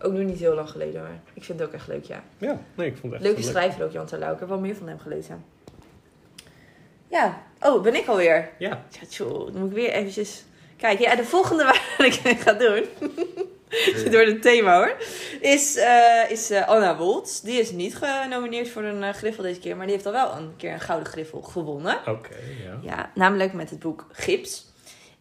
ook 0.01 0.11
nu 0.11 0.23
niet 0.23 0.39
heel 0.39 0.55
lang 0.55 0.69
geleden. 0.69 1.01
Maar 1.01 1.19
ik 1.33 1.43
vind 1.43 1.59
het 1.59 1.67
ook 1.67 1.73
echt 1.73 1.87
leuk, 1.87 2.03
ja. 2.03 2.23
Ja, 2.37 2.59
nee, 2.75 2.87
ik 2.87 2.97
vond 2.97 3.03
het 3.03 3.13
echt 3.13 3.23
Leuke 3.23 3.39
leuk. 3.41 3.49
schrijver 3.49 3.83
ook, 3.85 3.91
Jan 3.91 4.05
Terlouw. 4.05 4.33
Ik 4.33 4.39
heb 4.39 4.49
wel 4.49 4.59
meer 4.59 4.75
van 4.75 4.87
hem 4.87 4.99
gelezen. 4.99 5.43
Ja. 7.07 7.41
Oh, 7.61 7.83
ben 7.83 7.95
ik 7.95 8.07
alweer? 8.07 8.49
Ja, 8.57 8.69
Ja, 8.89 9.05
tjoh, 9.09 9.45
dan 9.51 9.61
moet 9.61 9.69
ik 9.69 9.75
weer 9.75 9.91
eventjes... 9.91 10.43
Kijk, 10.77 10.99
ja, 10.99 11.15
de 11.15 11.23
volgende 11.23 11.63
waar 11.63 12.05
ik 12.07 12.39
ga 12.39 12.53
doen... 12.53 12.83
door 14.11 14.21
het 14.21 14.41
thema 14.41 14.77
hoor. 14.77 14.95
Is, 15.39 15.75
eh, 15.75 16.29
is 16.29 16.49
eh, 16.49 16.67
Anna 16.67 16.97
Woltz. 16.97 17.39
Die 17.39 17.59
is 17.59 17.71
niet 17.71 17.95
genomineerd 17.95 18.69
voor 18.69 18.83
een 18.83 19.03
eh, 19.03 19.13
griffel 19.13 19.43
deze 19.43 19.59
keer. 19.59 19.77
Maar 19.77 19.85
die 19.85 19.95
heeft 19.95 20.05
al 20.05 20.11
wel 20.11 20.31
een 20.37 20.53
keer 20.57 20.73
een 20.73 20.79
gouden 20.79 21.07
griffel 21.07 21.41
gewonnen. 21.41 21.97
oké, 22.05 22.35
ja. 22.63 22.79
Ja, 22.81 23.11
namelijk 23.15 23.53
met 23.53 23.69
het 23.69 23.79
boek 23.79 24.07
Gips. 24.11 24.69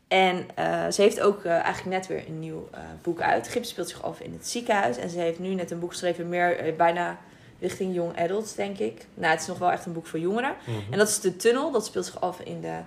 En 0.09 0.47
ze 0.93 1.03
heeft 1.03 1.21
ook 1.21 1.45
eigenlijk 1.45 1.97
net 1.97 2.07
weer 2.07 2.25
een 2.29 2.39
nieuw 2.39 2.69
boek 3.03 3.21
uit. 3.21 3.49
Gips 3.49 3.69
speelt 3.69 3.89
zich 3.89 4.03
af 4.03 4.21
in 4.21 4.33
het 4.33 4.49
ziekenhuis. 4.49 4.97
En 4.97 5.11
ze 5.11 5.19
heeft 5.19 5.39
nu 5.39 5.55
net 5.55 5.71
een 5.71 5.79
boek 5.79 5.91
geschreven, 5.91 6.29
meer 6.29 6.75
bijna 6.77 7.19
richting 7.61 7.95
young 7.95 8.19
adults, 8.19 8.55
denk 8.55 8.79
ik. 8.79 9.07
Nou, 9.15 9.33
het 9.33 9.41
is 9.41 9.47
nog 9.47 9.59
wel 9.59 9.71
echt 9.71 9.87
een 9.87 9.93
boek 9.93 10.07
voor 10.07 10.19
jongeren. 10.19 10.55
Mhm. 10.67 10.93
En 10.93 10.99
dat 10.99 11.09
is 11.09 11.21
De 11.21 11.37
Tunnel. 11.37 11.71
Dat 11.71 11.87
speelt 11.87 12.07
zich 12.07 12.21
af 12.21 12.41
in 12.41 12.61
de 12.61 12.79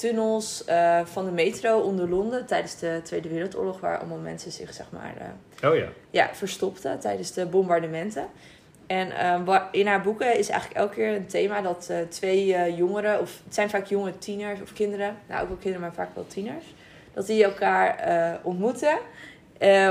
tunnels 0.00 0.64
eh, 0.64 1.00
van 1.04 1.24
de 1.24 1.30
metro 1.30 1.78
onder 1.78 2.08
Londen 2.08 2.46
tijdens 2.46 2.78
de 2.78 3.00
Tweede 3.02 3.28
Wereldoorlog, 3.28 3.80
waar 3.80 3.98
allemaal 3.98 4.18
mensen 4.18 4.52
zich 4.52 4.74
zeg 4.74 4.86
maar 4.90 5.14
eh, 5.18 5.70
Oh 5.70 5.76
ja, 5.76 5.88
ja, 6.10 6.30
verstopte 6.32 6.96
tijdens 7.00 7.32
de 7.32 7.46
bombardementen. 7.46 8.26
En 8.86 9.10
eh, 9.10 9.62
in 9.72 9.86
haar 9.86 10.00
boeken 10.00 10.38
is 10.38 10.48
eigenlijk 10.48 10.80
elke 10.80 10.94
keer 10.94 11.14
een 11.14 11.26
thema 11.26 11.60
dat 11.60 11.92
twee 12.08 12.74
jongeren, 12.74 13.20
of 13.20 13.40
het 13.44 13.54
zijn 13.54 13.70
vaak 13.70 13.86
jonge 13.86 14.18
tieners 14.18 14.60
of 14.60 14.72
kinderen, 14.72 15.16
nou 15.26 15.42
ook 15.42 15.48
wel 15.48 15.56
kinderen, 15.56 15.80
maar 15.80 15.94
vaak 15.94 16.14
wel 16.14 16.26
tieners, 16.26 16.64
dat 17.12 17.26
die 17.26 17.44
elkaar 17.44 18.40
ontmoeten 18.42 18.98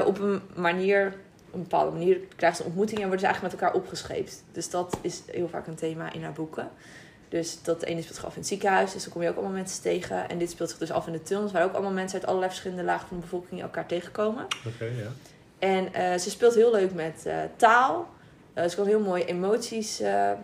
op 0.05 0.19
een 0.19 0.41
manier, 0.55 1.13
op 1.47 1.53
een 1.53 1.61
bepaalde 1.61 1.91
manier 1.91 2.17
krijgen 2.35 2.57
ze 2.57 2.63
een 2.63 2.69
ontmoeting 2.69 2.99
en 2.99 3.07
worden 3.07 3.25
ze 3.25 3.25
eigenlijk 3.25 3.55
met 3.55 3.63
elkaar 3.63 3.81
opgescheept. 3.81 4.43
Dus 4.51 4.69
dat 4.69 4.97
is 5.01 5.21
heel 5.25 5.49
vaak 5.49 5.67
een 5.67 5.75
thema 5.75 6.13
in 6.13 6.23
haar 6.23 6.33
boeken. 6.33 6.69
Dus 7.29 7.63
dat 7.63 7.83
ene 7.83 8.01
speelt 8.01 8.15
zich 8.15 8.25
af 8.25 8.33
in 8.33 8.39
het 8.39 8.47
ziekenhuis, 8.47 8.93
dus 8.93 9.03
dan 9.03 9.13
kom 9.13 9.21
je 9.21 9.29
ook 9.29 9.35
allemaal 9.35 9.53
mensen 9.53 9.81
tegen. 9.81 10.29
En 10.29 10.37
dit 10.37 10.49
speelt 10.49 10.69
zich 10.69 10.79
dus 10.79 10.91
af 10.91 11.07
in 11.07 11.13
de 11.13 11.21
tunnels, 11.21 11.51
waar 11.51 11.63
ook 11.63 11.73
allemaal 11.73 11.91
mensen 11.91 12.19
uit 12.19 12.27
allerlei 12.27 12.51
verschillende 12.51 12.83
lagen 12.83 13.07
van 13.07 13.17
de 13.17 13.23
bevolking 13.23 13.61
elkaar 13.61 13.85
tegenkomen. 13.85 14.45
oké, 14.65 14.85
ja. 14.85 15.11
En 15.59 15.93
eh, 15.93 16.17
ze 16.17 16.29
speelt 16.29 16.55
heel 16.55 16.71
leuk 16.71 16.93
met 16.93 17.25
eh, 17.25 17.35
taal. 17.55 18.09
Eh, 18.53 18.67
ze 18.67 18.75
kan 18.75 18.85
heel 18.85 18.99
mooi 18.99 19.23
emoties 19.23 20.01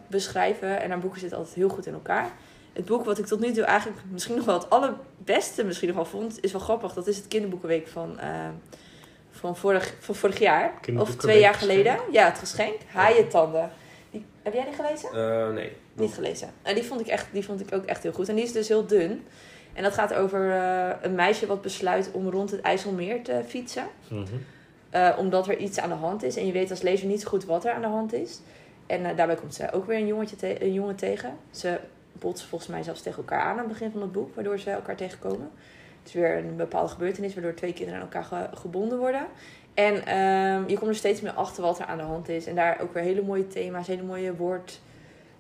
beschrijven. 0.07 0.81
En 0.81 0.89
haar 0.89 0.99
boeken 0.99 1.19
zitten 1.19 1.37
altijd 1.37 1.55
heel 1.55 1.69
goed 1.69 1.85
in 1.85 1.93
elkaar. 1.93 2.31
Het 2.73 2.85
boek 2.85 3.05
wat 3.05 3.17
ik 3.17 3.25
tot 3.25 3.39
nu 3.39 3.51
toe 3.51 3.63
eigenlijk 3.63 4.01
misschien 4.11 4.35
nog 4.35 4.45
wel 4.45 4.59
het 4.59 4.69
allerbeste 4.69 5.63
misschien 5.63 5.87
nog 5.87 5.97
wel 5.97 6.05
vond, 6.05 6.43
is 6.43 6.51
wel 6.51 6.61
grappig. 6.61 6.93
Dat 6.93 7.07
is 7.07 7.17
het 7.17 7.27
kinderboekenweek 7.27 7.87
van, 7.87 8.19
van, 9.31 9.57
vorig, 9.57 9.93
van 9.99 10.15
vorig 10.15 10.39
jaar. 10.39 10.73
Of 10.97 11.15
twee 11.15 11.39
jaar 11.39 11.53
geleden. 11.53 11.97
Ja, 12.11 12.25
het 12.25 12.39
geschenk. 12.39 12.75
Haaientanden. 12.93 13.71
Die, 14.15 14.25
heb 14.43 14.53
jij 14.53 14.63
die 14.65 14.73
gelezen? 14.73 15.09
Eh, 15.09 15.53
nee. 15.53 15.71
Niet 15.93 16.13
gelezen. 16.13 16.49
En 16.61 16.75
die 16.75 16.83
vond, 16.83 17.01
ik 17.01 17.07
echt, 17.07 17.27
die 17.31 17.45
vond 17.45 17.59
ik 17.61 17.73
ook 17.73 17.85
echt 17.85 18.03
heel 18.03 18.11
goed. 18.11 18.29
En 18.29 18.35
die 18.35 18.43
is 18.43 18.51
dus 18.51 18.67
heel 18.67 18.85
dun. 18.85 19.23
En 19.73 19.83
dat 19.83 19.93
gaat 19.93 20.13
over 20.13 20.51
eh, 20.51 20.89
een 21.01 21.15
meisje 21.15 21.45
wat 21.45 21.61
besluit 21.61 22.09
om 22.11 22.29
rond 22.29 22.51
het 22.51 22.61
IJsselmeer 22.61 23.23
te 23.23 23.41
fietsen. 23.47 23.87
Mhm. 24.07 24.23
Eh, 24.89 25.15
omdat 25.17 25.47
er 25.47 25.57
iets 25.57 25.79
aan 25.79 25.89
de 25.89 25.95
hand 25.95 26.23
is. 26.23 26.35
En 26.35 26.45
je 26.45 26.51
weet 26.51 26.69
als 26.69 26.81
lezer 26.81 27.07
niet 27.07 27.21
zo 27.21 27.27
goed 27.29 27.45
wat 27.45 27.65
er 27.65 27.71
aan 27.73 27.81
de 27.81 27.87
hand 27.87 28.13
is. 28.13 28.39
En 28.87 29.15
daarbij 29.15 29.35
komt 29.35 29.55
ze 29.55 29.71
ook 29.71 29.85
weer 29.85 29.97
een, 29.97 30.07
jongetje 30.07 30.35
te- 30.35 30.63
een 30.63 30.73
jongen 30.73 30.95
tegen. 30.95 31.37
Ze 31.51 31.79
botsen 32.11 32.47
volgens 32.49 32.69
mij 32.71 32.83
zelfs 32.83 33.01
tegen 33.01 33.17
elkaar 33.17 33.39
aan 33.41 33.51
aan 33.51 33.57
het 33.57 33.67
begin 33.67 33.91
van 33.91 34.01
het 34.01 34.11
boek. 34.11 34.35
Waardoor 34.35 34.59
ze 34.59 34.69
elkaar 34.71 34.95
tegenkomen. 34.95 35.51
Het 35.99 36.07
is 36.07 36.13
weer 36.13 36.37
een 36.37 36.55
bepaalde 36.55 36.89
gebeurtenis 36.89 37.33
waardoor 37.33 37.53
twee 37.53 37.73
kinderen 37.73 38.01
aan 38.01 38.05
elkaar 38.11 38.23
ge- 38.23 38.57
gebonden 38.57 38.97
worden. 38.97 39.27
En 39.75 40.05
ehm, 40.05 40.69
je 40.69 40.77
komt 40.77 40.89
er 40.89 40.95
steeds 40.95 41.21
meer 41.21 41.31
achter 41.31 41.63
wat 41.63 41.79
er 41.79 41.85
aan 41.85 41.97
de 41.97 42.03
hand 42.03 42.29
is. 42.29 42.45
En 42.45 42.55
daar 42.55 42.79
ook 42.81 42.93
weer 42.93 43.03
hele 43.03 43.21
mooie 43.21 43.47
thema's, 43.47 43.87
hele 43.87 44.03
mooie 44.03 44.35
woord, 44.35 44.79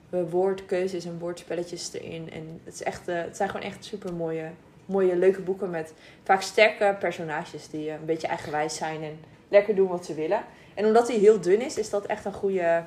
eh, 0.09 0.19
woordkeuzes 0.29 1.05
en 1.05 1.19
woordspelletjes 1.19 1.93
erin. 1.93 2.31
En 2.31 2.61
het, 2.63 2.73
is 2.73 2.83
echt, 2.83 3.07
eh, 3.07 3.21
het 3.21 3.37
zijn 3.37 3.49
gewoon 3.49 3.65
echt 3.65 3.85
super 3.85 4.13
mooie, 4.13 4.49
mooie, 4.85 5.15
leuke 5.15 5.41
boeken 5.41 5.69
met 5.69 5.93
vaak 6.23 6.41
sterke 6.41 6.95
personages 6.99 7.69
die 7.69 7.89
eh, 7.89 7.93
een 7.93 8.05
beetje 8.05 8.27
eigenwijs 8.27 8.75
zijn 8.75 9.03
en 9.03 9.19
lekker 9.47 9.75
doen 9.75 9.87
wat 9.87 10.05
ze 10.05 10.13
willen. 10.13 10.43
En 10.73 10.85
omdat 10.85 11.07
hij 11.07 11.17
heel 11.17 11.41
dun 11.41 11.61
is, 11.61 11.77
is 11.77 11.89
dat 11.89 12.05
echt 12.05 12.25
een 12.25 12.33
goede, 12.33 12.83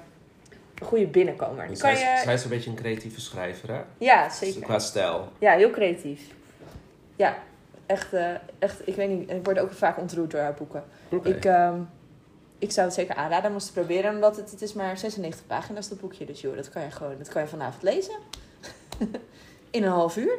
een 0.78 0.86
goede 0.86 1.06
binnenkomer. 1.06 1.66
Die 1.66 1.76
Zij, 1.76 1.92
kan 1.92 2.00
je... 2.00 2.20
zij 2.24 2.34
is 2.34 2.44
een 2.44 2.50
beetje 2.50 2.70
een 2.70 2.76
creatieve 2.76 3.20
schrijver, 3.20 3.72
hè? 3.72 3.80
Ja, 3.98 4.28
zeker. 4.28 4.62
Qua 4.62 4.78
stijl. 4.78 5.32
Ja, 5.38 5.52
heel 5.52 5.70
creatief. 5.70 6.20
Ja, 7.16 7.38
echt, 7.86 8.08
echt 8.58 8.88
ik 8.88 8.94
weet 8.94 9.08
niet, 9.08 9.30
ik 9.30 9.44
word 9.44 9.58
ook 9.58 9.72
vaak 9.72 9.98
ontroerd 9.98 10.30
door 10.30 10.40
haar 10.40 10.54
boeken. 10.54 10.84
Ik, 11.22 11.44
ehm, 11.44 11.80
ik 12.58 12.72
zou 12.72 12.86
het 12.86 12.94
zeker 12.96 13.14
aanraden 13.14 13.48
om 13.48 13.54
eens 13.54 13.66
te 13.66 13.72
proberen, 13.72 14.14
omdat 14.14 14.36
het, 14.36 14.50
het 14.50 14.62
is 14.62 14.72
maar 14.72 14.98
96 14.98 15.46
pagina's 15.46 15.88
dat 15.88 16.00
boekje. 16.00 16.24
Dus 16.26 16.40
joh, 16.40 16.56
dat 16.56 16.68
kan 16.68 16.82
je 16.82 16.90
gewoon, 16.90 17.14
dat 17.18 17.28
kan 17.28 17.42
je 17.42 17.48
vanavond 17.48 17.82
lezen. 17.82 18.14
In 19.70 19.82
een 19.82 19.90
half 19.90 20.16
uur. 20.16 20.32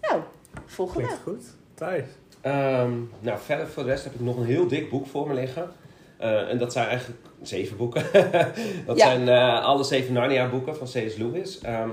Nou, 0.00 0.22
volgende. 0.66 1.02
Klinkt 1.06 1.22
goed. 1.22 1.44
Thijs. 1.74 2.04
Ehm, 2.40 2.92
nou, 3.20 3.38
verder 3.38 3.68
voor 3.68 3.82
de 3.82 3.88
rest 3.88 4.04
heb 4.04 4.14
ik 4.14 4.20
nog 4.20 4.36
een 4.36 4.44
heel 4.44 4.66
dik 4.68 4.90
boek 4.90 5.06
voor 5.06 5.28
me 5.28 5.34
liggen. 5.34 5.70
Eh, 6.16 6.48
en 6.48 6.58
dat 6.58 6.72
zijn 6.72 6.86
eigenlijk 6.88 7.20
zeven 7.42 7.76
boeken. 7.76 8.02
dat 8.86 8.96
Ja. 8.96 9.06
zijn 9.06 9.28
eh, 9.28 9.64
alle 9.64 9.84
zeven 9.84 10.12
Narnia-boeken 10.12 10.76
van 10.76 10.86
C.S. 10.86 11.16
Lewis. 11.16 11.60
Ehm, 11.60 11.88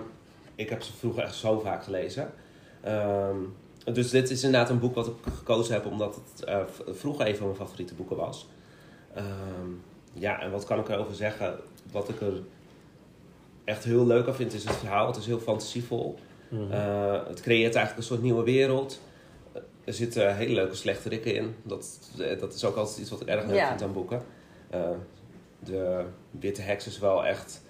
ik 0.56 0.70
heb 0.70 0.82
ze 0.84 0.94
vroeger 0.94 1.24
echt 1.24 1.36
zo 1.36 1.60
vaak 1.60 1.84
gelezen. 1.84 2.34
Ehm, 2.82 3.36
dus 3.94 4.10
dit 4.10 4.30
is 4.30 4.44
inderdaad 4.44 4.70
een 4.70 4.80
boek 4.80 4.96
wat 4.96 5.08
ik 5.08 5.14
gekozen 5.38 5.74
heb 5.74 5.86
omdat 5.86 6.16
het 6.16 6.44
eh, 6.44 6.60
v- 6.68 6.98
vroeger 7.00 7.28
een 7.28 7.36
van 7.36 7.46
mijn 7.46 7.58
favoriete 7.60 7.94
boeken 7.94 8.16
was. 8.16 8.48
Ehm, 9.14 9.26
ja, 10.14 10.42
en 10.42 10.52
wat 10.52 10.66
kan 10.66 10.80
ik 10.80 10.90
erover 10.90 11.16
zeggen? 11.16 11.56
Wat 11.92 12.10
ik 12.10 12.22
er 12.22 12.42
echt 13.64 13.84
heel 13.84 14.06
leuk 14.06 14.28
aan 14.28 14.36
vind 14.36 14.54
is 14.54 14.64
het 14.64 14.76
verhaal. 14.76 15.08
Het 15.08 15.16
is 15.16 15.26
heel 15.26 15.40
fantasievol. 15.40 16.16
Mhm. 16.50 16.72
Eh, 16.72 17.28
het 17.28 17.42
creëert 17.42 17.76
eigenlijk 17.76 17.98
een 17.98 18.04
soort 18.14 18.22
nieuwe 18.22 18.44
wereld. 18.44 19.02
Eh, 19.54 19.62
Er 19.86 19.94
zitten 19.94 20.36
hele 20.36 20.54
leuke 20.54 20.76
slechterikken 20.76 21.36
in. 21.36 21.56
Dat, 21.64 22.00
dat 22.40 22.54
is 22.54 22.66
ook 22.66 22.76
altijd 22.76 22.98
iets 22.98 23.10
wat 23.10 23.22
ik 23.22 23.28
erg 23.28 23.46
leuk 23.46 23.56
Ja. 23.56 23.68
vind 23.68 23.82
aan 23.82 23.94
boeken. 23.94 24.22
Eh, 24.70 24.90
de 25.60 26.06
witte 26.32 26.62
heks 26.62 26.88
is 26.88 27.00
wel 27.00 27.26
echt 27.26 27.62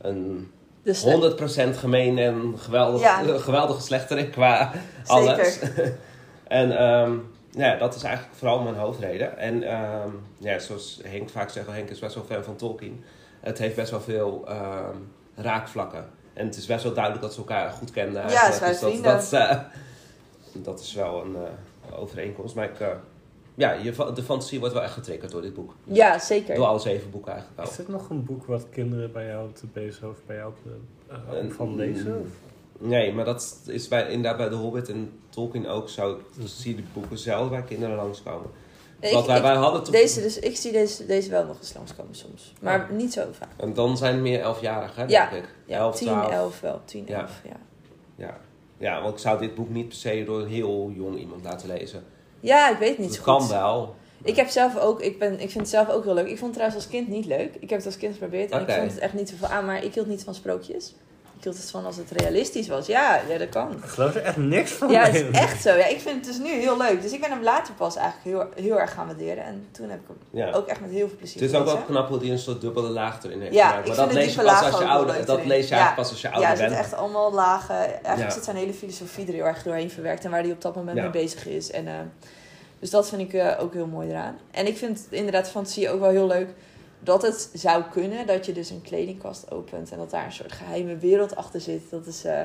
een 0.00 0.50
Dus 0.82 1.04
100% 1.04 1.76
gemeen 1.76 2.18
en 2.18 2.54
geweldig, 2.58 3.00
Ja. 3.00 3.22
eh, 3.22 3.34
geweldige 3.34 3.80
slechterik 3.82 4.30
qua 4.30 4.72
alles. 5.06 5.58
en 6.48 6.78
ehm, 6.78 7.12
ja, 7.50 7.76
dat 7.76 7.94
is 7.94 8.02
eigenlijk 8.02 8.36
vooral 8.36 8.60
mijn 8.62 8.74
hoofdreden. 8.74 9.38
En 9.38 9.62
ehm, 9.62 10.08
ja, 10.38 10.58
zoals 10.58 11.00
Henk 11.04 11.30
vaak 11.30 11.50
zegt, 11.50 11.66
Henk 11.66 11.90
is 11.90 11.98
best 11.98 12.14
wel 12.14 12.24
fan 12.24 12.44
van 12.44 12.56
Tolkien. 12.56 13.04
Het 13.40 13.58
heeft 13.58 13.76
best 13.76 13.90
wel 13.90 14.00
veel 14.00 14.44
ehm, 14.48 14.96
raakvlakken. 15.34 16.04
En 16.32 16.46
het 16.46 16.56
is 16.56 16.66
best 16.66 16.82
wel 16.82 16.92
duidelijk 16.94 17.22
dat 17.22 17.32
ze 17.32 17.38
elkaar 17.38 17.70
goed 17.70 17.90
kenden. 17.90 18.28
Ja, 18.30 18.52
ze 18.52 18.58
Dus 18.64 18.80
dat, 18.80 18.90
vrienden. 18.90 19.02
dat, 19.12 19.22
is, 19.22 19.32
eh, 19.32 19.56
dat 20.52 20.80
is 20.80 20.94
wel 20.94 21.22
een 21.24 21.36
eh, 21.36 22.00
overeenkomst. 22.00 22.54
Maar 22.54 22.64
ik 22.64 22.80
eh, 22.80 22.88
ja, 23.60 23.72
je, 23.72 24.12
de 24.14 24.22
fantasie 24.22 24.58
wordt 24.58 24.74
wel 24.74 24.82
echt 24.82 24.92
getriggerd 24.92 25.30
door 25.32 25.42
dit 25.42 25.54
boek. 25.54 25.74
Ja, 25.84 26.18
zeker. 26.18 26.54
Door 26.54 26.64
alle 26.66 26.78
zeven 26.78 27.10
boeken 27.10 27.32
eigenlijk 27.32 27.62
Is 27.62 27.76
wel. 27.76 27.86
dit 27.86 27.94
nog 27.94 28.10
een 28.10 28.24
boek 28.24 28.44
wat 28.46 28.66
kinderen 28.70 29.12
bij 29.12 29.26
jou 29.26 29.52
te 29.52 29.66
bezig 29.72 30.04
of 30.04 30.16
bij 30.26 30.36
jou 30.36 30.52
te, 30.62 30.70
eh, 31.14 31.50
van 31.50 31.76
lezen? 31.76 32.32
Nee, 32.78 33.12
maar 33.12 33.24
dat 33.24 33.60
is 33.66 33.88
bij, 33.88 34.08
inderdaad 34.08 34.36
bij 34.36 34.48
The 34.48 34.54
Hobbit 34.54 34.88
en 34.88 35.12
Tolkien 35.28 35.68
ook 35.68 35.88
zo. 35.88 36.20
Zie 36.44 36.70
je 36.76 36.82
de 36.82 36.88
boeken 36.92 37.18
zelf 37.18 37.48
bij 37.50 37.62
kinderen 37.62 37.96
langskomen. 37.96 38.50
Ik- 39.00 39.12
Want 39.12 39.26
wij, 39.26 39.36
ik- 39.36 39.42
wij 39.42 39.54
hadden 39.54 39.92
deze, 39.92 40.20
dus, 40.20 40.38
ik 40.38 40.56
zie 40.56 40.72
deze, 40.72 41.06
deze 41.06 41.30
wel 41.30 41.44
nog 41.46 41.58
eens 41.58 41.74
langskomen 41.74 42.14
soms. 42.14 42.52
Maar 42.60 42.88
niet 42.92 43.12
zo 43.12 43.22
vaak. 43.32 43.48
En 43.56 43.74
dan 43.74 43.96
zijn 43.96 44.12
het 44.14 44.22
meer 44.22 44.40
elfjarigen, 44.40 45.08
Ja. 45.08 45.30
denk 45.30 45.42
ik. 45.44 45.48
Ja, 45.66 45.78
Elf, 45.78 45.96
10, 45.96 46.06
twaalf. 46.06 46.30
11 46.32 46.60
wel. 46.60 46.80
10, 46.84 47.04
Ja. 47.06 47.20
11, 47.20 47.40
ja. 47.44 47.56
Ja. 48.16 48.40
ja, 48.78 49.02
want 49.02 49.14
ik 49.14 49.20
zou 49.20 49.38
dit 49.38 49.54
boek 49.54 49.68
niet 49.68 49.88
per 49.88 49.96
se 49.96 50.22
door 50.26 50.40
een 50.40 50.48
heel 50.48 50.92
jong 50.94 51.18
iemand 51.18 51.44
laten 51.44 51.68
lezen. 51.68 52.02
Ja, 52.40 52.70
ik 52.70 52.78
weet 52.78 52.88
het 52.88 52.98
niet 52.98 53.08
Dat 53.08 53.16
zo 53.16 53.22
kan 53.22 53.40
goed. 53.40 53.50
wel. 53.50 53.94
Ik 54.22 54.36
heb 54.36 54.48
zelf 54.48 54.78
ook, 54.78 55.00
ik, 55.02 55.18
ben, 55.18 55.32
ik 55.32 55.38
vind 55.50 55.54
het 55.54 55.68
zelf 55.68 55.88
ook 55.88 56.04
heel 56.04 56.14
leuk. 56.14 56.26
Ik 56.28 56.38
vond 56.38 56.40
het 56.44 56.52
trouwens 56.52 56.82
als 56.82 56.88
kind 56.88 57.08
niet 57.08 57.26
leuk. 57.26 57.54
Ik 57.60 57.68
heb 57.70 57.78
het 57.78 57.86
als 57.86 57.96
kind 57.96 58.12
geprobeerd 58.12 58.50
en 58.50 58.60
ik 58.60 58.70
vond 58.70 58.90
het 58.90 59.00
echt 59.00 59.14
niet 59.14 59.28
zoveel 59.28 59.48
aan. 59.48 59.64
Maar 59.64 59.84
ik 59.84 59.94
hield 59.94 60.06
niet 60.06 60.24
van 60.24 60.34
sprookjes. 60.34 60.94
Ik 61.40 61.46
hield 61.46 61.58
het 61.58 61.70
van 61.70 61.84
als 61.84 61.96
het 61.96 62.10
realistisch 62.10 62.68
was. 62.68 62.86
Ja, 62.86 63.20
ja 63.28 63.38
dat 63.38 63.48
kan. 63.48 63.72
Ik 63.72 63.84
geloof 63.84 64.14
er 64.14 64.22
echt 64.22 64.36
niks 64.36 64.70
van. 64.70 64.90
Ja, 64.90 65.04
het 65.04 65.14
is 65.14 65.30
echt 65.30 65.62
zo. 65.62 65.68
Ja, 65.76 65.86
ik 65.86 66.00
vind 66.00 66.14
het 66.14 66.24
dus 66.24 66.38
nu 66.38 66.48
heel 66.60 66.76
leuk. 66.76 67.02
Dus 67.02 67.12
ik 67.12 67.20
ben 67.20 67.30
hem 67.30 67.42
later 67.42 67.74
pas 67.74 67.96
eigenlijk 67.96 68.24
heel, 68.56 68.64
heel 68.64 68.80
erg 68.80 68.92
gaan 68.92 69.06
waarderen. 69.06 69.44
En 69.44 69.66
toen 69.70 69.88
heb 69.90 70.00
ik 70.00 70.06
hem 70.08 70.16
Ja. 70.40 70.52
ook 70.52 70.66
echt 70.66 70.80
met 70.80 70.90
heel 70.90 71.08
veel 71.08 71.16
plezier 71.16 71.40
Het 71.42 71.50
is 71.50 71.56
ook 71.58 71.64
wel 71.64 71.76
knap 71.76 72.08
hoe 72.08 72.18
die 72.18 72.30
een 72.32 72.38
soort 72.38 72.60
dubbele 72.60 72.88
laag 72.88 73.22
erin 73.24 73.40
heeft 73.40 73.54
Ja, 73.54 73.68
gemaakt. 73.68 73.88
ik 73.88 73.96
Maar 73.96 73.96
vind 73.96 74.08
dat 74.08 74.24
lees 74.24 74.34
je 74.34 74.42
pas 74.42 74.62
als 74.72 74.78
je 74.80 74.86
ouder 74.88 75.24
Dat 75.26 75.44
lees 75.44 75.68
je 75.68 75.74
Ja. 75.74 75.80
eigenlijk 75.80 75.94
pas 75.94 76.10
als 76.10 76.20
je 76.20 76.28
Ja, 76.28 76.32
ouder 76.34 76.50
er 76.50 76.56
zitten 76.56 76.76
bent. 76.76 76.86
echt 76.88 76.94
allemaal 77.00 77.32
lagen. 77.32 77.76
Eigenlijk 77.76 78.18
Ja. 78.18 78.30
zit 78.30 78.44
zijn 78.44 78.56
hele 78.56 78.72
filosofie 78.74 79.26
er 79.26 79.32
heel 79.32 79.44
erg 79.44 79.62
doorheen 79.62 79.90
verwerkt. 79.90 80.24
En 80.24 80.30
waar 80.30 80.42
hij 80.42 80.50
op 80.52 80.62
dat 80.62 80.74
moment 80.74 80.96
Ja. 80.96 81.02
mee 81.02 81.12
bezig 81.12 81.46
is. 81.46 81.70
En, 81.70 81.86
eh, 81.86 81.94
dus 82.78 82.90
dat 82.90 83.08
vind 83.08 83.20
ik 83.22 83.32
eh, 83.32 83.62
ook 83.62 83.72
heel 83.74 83.86
mooi 83.86 84.08
eraan. 84.10 84.38
En 84.50 84.66
ik 84.66 84.76
vind 84.76 85.06
inderdaad 85.10 85.50
fantasie 85.50 85.90
ook 85.90 86.00
wel 86.00 86.10
heel 86.10 86.26
leuk. 86.26 86.48
Dat 87.00 87.22
het 87.22 87.50
zou 87.52 87.82
kunnen 87.90 88.26
dat 88.26 88.46
je 88.46 88.52
dus 88.52 88.70
een 88.70 88.82
kledingkast 88.82 89.50
opent. 89.50 89.90
En 89.92 89.98
dat 89.98 90.10
daar 90.10 90.24
een 90.24 90.32
soort 90.32 90.52
geheime 90.52 90.96
wereld 90.96 91.36
achter 91.36 91.60
zit. 91.60 91.90
Dat 91.90 92.06
is... 92.06 92.24
eh, 92.24 92.40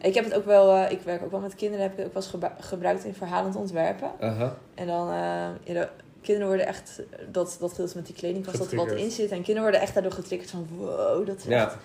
ik 0.00 0.14
heb 0.14 0.24
het 0.24 0.34
ook 0.34 0.44
wel... 0.44 0.74
eh, 0.76 0.90
ik 0.90 1.00
werk 1.00 1.22
ook 1.22 1.30
wel 1.30 1.40
met 1.40 1.54
kinderen. 1.54 1.82
Heb 1.82 1.92
ik 1.92 1.98
het 1.98 2.06
ook 2.06 2.12
wel 2.14 2.22
eens 2.22 2.30
gebru- 2.30 2.62
gebruikt 2.62 3.04
in 3.04 3.14
verhalend 3.14 3.56
ontwerpen. 3.56 4.10
En 4.74 4.86
dan, 4.86 5.08
eh, 5.08 5.14
ja, 5.64 5.72
de 5.72 5.88
kinderen 6.20 6.48
worden 6.48 6.66
echt, 6.66 7.02
dat, 7.30 7.56
dat 7.60 7.70
gedeelte 7.70 7.96
met 7.96 8.06
die 8.06 8.14
kledingkast, 8.14 8.58
dat 8.58 8.70
er 8.70 8.76
wat 8.76 8.90
in 8.92 9.10
zit. 9.10 9.30
En 9.30 9.36
kinderen 9.36 9.62
worden 9.62 9.80
echt 9.80 9.94
daardoor 9.94 10.12
getriggerd 10.12 10.50
van, 10.50 10.68
wow, 10.76 11.26
dat 11.26 11.36
is 11.36 11.44
Ja. 11.44 11.64
echt, 11.66 11.76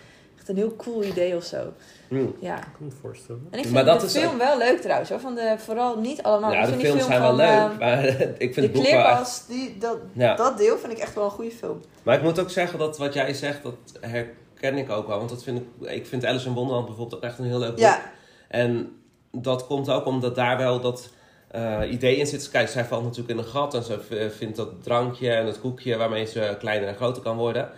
echt 0.46 0.58
een 0.58 0.64
heel 0.64 0.76
cool 0.76 1.04
idee 1.04 1.36
of 1.36 1.44
zo. 1.44 1.74
Hm. 2.08 2.26
Ja. 2.40 2.58
Ik 2.58 2.62
kan 2.78 2.86
me 2.86 2.92
voorstellen. 3.02 3.48
En 3.52 3.58
ik 3.58 3.64
vind 3.64 3.74
Maar 3.74 3.86
dat 3.86 4.00
de 4.00 4.06
is 4.06 4.18
film 4.18 4.38
wel 4.38 4.58
leuk 4.58 4.82
trouwens, 4.82 5.10
hoor. 5.10 5.20
Van 5.20 5.36
de, 5.36 5.56
vooral 5.58 6.00
niet 6.00 6.24
allemaal. 6.24 6.52
ja, 6.52 6.66
de 6.66 6.72
films 6.72 6.84
film 6.84 7.00
zijn 7.00 7.22
wel 7.22 7.36
leuk. 7.36 7.48
eh, 7.48 7.78
maar 7.80 8.04
ik 8.38 8.54
vind 8.54 8.56
de 8.56 8.62
het 8.62 8.72
boek 8.74 8.88
wel 8.90 9.06
echt... 9.06 9.46
die, 9.48 9.78
dat, 9.78 9.98
Ja. 10.14 10.36
dat 10.36 10.58
deel 10.58 10.78
vind 10.78 10.92
ik 10.92 10.98
echt 10.98 11.16
wel 11.16 11.24
een 11.26 11.32
goede 11.32 11.52
film. 11.52 11.82
Maar 12.04 12.16
ik 12.16 12.22
moet 12.22 12.40
ook 12.40 12.50
zeggen 12.50 12.80
dat 12.80 12.98
wat 12.98 13.14
jij 13.14 13.34
zegt, 13.34 13.64
dat 13.64 13.76
herken 14.02 14.78
ik 14.78 14.90
ook 14.92 15.08
wel. 15.08 15.18
Want 15.18 15.30
dat 15.30 15.44
vind 15.44 15.60
ik, 15.60 15.90
ik 15.90 16.06
vind 16.08 16.26
Alice 16.26 16.48
in 16.48 16.54
Wonderland 16.54 16.86
bijvoorbeeld 16.86 17.16
ook 17.24 17.30
echt 17.30 17.40
een 17.40 17.46
heel 17.46 17.60
leuk 17.60 17.70
boek. 17.70 17.80
Ja, 17.80 18.02
En 18.48 18.96
dat 19.32 19.66
komt 19.68 19.90
ook 19.90 20.06
omdat 20.06 20.36
daar 20.36 20.58
wel 20.58 20.80
dat 20.80 21.10
eh, 21.52 21.82
idee 21.92 22.16
in 22.16 22.28
zit. 22.28 22.50
Kijk, 22.50 22.68
zij 22.68 22.86
valt 22.86 23.04
natuurlijk 23.04 23.30
in 23.30 23.38
een 23.38 23.50
gat 23.50 23.74
en 23.74 23.84
ze 23.84 24.30
vindt 24.38 24.56
dat 24.58 24.84
drankje 24.84 25.30
en 25.32 25.46
het 25.46 25.60
koekje 25.60 25.98
waarmee 25.98 26.26
ze 26.26 26.56
kleiner 26.60 26.88
en 26.88 26.96
groter 26.96 27.22
kan 27.24 27.38
worden. 27.38 27.70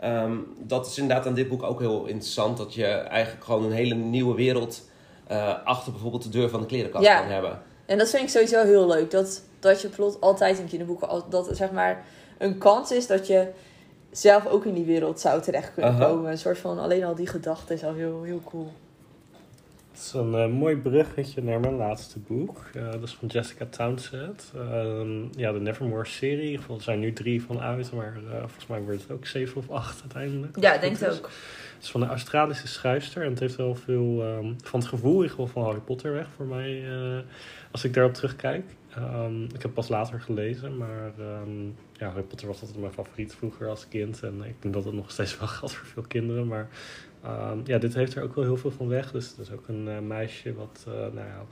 Ehm, 0.00 0.36
dat 0.58 0.86
is 0.86 0.98
inderdaad 0.98 1.26
aan 1.26 1.34
dit 1.34 1.48
boek 1.48 1.62
ook 1.62 1.80
heel 1.80 2.04
interessant. 2.06 2.56
Dat 2.56 2.74
je 2.74 2.86
eigenlijk 2.86 3.44
gewoon 3.44 3.64
een 3.64 3.72
hele 3.72 3.94
nieuwe 3.94 4.34
wereld 4.34 4.82
eh, 5.26 5.64
achter 5.64 5.92
bijvoorbeeld 5.92 6.22
de 6.22 6.28
deur 6.28 6.48
van 6.48 6.60
de 6.60 6.66
klerenkast 6.66 7.04
Ja. 7.04 7.20
kan 7.20 7.28
hebben. 7.30 7.62
en 7.86 7.98
dat 7.98 8.10
vind 8.10 8.22
ik 8.22 8.28
sowieso 8.28 8.64
heel 8.64 8.86
leuk. 8.86 9.10
Dat, 9.10 9.42
dat 9.60 9.80
je 9.80 9.88
plot 9.88 10.20
altijd 10.20 10.58
in 10.58 10.66
kinderboeken, 10.68 11.22
dat 11.28 11.48
zeg 11.52 11.70
maar 11.70 12.04
een 12.38 12.58
kans 12.58 12.92
is 12.92 13.06
dat 13.06 13.26
je 13.26 13.48
zelf 14.10 14.46
ook 14.46 14.64
in 14.64 14.74
die 14.74 14.84
wereld 14.84 15.20
zou 15.20 15.42
terecht 15.42 15.74
kunnen 15.74 15.98
komen. 15.98 16.30
Een 16.30 16.38
soort 16.38 16.58
van, 16.58 16.78
alleen 16.78 17.04
al 17.04 17.14
die 17.14 17.26
gedachte 17.26 17.74
is 17.74 17.84
al 17.84 17.94
heel, 17.94 18.22
heel 18.22 18.40
cool. 18.44 18.68
Het 19.96 20.04
is 20.04 20.12
een 20.12 20.34
eh, 20.34 20.48
mooi 20.48 20.76
bruggetje 20.76 21.42
naar 21.42 21.60
mijn 21.60 21.76
laatste 21.76 22.18
boek. 22.18 22.64
Eh, 22.74 22.90
dat 22.90 23.02
is 23.02 23.14
van 23.14 23.28
Jessica 23.28 23.66
Townsend. 23.70 24.52
Ehm, 24.54 25.22
ja, 25.36 25.52
de 25.52 25.60
Nevermore-serie. 25.60 26.58
Er 26.58 26.82
zijn 26.82 26.98
nu 26.98 27.12
drie 27.12 27.42
van 27.42 27.60
uit, 27.60 27.92
maar 27.92 28.16
eh, 28.30 28.38
volgens 28.38 28.66
mij 28.66 28.80
wordt 28.80 29.02
het 29.02 29.10
ook 29.10 29.26
zeven 29.26 29.56
of 29.56 29.70
acht 29.70 30.00
uiteindelijk. 30.00 30.56
Ja, 30.60 30.74
ik 30.74 30.80
denk 30.80 30.98
het 30.98 31.10
ook. 31.10 31.30
Het 31.74 31.84
is 31.84 31.90
van 31.90 32.02
een 32.02 32.08
Australische 32.08 32.68
schrijfster 32.68 33.22
en 33.22 33.30
het 33.30 33.40
heeft 33.40 33.56
wel 33.56 33.74
veel 33.74 34.22
ehm, 34.22 34.52
van 34.62 34.80
het 34.80 34.88
gevoel 34.88 35.10
in 35.10 35.16
ieder 35.16 35.30
geval 35.30 35.46
van 35.46 35.62
Harry 35.62 35.80
Potter 35.80 36.12
weg 36.12 36.26
voor 36.36 36.46
mij. 36.46 36.84
als 37.70 37.84
ik 37.84 37.94
daarop 37.94 38.14
terugkijk. 38.14 38.64
Ehm, 38.94 39.42
ik 39.42 39.62
heb 39.62 39.74
pas 39.74 39.88
later 39.88 40.20
gelezen, 40.20 40.76
maar 40.76 41.12
ja, 41.92 42.06
Harry 42.06 42.22
Potter 42.22 42.46
was 42.46 42.60
altijd 42.60 42.78
mijn 42.80 42.92
favoriet 42.92 43.34
vroeger 43.34 43.68
als 43.68 43.88
kind. 43.88 44.22
En 44.22 44.42
ik 44.44 44.54
denk 44.62 44.74
dat 44.74 44.84
het 44.84 44.94
nog 44.94 45.10
steeds 45.10 45.38
wel 45.38 45.48
geldt 45.58 45.74
voor 45.74 45.86
veel 45.86 46.04
kinderen. 46.08 46.46
Maar 46.46 46.68
ehm, 47.22 47.58
ja, 47.64 47.78
dit 47.78 47.94
heeft 47.94 48.14
er 48.14 48.22
ook 48.22 48.34
wel 48.34 48.44
heel 48.44 48.56
veel 48.56 48.70
van 48.70 48.88
weg. 48.88 49.10
Dus 49.10 49.28
het 49.28 49.38
is 49.38 49.50
ook 49.52 49.68
een 49.68 49.88
eh, 49.88 49.98
meisje 49.98 50.54
wat 50.54 50.84
eh 50.88 50.92
nou 50.94 51.14
ja, 51.14 51.44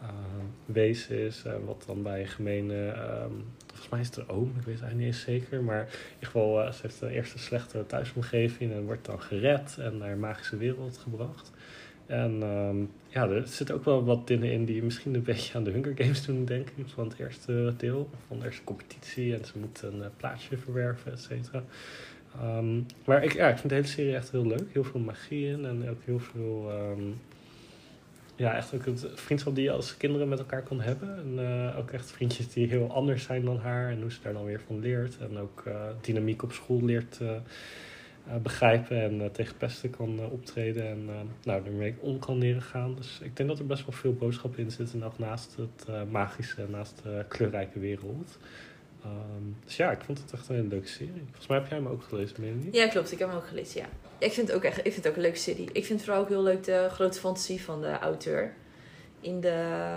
ehm, 0.00 0.46
wezen 0.64 1.18
is. 1.18 1.42
en 1.44 1.64
wat 1.64 1.84
dan 1.86 2.02
bij 2.02 2.26
gemene... 2.26 2.88
ehm, 2.88 3.32
volgens 3.66 3.88
mij 3.88 4.00
is 4.00 4.06
het 4.06 4.14
de 4.14 4.28
oom, 4.28 4.48
ik 4.48 4.64
weet 4.64 4.74
het 4.74 4.82
eigenlijk 4.82 4.96
niet 4.96 5.06
eens 5.06 5.20
zeker. 5.20 5.62
Maar 5.62 5.80
in 5.80 6.14
ieder 6.14 6.26
geval, 6.26 6.62
eh, 6.62 6.72
ze 6.72 6.78
heeft 6.82 7.00
de 7.00 7.10
eerste 7.10 7.38
slechte 7.38 7.86
thuisomgeving 7.86 8.72
en 8.72 8.84
wordt 8.84 9.06
dan 9.06 9.20
gered 9.20 9.76
en 9.78 9.98
naar 9.98 10.12
een 10.12 10.20
magische 10.20 10.56
wereld 10.56 10.98
gebracht. 10.98 11.50
En 12.06 12.40
ja, 13.08 13.28
er 13.28 13.46
zitten 13.46 13.74
ook 13.74 13.84
wel 13.84 14.04
wat 14.04 14.26
dingen 14.26 14.52
in 14.52 14.64
die 14.64 14.82
misschien 14.82 15.14
een 15.14 15.22
beetje 15.32 15.54
aan 15.54 15.64
de 15.64 15.70
Hunger 15.70 15.92
Games 15.96 16.24
doen, 16.24 16.44
denk 16.44 16.68
ik. 16.76 16.88
Van 16.88 17.08
het 17.08 17.18
eerste 17.18 17.74
deel, 17.76 18.10
van 18.26 18.38
de 18.38 18.44
eerste 18.44 18.64
competitie 18.64 19.36
en 19.36 19.44
ze 19.44 19.58
moet 19.58 19.82
een 19.82 20.02
plaatsje 20.16 20.58
verwerven, 20.58 21.12
et 21.12 21.20
cetera. 21.20 21.64
Ehm, 22.40 22.80
maar 23.04 23.24
ik, 23.24 23.32
ja, 23.32 23.48
ik 23.48 23.56
vind 23.56 23.68
de 23.68 23.74
hele 23.74 23.86
serie 23.86 24.14
echt 24.14 24.30
heel 24.30 24.46
leuk. 24.46 24.72
Heel 24.72 24.84
veel 24.84 25.00
magie 25.00 25.46
in 25.46 25.64
en 25.64 25.88
ook 25.90 26.02
heel 26.04 26.18
veel... 26.18 26.70
ehm, 26.70 27.02
ja, 28.36 28.54
echt 28.54 28.74
ook 28.74 28.84
het 28.84 29.06
vriendschap 29.14 29.54
die 29.54 29.64
je 29.64 29.70
als 29.70 29.96
kinderen 29.96 30.28
met 30.28 30.38
elkaar 30.38 30.62
kan 30.62 30.80
hebben. 30.80 31.16
En 31.16 31.38
eh, 31.38 31.78
ook 31.78 31.90
echt 31.90 32.10
vriendjes 32.10 32.52
die 32.52 32.66
heel 32.68 32.92
anders 32.92 33.22
zijn 33.22 33.44
dan 33.44 33.58
haar. 33.58 33.90
En 33.90 34.00
hoe 34.00 34.12
ze 34.12 34.18
daar 34.22 34.32
dan 34.32 34.44
weer 34.44 34.60
van 34.66 34.80
leert. 34.80 35.18
En 35.18 35.38
ook 35.38 35.62
eh, 35.66 35.74
dynamiek 36.00 36.42
op 36.42 36.52
school 36.52 36.84
leert 36.84 37.20
eh, 37.20 38.36
begrijpen. 38.42 39.02
En 39.02 39.32
tegen 39.32 39.56
pesten 39.56 39.90
kan 39.90 40.20
optreden. 40.30 40.86
En 40.86 41.08
nou, 41.42 41.64
ermee 41.66 41.94
om 42.00 42.18
kan 42.18 42.38
leren 42.38 42.62
gaan. 42.62 42.94
Dus 42.94 43.20
ik 43.22 43.36
denk 43.36 43.48
dat 43.48 43.58
er 43.58 43.66
best 43.66 43.86
wel 43.86 43.94
veel 43.94 44.14
boodschap 44.14 44.56
in 44.56 44.70
zit. 44.70 44.92
En 44.92 45.04
ook 45.04 45.18
naast 45.18 45.56
het 45.56 46.10
magische, 46.10 46.66
naast 46.68 47.00
de 47.02 47.24
kleurrijke 47.28 47.78
wereld. 47.78 48.38
Ehm, 49.04 49.64
dus 49.64 49.76
ja, 49.76 49.90
ik 49.90 50.00
vond 50.00 50.18
het 50.18 50.32
echt 50.32 50.48
een 50.48 50.68
leuke 50.68 50.88
serie. 50.88 51.22
Volgens 51.24 51.46
mij 51.46 51.58
heb 51.58 51.68
jij 51.68 51.78
hem 51.78 51.86
ook 51.86 52.02
gelezen, 52.02 52.36
Melanie? 52.40 52.68
Ja, 52.72 52.88
klopt. 52.88 53.12
Ik 53.12 53.18
heb 53.18 53.28
hem 53.28 53.36
ook 53.36 53.46
gelezen, 53.46 53.80
ja. 53.80 53.88
Ik 54.18 54.32
vind 54.32 54.48
het 54.48 54.56
ook 54.56 54.64
echt 54.64 54.78
ik 54.78 54.92
vind 54.92 54.96
het 54.96 55.06
ook 55.06 55.16
een 55.16 55.22
leuke 55.22 55.38
serie. 55.38 55.68
Ik 55.72 55.84
vind 55.84 56.02
vooral 56.02 56.22
ook 56.22 56.28
heel 56.28 56.42
leuk 56.42 56.64
de 56.64 56.88
grote 56.90 57.18
fantasie 57.18 57.62
van 57.62 57.80
de 57.80 57.98
auteur. 57.98 58.54
In, 59.20 59.40
de, 59.40 59.96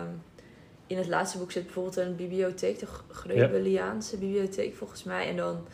in 0.87 0.97
het 0.97 1.07
laatste 1.07 1.37
boek 1.37 1.51
zit 1.51 1.63
bijvoorbeeld 1.63 1.95
een 1.95 2.15
bibliotheek, 2.15 2.79
de 2.79 2.87
Grebeliaanse 3.11 4.17
bibliotheek 4.17 4.75
volgens 4.75 5.03
mij. 5.03 5.27
En 5.27 5.35
dan, 5.35 5.67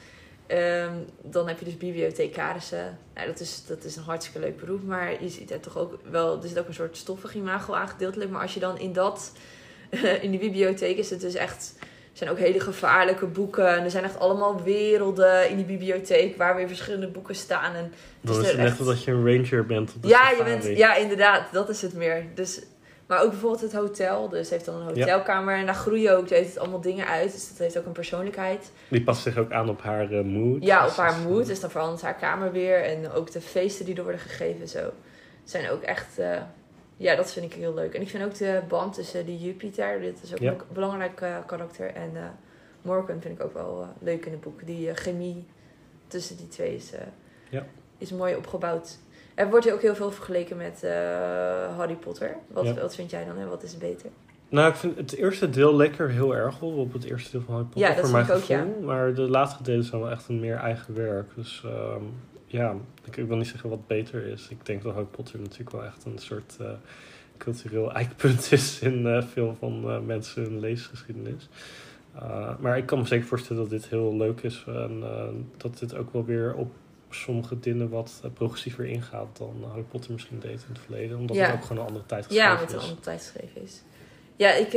ehm, 0.47 0.95
dan 1.21 1.47
heb 1.47 1.59
je 1.59 1.65
dus 1.65 1.77
bibliothecarissen. 1.77 2.97
Nou, 3.13 3.27
dat, 3.27 3.39
is, 3.39 3.65
dat 3.65 3.83
is 3.83 3.95
een 3.95 4.03
hartstikke 4.03 4.39
leuk 4.39 4.57
beroep, 4.57 4.83
maar 4.83 5.23
je 5.23 5.29
ziet 5.29 5.51
er 5.51 5.59
toch 5.59 5.77
ook 5.77 5.99
wel... 6.09 6.41
Er 6.41 6.47
zit 6.47 6.59
ook 6.59 6.67
een 6.67 6.73
soort 6.73 6.97
stoffig 6.97 7.35
imago 7.35 7.73
aan 7.73 7.87
gedeeltelijk. 7.87 8.31
Maar 8.31 8.41
als 8.41 8.53
je 8.53 8.59
dan 8.59 8.79
in 8.79 8.93
dat... 8.93 9.31
in 10.21 10.31
die 10.31 10.39
bibliotheek 10.39 10.97
is 10.97 11.09
het 11.09 11.21
dus 11.21 11.33
echt... 11.35 11.75
Er 12.11 12.17
zijn 12.17 12.29
ook 12.29 12.37
hele 12.37 12.59
gevaarlijke 12.59 13.25
boeken. 13.25 13.67
En 13.77 13.83
er 13.83 13.91
zijn 13.91 14.03
echt 14.03 14.19
allemaal 14.19 14.63
werelden 14.63 15.49
in 15.49 15.55
die 15.55 15.65
bibliotheek 15.65 16.37
waar 16.37 16.55
weer 16.55 16.67
verschillende 16.67 17.07
boeken 17.07 17.35
staan. 17.35 17.75
En 17.75 17.93
Dan 18.21 18.35
is 18.39 18.41
is 18.41 18.51
het 18.51 18.59
echt- 18.59 18.79
alsof 18.79 19.05
je 19.05 19.11
een 19.11 19.25
ranger 19.35 19.65
bent 19.65 19.93
op 19.95 20.01
de 20.01 20.07
ja, 20.07 20.29
je 20.37 20.43
bent, 20.43 20.63
ja, 20.77 20.95
inderdaad, 20.95 21.43
dat 21.51 21.69
is 21.69 21.81
het 21.81 21.93
meer. 21.93 22.25
Dus, 22.35 22.61
maar 23.07 23.21
ook 23.23 23.29
bijvoorbeeld 23.29 23.61
het 23.61 23.73
hotel. 23.73 24.29
Dus 24.29 24.49
heeft 24.49 24.65
dan 24.65 24.75
een 24.75 24.83
hotelkamer 24.87 25.55
en 25.57 25.65
daar 25.65 25.75
groeien 25.75 26.17
ook 26.17 26.29
heeft 26.29 26.49
het 26.49 26.59
allemaal 26.59 26.81
dingen 26.81 27.07
uit. 27.07 27.31
Dus 27.31 27.47
dat 27.49 27.57
heeft 27.57 27.77
ook 27.77 27.85
een 27.85 27.91
persoonlijkheid. 27.91 28.71
Die 28.87 29.03
past 29.03 29.21
zich 29.21 29.37
ook 29.37 29.51
aan 29.51 29.69
op 29.69 29.81
haar 29.81 30.11
eh, 30.11 30.21
mood. 30.23 30.63
Ja, 30.63 30.81
Dus 30.83 30.91
op 30.91 30.97
haar 30.97 31.07
dat 31.11 31.17
is- 31.17 31.23
moed. 31.23 31.45
Dus 31.45 31.59
dan 31.59 31.71
verandert 31.71 32.01
haar 32.01 32.15
kamer 32.15 32.51
weer. 32.51 32.83
En 32.83 33.11
ook 33.11 33.31
de 33.31 33.41
feesten 33.41 33.85
die 33.85 33.95
er 33.95 34.03
worden 34.03 34.21
gegeven 34.21 34.67
zo. 34.67 34.79
Zijn 35.43 35.69
ook 35.69 35.81
echt... 35.81 36.17
eh, 36.19 36.29
ja, 37.01 37.15
dat 37.15 37.31
vind 37.33 37.45
ik 37.45 37.53
heel 37.53 37.73
leuk. 37.73 37.93
En 37.93 38.01
ik 38.01 38.09
vind 38.09 38.23
ook 38.23 38.35
de 38.37 38.61
band 38.67 38.93
tussen 38.93 39.25
die 39.25 39.39
Jupiter. 39.39 39.99
Dit 40.01 40.19
is 40.23 40.31
ook 40.33 40.39
Ja. 40.39 40.51
een 40.51 40.57
belangrijk 40.73 41.21
eh, 41.21 41.37
karakter. 41.45 41.93
En 41.93 42.11
eh, 42.15 42.23
Morgan 42.81 43.21
vind 43.21 43.39
ik 43.39 43.45
ook 43.45 43.53
wel 43.53 43.81
eh, 43.81 43.87
leuk 43.99 44.25
in 44.25 44.31
het 44.31 44.41
boek. 44.41 44.65
Die 44.65 44.93
chemie 44.95 45.45
tussen 46.07 46.37
die 46.37 46.47
twee 46.47 46.75
is, 46.75 46.91
Ja. 47.49 47.65
is 47.97 48.11
mooi 48.11 48.35
opgebouwd. 48.35 48.97
Er 49.35 49.49
wordt 49.49 49.71
ook 49.71 49.81
heel 49.81 49.95
veel 49.95 50.11
vergeleken 50.11 50.57
met 50.57 50.81
Harry 51.77 51.95
Potter. 51.95 52.35
Wat, 52.47 52.65
Ja. 52.65 52.73
wat 52.73 52.95
vind 52.95 53.09
jij 53.11 53.25
dan 53.25 53.37
en 53.37 53.49
wat 53.49 53.63
is 53.63 53.77
beter? 53.77 54.09
Nou, 54.49 54.69
ik 54.69 54.75
vind 54.75 54.97
het 54.97 55.13
eerste 55.13 55.49
deel 55.49 55.75
lekker 55.75 56.09
heel 56.09 56.35
erg 56.35 56.61
op, 56.61 56.77
op 56.77 56.93
het 56.93 57.03
eerste 57.03 57.31
deel 57.31 57.41
van 57.41 57.53
Harry 57.53 57.67
Potter, 57.69 57.89
Ja, 57.89 57.95
dat 57.95 58.03
voor 58.03 58.11
mijn 58.13 58.25
vind 58.25 58.37
ik 58.37 58.43
ook, 58.57 58.59
gevoel. 58.59 58.81
Maar 58.83 59.13
de 59.13 59.21
laatste 59.21 59.63
delen 59.63 59.83
zijn 59.83 60.01
wel 60.01 60.11
echt 60.11 60.27
een 60.27 60.39
meer 60.39 60.55
eigen 60.55 60.95
werk. 60.95 61.35
Dus 61.35 61.63
ehm, 61.65 62.03
ja, 62.45 62.75
ik, 63.05 63.17
ik 63.17 63.27
wil 63.27 63.37
niet 63.37 63.47
zeggen 63.47 63.69
wat 63.69 63.87
beter 63.87 64.25
is. 64.25 64.47
Ik 64.49 64.65
denk 64.65 64.81
dat 64.83 64.93
Harry 64.93 65.07
Potter 65.07 65.39
natuurlijk 65.39 65.71
wel 65.71 65.83
echt 65.83 66.05
een 66.05 66.17
soort 66.19 66.57
eh, 66.59 66.69
cultureel 67.37 67.91
eikpunt 68.01 68.51
is 68.51 68.79
in 68.79 69.07
eh, 69.07 69.23
veel 69.23 69.55
van 69.59 69.89
eh, 69.89 69.99
mensen 69.99 70.43
hun 70.43 70.59
leesgeschiedenis. 70.59 71.49
Maar 72.59 72.77
ik 72.77 72.85
kan 72.85 72.99
me 72.99 73.05
zeker 73.05 73.27
voorstellen 73.27 73.61
dat 73.61 73.71
dit 73.71 73.87
heel 73.87 74.15
leuk 74.17 74.41
is. 74.41 74.63
En 74.67 75.03
dat 75.57 75.79
dit 75.79 75.95
ook 75.95 76.13
wel 76.13 76.25
weer 76.25 76.53
op 76.53 76.71
sommige 77.09 77.59
dingen 77.59 77.89
wat 77.89 78.21
progressiever 78.33 78.85
ingaat 78.85 79.37
dan 79.37 79.63
Harry 79.67 79.81
Potter 79.83 80.11
misschien 80.11 80.39
deed 80.39 80.51
in 80.51 80.65
het 80.73 80.79
verleden. 80.79 81.17
Omdat 81.17 81.35
Ja. 81.35 81.45
het 81.45 81.53
ook 81.55 81.61
gewoon 81.65 81.81
een 81.81 81.87
andere 81.87 82.05
tijd 82.05 82.25
geschreven 82.25 82.49
Ja, 82.51 82.53
omdat 82.59 82.71
het 82.71 82.75
een 82.81 82.83
is. 82.83 82.89
andere 82.89 83.05
tijd 83.05 83.19
geschreven 83.21 83.61
is. 83.61 83.81
Ja, 84.35 84.51
ik, 84.51 84.71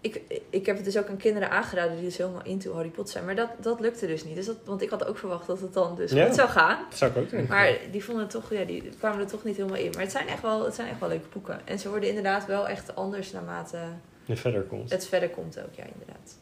ik, 0.00 0.22
ik 0.50 0.66
heb 0.66 0.76
het 0.76 0.84
dus 0.84 0.98
ook 0.98 1.08
aan 1.08 1.16
kinderen 1.16 1.50
aangeraden 1.50 1.94
die 1.96 2.04
dus 2.04 2.16
helemaal 2.16 2.42
into 2.44 2.72
Harry 2.74 2.88
Potter 2.88 3.12
zijn. 3.12 3.24
Maar 3.24 3.34
dat, 3.34 3.48
dat 3.60 3.80
lukte 3.80 4.06
dus 4.06 4.24
niet. 4.24 4.34
Dus 4.34 4.46
dat, 4.46 4.56
want 4.64 4.82
ik 4.82 4.90
had 4.90 5.04
ook 5.06 5.18
verwacht 5.18 5.46
dat 5.46 5.60
het 5.60 5.72
dan 5.72 5.96
dus 5.96 6.10
Ja. 6.12 6.26
goed 6.26 6.34
zou 6.34 6.48
gaan. 6.48 6.78
Dat 6.88 6.98
zou 6.98 7.10
ik 7.10 7.16
ook 7.16 7.30
denken. 7.30 7.48
Maar 7.48 7.78
die 7.90 8.04
vonden 8.04 8.22
het 8.22 8.32
toch, 8.32 8.52
ja, 8.52 8.64
die 8.64 8.90
kwamen 8.98 9.20
er 9.20 9.26
toch 9.26 9.44
niet 9.44 9.56
helemaal 9.56 9.78
in. 9.78 9.90
Maar 9.90 10.00
het 10.02 10.10
zijn 10.10 10.28
echt 10.28 10.42
wel, 10.42 10.64
het 10.64 10.74
zijn 10.74 10.88
echt 10.88 11.00
wel 11.00 11.08
leuke 11.08 11.28
boeken. 11.32 11.60
En 11.66 11.78
ze 11.78 11.88
worden 11.88 12.08
inderdaad 12.08 12.46
wel 12.46 12.68
echt 12.68 12.94
anders 12.94 13.32
naarmate 13.32 13.78
Je 14.24 14.36
verder 14.36 14.62
komt. 14.62 14.90
het 14.90 15.06
verder 15.06 15.28
komt 15.30 15.58
ook, 15.60 15.74
ja, 15.74 15.84
inderdaad. 15.92 16.38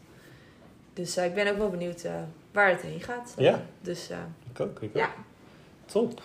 Dus 0.92 1.16
eh, 1.16 1.24
ik 1.24 1.34
ben 1.34 1.50
ook 1.50 1.58
wel 1.58 1.70
benieuwd 1.70 2.02
eh, 2.02 2.12
waar 2.52 2.70
het 2.70 2.80
heen 2.80 3.00
gaat. 3.00 3.34
Ja. 3.36 3.62
Dus 3.80 4.10
eh, 4.10 4.18
Ik 4.52 4.60
ook, 4.60 4.80
ik 4.82 4.88
ook. 4.88 4.96
Ja. 4.96 5.10
Top. 5.86 6.22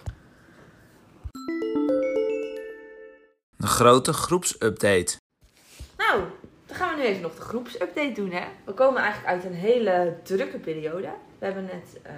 Een 3.57 3.67
grote 3.67 4.13
groepsupdate. 4.13 5.17
Nou, 5.97 6.23
dan 6.71 6.79
gaan 6.79 6.95
we 6.95 7.01
nu 7.01 7.07
even 7.07 7.21
nog 7.21 7.35
de 7.35 7.41
groepsupdate 7.41 8.11
doen, 8.11 8.31
hè. 8.31 8.43
We 8.63 8.73
komen 8.73 9.01
eigenlijk 9.01 9.33
uit 9.33 9.43
een 9.43 9.53
hele 9.53 10.15
drukke 10.23 10.57
periode. 10.57 11.09
We 11.39 11.45
hebben 11.45 11.63
net 11.63 11.99
eh, 12.01 12.13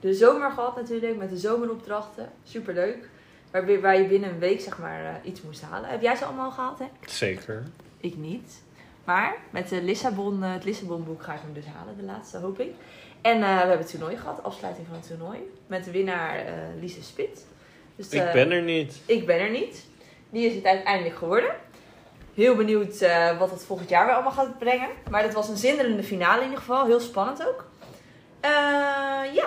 de 0.00 0.14
zomer 0.14 0.50
gehad 0.50 0.76
natuurlijk, 0.76 1.16
met 1.16 1.30
de 1.30 1.36
zomeropdrachten. 1.36 2.32
Superleuk. 2.44 3.08
Waar, 3.50 3.80
waar 3.80 4.00
je 4.00 4.06
binnen 4.06 4.30
een 4.30 4.38
week, 4.38 4.60
zeg 4.60 4.78
maar, 4.78 5.04
eh, 5.04 5.30
iets 5.30 5.42
moest 5.42 5.62
halen. 5.62 5.90
Heb 5.90 6.02
jij 6.02 6.16
ze 6.16 6.24
allemaal 6.24 6.50
gehaald, 6.50 6.78
hè? 6.78 6.84
Zeker. 7.06 7.62
Ik 8.00 8.16
niet. 8.16 8.62
Maar 9.04 9.36
met 9.50 9.68
de 9.68 9.82
Lissabon, 9.82 10.42
eh, 10.42 10.52
het 10.52 10.64
Lissabon-boek 10.64 11.22
ga 11.22 11.34
ik 11.34 11.40
hem 11.40 11.52
dus 11.52 11.66
halen, 11.66 11.96
de 11.96 12.02
laatste, 12.02 12.38
hoop 12.38 12.60
ik. 12.60 12.74
En 13.20 13.40
we 13.40 13.46
hebben 13.46 13.78
het 13.78 13.90
toernooi 13.90 14.16
gehad, 14.16 14.42
afsluiting 14.42 14.86
van 14.86 14.96
het 14.96 15.06
toernooi. 15.06 15.38
Met 15.66 15.84
de 15.84 15.90
winnaar 15.90 16.36
eh 16.36 16.52
Lise 16.80 17.02
Spit. 17.02 17.46
Dus, 17.96 18.08
Ik 18.08 18.32
ben 18.32 18.50
er 18.50 18.62
niet. 18.62 19.02
ik 19.06 19.26
ben 19.26 19.40
er 19.40 19.50
niet. 19.50 19.84
Die 20.30 20.46
is 20.46 20.54
het 20.54 20.64
uiteindelijk 20.64 21.16
geworden. 21.16 21.54
Heel 22.34 22.56
benieuwd 22.56 23.00
eh, 23.00 23.38
wat 23.38 23.50
het 23.50 23.64
volgend 23.64 23.88
jaar 23.88 24.04
weer 24.06 24.14
allemaal 24.14 24.32
gaat 24.32 24.58
brengen. 24.58 24.88
Maar 25.10 25.22
dat 25.22 25.32
was 25.32 25.48
een 25.48 25.56
zinderende 25.56 26.02
finale 26.02 26.38
in 26.38 26.44
ieder 26.44 26.58
geval. 26.58 26.86
Heel 26.86 27.00
spannend 27.00 27.46
ook. 27.48 27.68
Eh, 28.40 28.50
ja. 29.34 29.46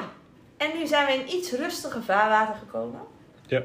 En 0.57 0.77
nu 0.77 0.87
zijn 0.87 1.05
we 1.05 1.13
in 1.13 1.35
iets 1.35 1.51
rustiger 1.51 2.03
vaarwater 2.03 2.55
gekomen. 2.55 2.99
Ja. 3.47 3.61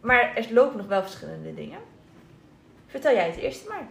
Maar 0.00 0.36
er 0.36 0.46
lopen 0.52 0.76
nog 0.76 0.86
wel 0.86 1.02
verschillende 1.02 1.54
dingen. 1.54 1.78
Vertel 2.86 3.12
jij 3.12 3.26
het 3.26 3.36
eerste 3.36 3.68
maar. 3.68 3.88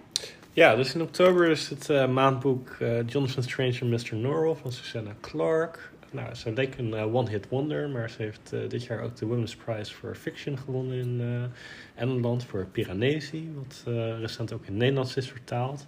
Ja, 0.54 0.76
dus 0.76 0.94
in 0.94 1.02
oktober 1.02 1.50
is 1.50 1.70
het 1.70 1.90
eh, 1.90 2.08
maandboek 2.08 2.78
Jonathan 3.06 3.44
Strange 3.44 3.78
en 3.80 3.90
Mr. 3.90 4.16
Norrell 4.16 4.56
van 4.56 4.72
Susanna 4.72 5.12
Clark. 5.22 5.92
Nou, 6.12 6.36
ze 6.36 6.54
leek 6.54 6.78
een 6.78 6.94
eh, 6.94 7.16
one-hit 7.16 7.48
wonder, 7.50 7.90
maar 7.90 8.10
ze 8.10 8.22
heeft 8.22 8.54
eh, 8.54 8.60
dit 8.70 8.84
jaar 8.84 9.02
ook 9.02 9.16
de 9.16 9.26
Women's 9.26 9.56
Prize 9.56 9.94
for 9.94 10.16
Fiction 10.16 10.58
gewonnen 10.58 10.98
in 10.98 11.20
eh 11.22 12.02
Engeland 12.04 12.44
voor 12.44 12.66
Piranesi, 12.66 13.52
wat 13.56 13.84
recent 14.20 14.54
ook 14.54 14.62
in 14.62 14.68
het 14.72 14.76
Nederlands 14.78 15.16
is 15.18 15.30
vertaald. 15.30 15.86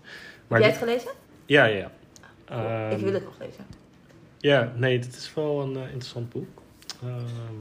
Heb 0.48 0.60
jij 0.60 0.70
het 0.70 0.78
gelezen? 0.78 1.12
Ja, 1.46 1.66
ja. 1.66 1.86
ik 1.86 1.92
Ehm, 2.46 3.00
wil 3.04 3.14
het 3.14 3.24
nog 3.24 3.40
lezen. 3.40 3.66
Ja, 4.38 4.74
nee, 4.76 5.00
dit 5.00 5.16
is 5.16 5.34
wel 5.34 5.62
een 5.62 5.76
interessant 5.76 6.30
boek. 6.30 6.62
Ehm, 7.04 7.56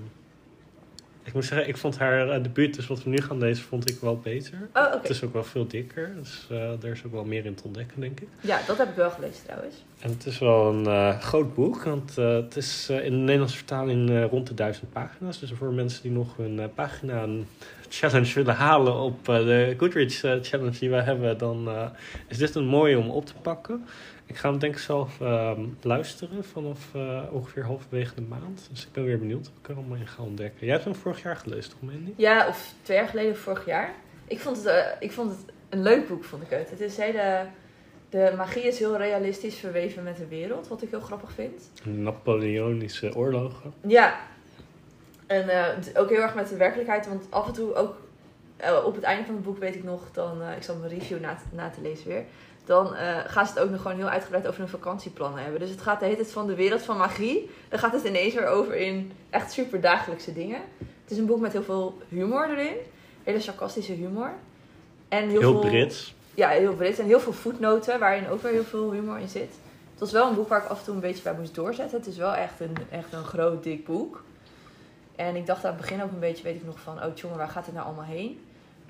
ik 1.24 1.32
moet 1.32 1.44
zeggen, 1.44 1.68
ik 1.68 1.76
vond 1.76 1.98
haar 1.98 2.26
uh, 2.36 2.42
debuut, 2.42 2.74
dus 2.74 2.86
wat 2.86 3.02
we 3.02 3.10
nu 3.10 3.18
gaan 3.18 3.38
lezen, 3.38 3.64
vond 3.64 3.90
ik 3.90 3.98
wel 4.00 4.18
beter. 4.18 4.58
Oh. 4.74 4.92
Het 4.92 5.08
is 5.08 5.24
ook 5.24 5.32
wel 5.32 5.44
veel 5.44 5.66
dikker, 5.66 6.12
dus 6.18 6.46
eh 6.50 6.82
er 6.82 6.90
is 6.90 7.04
ook 7.06 7.12
wel 7.12 7.24
meer 7.24 7.44
in 7.44 7.54
te 7.54 7.64
ontdekken, 7.64 8.00
denk 8.00 8.20
ik. 8.20 8.28
Ja, 8.40 8.60
dat 8.66 8.78
heb 8.78 8.88
ik 8.88 8.94
wel 8.94 9.10
gelezen 9.10 9.44
trouwens. 9.44 9.74
En 10.00 10.10
het 10.10 10.26
is 10.26 10.38
wel 10.38 10.72
een 10.72 10.86
eh, 10.86 11.18
groot 11.20 11.54
boek, 11.54 11.82
want 11.82 12.18
eh, 12.18 12.32
het 12.34 12.56
is 12.56 12.86
eh, 12.90 13.04
in 13.04 13.10
de 13.10 13.16
Nederlandse 13.18 13.56
vertaling 13.56 14.10
eh, 14.10 14.24
rond 14.24 14.46
de 14.46 14.54
duizend 14.54 14.92
pagina's. 14.92 15.38
Dus 15.40 15.52
voor 15.58 15.72
mensen 15.72 16.02
die 16.02 16.10
nog 16.10 16.38
een 16.38 16.60
eh, 16.60 16.66
pagina 16.74 17.26
challenge 17.88 18.34
willen 18.34 18.54
halen 18.54 18.94
op 18.94 19.28
eh, 19.28 19.36
de 19.36 19.74
Goodreads 19.78 20.22
eh, 20.22 20.32
challenge 20.42 20.78
die 20.78 20.90
we 20.90 20.96
hebben, 21.02 21.38
dan 21.38 21.68
eh, 21.68 21.86
is 22.28 22.38
dit 22.38 22.54
een 22.54 22.66
mooie 22.66 22.98
om 22.98 23.10
op 23.10 23.26
te 23.26 23.34
pakken. 23.42 23.84
Ik 24.30 24.36
ga 24.36 24.50
hem 24.50 24.58
denk 24.58 24.74
ik 24.74 24.80
zelf 24.80 25.20
ehm, 25.20 25.60
luisteren 25.82 26.44
vanaf 26.44 26.94
eh, 26.94 27.22
ongeveer 27.30 27.64
halverwege 27.64 28.14
de 28.14 28.20
maand. 28.20 28.68
Dus 28.70 28.86
ik 28.86 28.92
ben 28.92 29.04
weer 29.04 29.18
benieuwd 29.18 29.48
wat 29.48 29.58
ik 29.62 29.68
er 29.68 29.76
allemaal 29.76 29.96
in 29.96 30.06
ga 30.06 30.22
ontdekken. 30.22 30.66
Jij 30.66 30.70
hebt 30.70 30.84
hem 30.84 30.94
vorig 30.94 31.22
jaar 31.22 31.36
gelezen, 31.36 31.70
toch 31.70 31.80
Mandy? 31.80 32.12
Ja, 32.16 32.48
of 32.48 32.74
twee 32.82 32.96
jaar 32.96 33.08
geleden, 33.08 33.32
of 33.32 33.38
vorig 33.38 33.66
jaar. 33.66 33.94
Ik 34.26 34.40
vond 34.40 34.56
het, 34.56 34.66
eh, 34.66 34.86
ik 34.98 35.12
vond 35.12 35.30
het 35.30 35.40
een 35.68 35.82
leuk 35.82 36.08
boek, 36.08 36.24
vond 36.24 36.42
ik 36.42 36.50
het. 36.50 36.70
Het 36.70 36.80
is 36.80 36.96
hele... 36.96 37.46
De 38.08 38.32
magie 38.36 38.62
is 38.62 38.78
heel 38.78 38.96
realistisch 38.96 39.56
verweven 39.56 40.02
met 40.02 40.16
de 40.16 40.26
wereld, 40.26 40.68
wat 40.68 40.82
ik 40.82 40.90
heel 40.90 41.00
grappig 41.00 41.32
vind. 41.32 41.70
Napoleonische 41.84 43.16
oorlogen. 43.16 43.72
Ja. 43.86 44.20
En 45.26 45.48
eh, 45.48 46.00
ook 46.00 46.08
heel 46.08 46.20
erg 46.20 46.34
met 46.34 46.48
de 46.48 46.56
werkelijkheid, 46.56 47.08
want 47.08 47.26
af 47.30 47.46
en 47.46 47.52
toe 47.52 47.74
ook 47.74 48.08
op 48.84 48.94
het 48.94 49.04
einde 49.04 49.24
van 49.24 49.34
het 49.34 49.44
boek 49.44 49.58
weet 49.58 49.74
ik 49.74 49.84
nog, 49.84 50.10
dan, 50.12 50.42
ik 50.56 50.62
zal 50.62 50.76
mijn 50.76 50.90
review 50.90 51.20
na, 51.20 51.38
na 51.52 51.70
te 51.70 51.80
lezen 51.80 52.08
weer, 52.08 52.24
dan 52.70 52.94
eh, 52.94 53.18
gaan 53.26 53.46
ze 53.46 53.52
het 53.52 53.62
ook 53.62 53.70
nog 53.70 53.82
gewoon 53.82 53.96
heel 53.96 54.08
uitgebreid 54.08 54.46
over 54.46 54.60
hun 54.60 54.68
vakantieplannen 54.68 55.42
hebben. 55.42 55.60
Dus 55.60 55.70
het 55.70 55.80
gaat 55.80 55.98
de 55.98 56.04
hele 56.04 56.16
tijd 56.16 56.32
van 56.32 56.46
de 56.46 56.54
wereld 56.54 56.82
van 56.82 56.96
magie, 56.96 57.50
dan 57.68 57.78
gaat 57.78 57.92
het 57.92 58.04
ineens 58.04 58.34
weer 58.34 58.46
over 58.46 58.76
in 58.76 59.12
echt 59.30 59.52
super 59.52 59.80
dagelijkse 59.80 60.32
dingen. 60.32 60.60
Het 60.78 61.10
is 61.10 61.18
een 61.18 61.26
boek 61.26 61.40
met 61.40 61.52
heel 61.52 61.62
veel 61.62 61.98
humor 62.08 62.50
erin, 62.50 62.76
hele 63.22 63.40
sarcastische 63.40 63.92
humor. 63.92 64.32
En 65.08 65.28
heel, 65.28 65.40
Heel 65.40 65.60
veel, 65.60 65.70
Brits. 65.70 66.14
Ja, 66.34 66.48
heel 66.48 66.74
Brits 66.74 66.98
en 66.98 67.06
heel 67.06 67.20
veel 67.20 67.32
voetnoten 67.32 67.98
waarin 67.98 68.28
ook 68.28 68.42
weer 68.42 68.52
heel 68.52 68.64
veel 68.64 68.92
humor 68.92 69.18
in 69.18 69.28
zit. 69.28 69.50
Het 69.90 70.00
was 70.00 70.12
wel 70.12 70.28
een 70.28 70.34
boek 70.34 70.48
waar 70.48 70.62
ik 70.62 70.68
af 70.68 70.78
en 70.78 70.84
toe 70.84 70.94
een 70.94 71.00
beetje 71.00 71.22
bij 71.22 71.34
moest 71.38 71.54
doorzetten. 71.54 71.98
Het 71.98 72.06
is 72.06 72.16
wel 72.16 72.34
echt 72.34 72.60
een, 72.60 72.76
echt 72.90 73.12
een 73.12 73.24
groot, 73.24 73.62
dik 73.62 73.84
boek. 73.86 74.22
En 75.16 75.36
ik 75.36 75.46
dacht 75.46 75.64
aan 75.64 75.72
het 75.72 75.80
begin 75.80 76.02
ook 76.02 76.10
een 76.10 76.18
beetje, 76.18 76.42
weet 76.42 76.54
ik 76.54 76.66
nog 76.66 76.80
van, 76.80 77.02
oh 77.02 77.16
jongen, 77.16 77.38
waar 77.38 77.48
gaat 77.48 77.64
dit 77.64 77.74
nou 77.74 77.86
allemaal 77.86 78.04
heen? 78.04 78.40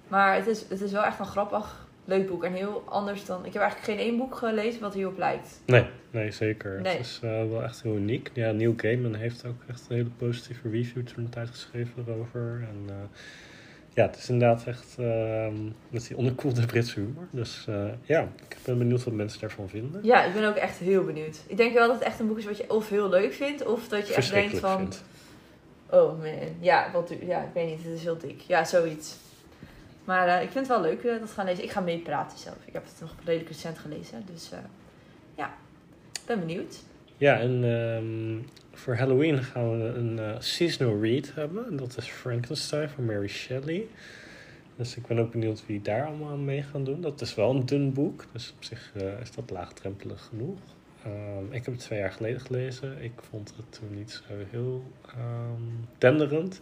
Maar 0.08 0.34
het 0.34 0.46
is, 0.46 0.64
het 0.68 0.80
is 0.80 0.92
wel 0.92 1.02
echt 1.02 1.18
een 1.18 1.26
grappig, 1.26 1.88
leuk 2.10 2.28
boek. 2.28 2.44
En 2.44 2.52
heel 2.52 2.82
anders 2.86 3.24
dan, 3.24 3.44
ik 3.44 3.52
heb 3.52 3.62
eigenlijk 3.62 3.90
geen 3.92 4.06
één 4.08 4.16
boek 4.16 4.34
gelezen 4.34 4.80
wat 4.80 4.94
hierop 4.94 5.18
lijkt. 5.18 5.60
Nee, 5.66 5.84
nee 6.10 6.30
zeker. 6.30 6.80
Nee. 6.80 6.96
Het 6.96 7.06
is 7.06 7.20
eh, 7.22 7.30
wel 7.30 7.62
echt 7.62 7.82
heel 7.82 7.96
uniek. 7.96 8.30
Ja, 8.32 8.50
Neil 8.50 8.74
Gaiman 8.76 9.14
heeft 9.14 9.44
ook 9.46 9.62
echt 9.68 9.86
een 9.88 9.96
hele 9.96 10.10
positieve 10.16 10.68
review 10.68 11.06
toen 11.06 11.24
een 11.24 11.30
tijd 11.30 11.48
geschreven 11.48 12.04
erover. 12.06 12.66
En 12.68 12.84
eh, 12.88 12.94
ja, 13.94 14.06
het 14.06 14.16
is 14.16 14.28
inderdaad 14.28 14.66
echt 14.66 14.94
ehm, 14.98 15.54
met 15.88 16.06
die 16.06 16.16
onderkoelde 16.16 16.66
Britse 16.66 17.00
humor. 17.00 17.26
Dus 17.30 17.64
eh, 17.68 17.84
ja, 18.02 18.28
ik 18.48 18.56
ben 18.64 18.78
benieuwd 18.78 19.04
wat 19.04 19.14
mensen 19.14 19.40
daarvan 19.40 19.68
vinden. 19.68 20.00
Ja, 20.04 20.24
ik 20.24 20.32
ben 20.32 20.48
ook 20.48 20.56
echt 20.56 20.78
heel 20.78 21.04
benieuwd. 21.04 21.38
Ik 21.46 21.56
denk 21.56 21.74
wel 21.74 21.86
dat 21.86 21.98
het 21.98 22.06
echt 22.06 22.20
een 22.20 22.26
boek 22.26 22.38
is 22.38 22.44
wat 22.44 22.56
je 22.56 22.70
of 22.70 22.88
heel 22.88 23.08
leuk 23.08 23.32
vindt, 23.32 23.66
of 23.66 23.88
dat 23.88 24.08
je 24.08 24.14
echt 24.14 24.30
denkt 24.30 24.58
van, 24.58 24.92
oh 25.90 26.18
man, 26.18 26.28
ja, 26.60 26.90
wat, 26.92 27.12
ja, 27.20 27.40
ik 27.42 27.50
weet 27.54 27.66
niet, 27.66 27.84
het 27.84 27.94
is 27.94 28.02
heel 28.02 28.18
dik. 28.18 28.40
Ja, 28.40 28.64
zoiets. 28.64 29.16
Maar 30.10 30.28
eh, 30.28 30.42
ik 30.42 30.50
vind 30.50 30.66
het 30.66 30.76
wel 30.76 30.80
leuk 30.80 31.04
eh, 31.04 31.20
dat 31.20 31.30
gaan 31.30 31.44
lezen. 31.44 31.64
Ik 31.64 31.70
ga 31.70 31.80
meepraten 31.80 32.38
zelf. 32.38 32.56
Ik 32.64 32.72
heb 32.72 32.84
het 32.84 33.00
nog 33.00 33.14
redelijk 33.24 33.48
recent 33.48 33.78
gelezen, 33.78 34.22
dus 34.32 34.52
eh, 34.52 34.58
ja, 35.34 35.54
ik 36.12 36.26
ben 36.26 36.40
benieuwd. 36.40 36.82
Ja, 37.16 37.38
en 37.38 37.64
ehm, 37.64 38.56
voor 38.72 38.96
Halloween 38.96 39.42
gaan 39.42 39.70
we 39.78 39.84
een 39.84 40.42
seasonal 40.42 41.02
read 41.02 41.32
hebben. 41.34 41.66
En 41.66 41.76
dat 41.76 41.96
is 41.96 42.08
Frankenstein 42.08 42.88
van 42.88 43.04
Mary 43.04 43.28
Shelley. 43.28 43.86
Dus 44.76 44.96
ik 44.96 45.06
ben 45.06 45.18
ook 45.18 45.30
benieuwd 45.30 45.66
wie 45.66 45.82
daar 45.82 46.06
allemaal 46.06 46.36
mee 46.36 46.62
gaan 46.62 46.84
doen. 46.84 47.00
Dat 47.00 47.20
is 47.20 47.34
wel 47.34 47.50
een 47.50 47.66
dun 47.66 47.92
boek, 47.92 48.24
dus 48.32 48.52
op 48.56 48.64
zich 48.64 48.92
is 49.22 49.30
dat 49.30 49.50
laagdrempelig 49.50 50.24
genoeg. 50.24 50.58
Ehm, 51.04 51.44
ik 51.52 51.64
heb 51.64 51.74
het 51.74 51.82
twee 51.82 51.98
jaar 51.98 52.12
geleden 52.12 52.40
gelezen. 52.40 53.02
Ik 53.02 53.12
vond 53.30 53.52
het 53.56 53.72
toen 53.78 53.94
niet 53.94 54.10
zo 54.10 54.34
heel 54.50 54.84
ehm 55.06 55.62
denderend. 55.98 56.60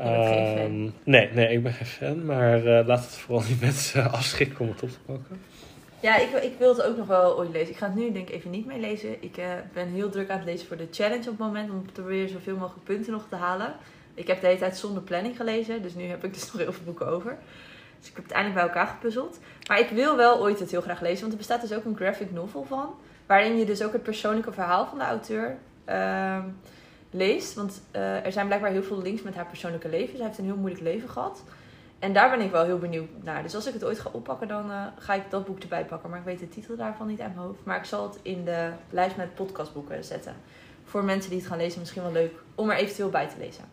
Ehm, 0.00 0.90
nee, 1.04 1.30
nee, 1.32 1.48
ik 1.48 1.62
ben 1.62 1.72
geen 1.72 1.86
fan. 1.86 2.24
Maar 2.24 2.64
eh, 2.64 2.86
laat 2.86 3.04
het 3.04 3.14
vooral 3.14 3.44
niet 3.48 3.60
mensen 3.70 4.10
afschrikken 4.12 4.60
om 4.60 4.68
het 4.68 4.82
op 4.82 4.90
te 4.90 4.98
pakken. 5.06 5.40
Ja, 6.00 6.16
ik, 6.16 6.32
ik 6.42 6.58
wil 6.58 6.68
het 6.68 6.82
ook 6.82 6.96
nog 6.96 7.06
wel 7.06 7.38
ooit 7.38 7.50
lezen. 7.50 7.70
Ik 7.70 7.76
ga 7.76 7.86
het 7.86 7.94
nu 7.94 8.12
denk 8.12 8.28
ik 8.28 8.34
even 8.34 8.50
niet 8.50 8.66
mee 8.66 8.80
lezen. 8.80 9.22
Ik 9.22 9.36
eh, 9.36 9.46
ben 9.72 9.88
heel 9.88 10.10
druk 10.10 10.30
aan 10.30 10.36
het 10.36 10.46
lezen 10.46 10.66
voor 10.66 10.76
de 10.76 10.88
challenge 10.90 11.30
op 11.30 11.38
het 11.38 11.38
moment. 11.38 11.70
Om 11.70 11.86
te 11.86 11.92
proberen 11.92 12.28
zoveel 12.28 12.56
mogelijk 12.56 12.84
punten 12.84 13.12
nog 13.12 13.26
te 13.28 13.36
halen. 13.36 13.74
Ik 14.14 14.26
heb 14.26 14.40
de 14.40 14.46
hele 14.46 14.58
tijd 14.58 14.76
zonder 14.76 15.02
planning 15.02 15.36
gelezen. 15.36 15.82
Dus 15.82 15.94
nu 15.94 16.04
heb 16.04 16.24
ik 16.24 16.34
dus 16.34 16.46
nog 16.52 16.62
heel 16.62 16.72
veel 16.72 16.84
boeken 16.84 17.06
over. 17.06 17.36
Dus 17.98 18.08
ik 18.08 18.14
heb 18.14 18.24
het 18.24 18.32
eindelijk 18.32 18.60
bij 18.60 18.74
elkaar 18.74 18.94
gepuzzeld. 18.94 19.38
Maar 19.68 19.80
ik 19.80 19.88
wil 19.88 20.16
wel 20.16 20.40
ooit 20.40 20.58
het 20.58 20.70
heel 20.70 20.80
graag 20.80 21.00
lezen. 21.00 21.20
Want 21.20 21.32
er 21.32 21.38
bestaat 21.38 21.60
dus 21.60 21.72
ook 21.72 21.84
een 21.84 21.96
graphic 21.96 22.32
novel 22.32 22.64
van. 22.64 22.94
Waarin 23.26 23.58
je 23.58 23.64
dus 23.64 23.82
ook 23.82 23.92
het 23.92 24.02
persoonlijke 24.02 24.52
verhaal 24.52 24.86
van 24.86 24.98
de 24.98 25.04
auteur 25.04 25.56
ehm, 25.84 26.44
leest. 27.10 27.54
Want 27.54 27.80
eh, 27.90 28.24
er 28.24 28.32
zijn 28.32 28.46
blijkbaar 28.46 28.70
heel 28.70 28.82
veel 28.82 29.02
links 29.02 29.22
met 29.22 29.34
haar 29.34 29.46
persoonlijke 29.46 29.88
leven. 29.88 30.16
Zij 30.16 30.26
heeft 30.26 30.38
een 30.38 30.44
heel 30.44 30.56
moeilijk 30.56 30.82
leven 30.82 31.08
gehad. 31.08 31.42
En 31.98 32.12
daar 32.12 32.30
ben 32.30 32.40
ik 32.40 32.50
wel 32.50 32.64
heel 32.64 32.78
benieuwd 32.78 33.08
naar. 33.22 33.42
Dus 33.42 33.54
als 33.54 33.66
ik 33.66 33.72
het 33.72 33.84
ooit 33.84 33.98
ga 33.98 34.10
oppakken, 34.12 34.48
dan 34.48 34.70
eh, 34.70 34.86
ga 34.98 35.14
ik 35.14 35.30
dat 35.30 35.46
boek 35.46 35.58
erbij 35.58 35.84
pakken. 35.84 36.10
Maar 36.10 36.18
ik 36.18 36.24
weet 36.24 36.38
de 36.38 36.48
titel 36.48 36.76
daarvan 36.76 37.06
niet 37.06 37.20
uit 37.20 37.34
mijn 37.34 37.46
hoofd. 37.46 37.64
Maar 37.64 37.78
ik 37.78 37.84
zal 37.84 38.02
het 38.02 38.18
in 38.22 38.44
de 38.44 38.70
lijst 38.90 39.16
met 39.16 39.34
podcastboeken 39.34 40.04
zetten. 40.04 40.34
Voor 40.84 41.04
mensen 41.04 41.30
die 41.30 41.38
het 41.38 41.48
gaan 41.48 41.58
lezen, 41.58 41.80
misschien 41.80 42.02
wel 42.02 42.12
leuk 42.12 42.32
om 42.54 42.70
er 42.70 42.76
eventueel 42.76 43.10
bij 43.10 43.28
te 43.28 43.38
lezen. 43.38 43.64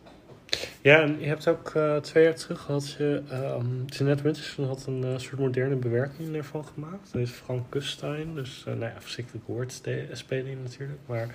Ja, 0.80 1.00
en 1.00 1.20
je 1.20 1.26
hebt 1.26 1.48
ook 1.48 1.72
eh, 1.74 1.96
twee 1.96 2.24
jaar 2.24 2.34
terug 2.34 2.66
had 2.66 2.92
je... 2.98 3.22
ehm 3.30 3.66
Jeanette 3.86 4.22
Winterson 4.22 4.66
had 4.66 4.86
een 4.86 5.04
eh, 5.04 5.18
soort 5.18 5.38
moderne 5.38 5.76
bewerking 5.76 6.36
ervan 6.36 6.64
gemaakt. 6.64 7.12
Dat 7.12 7.22
is 7.22 7.30
Frank 7.30 7.64
Kustein. 7.68 8.34
Dus, 8.34 8.64
eh, 8.66 8.74
nou 8.74 8.92
ja, 8.92 9.00
voorzichtig 9.00 9.40
woordspeling 9.46 10.62
natuurlijk. 10.62 10.98
Maar 11.06 11.28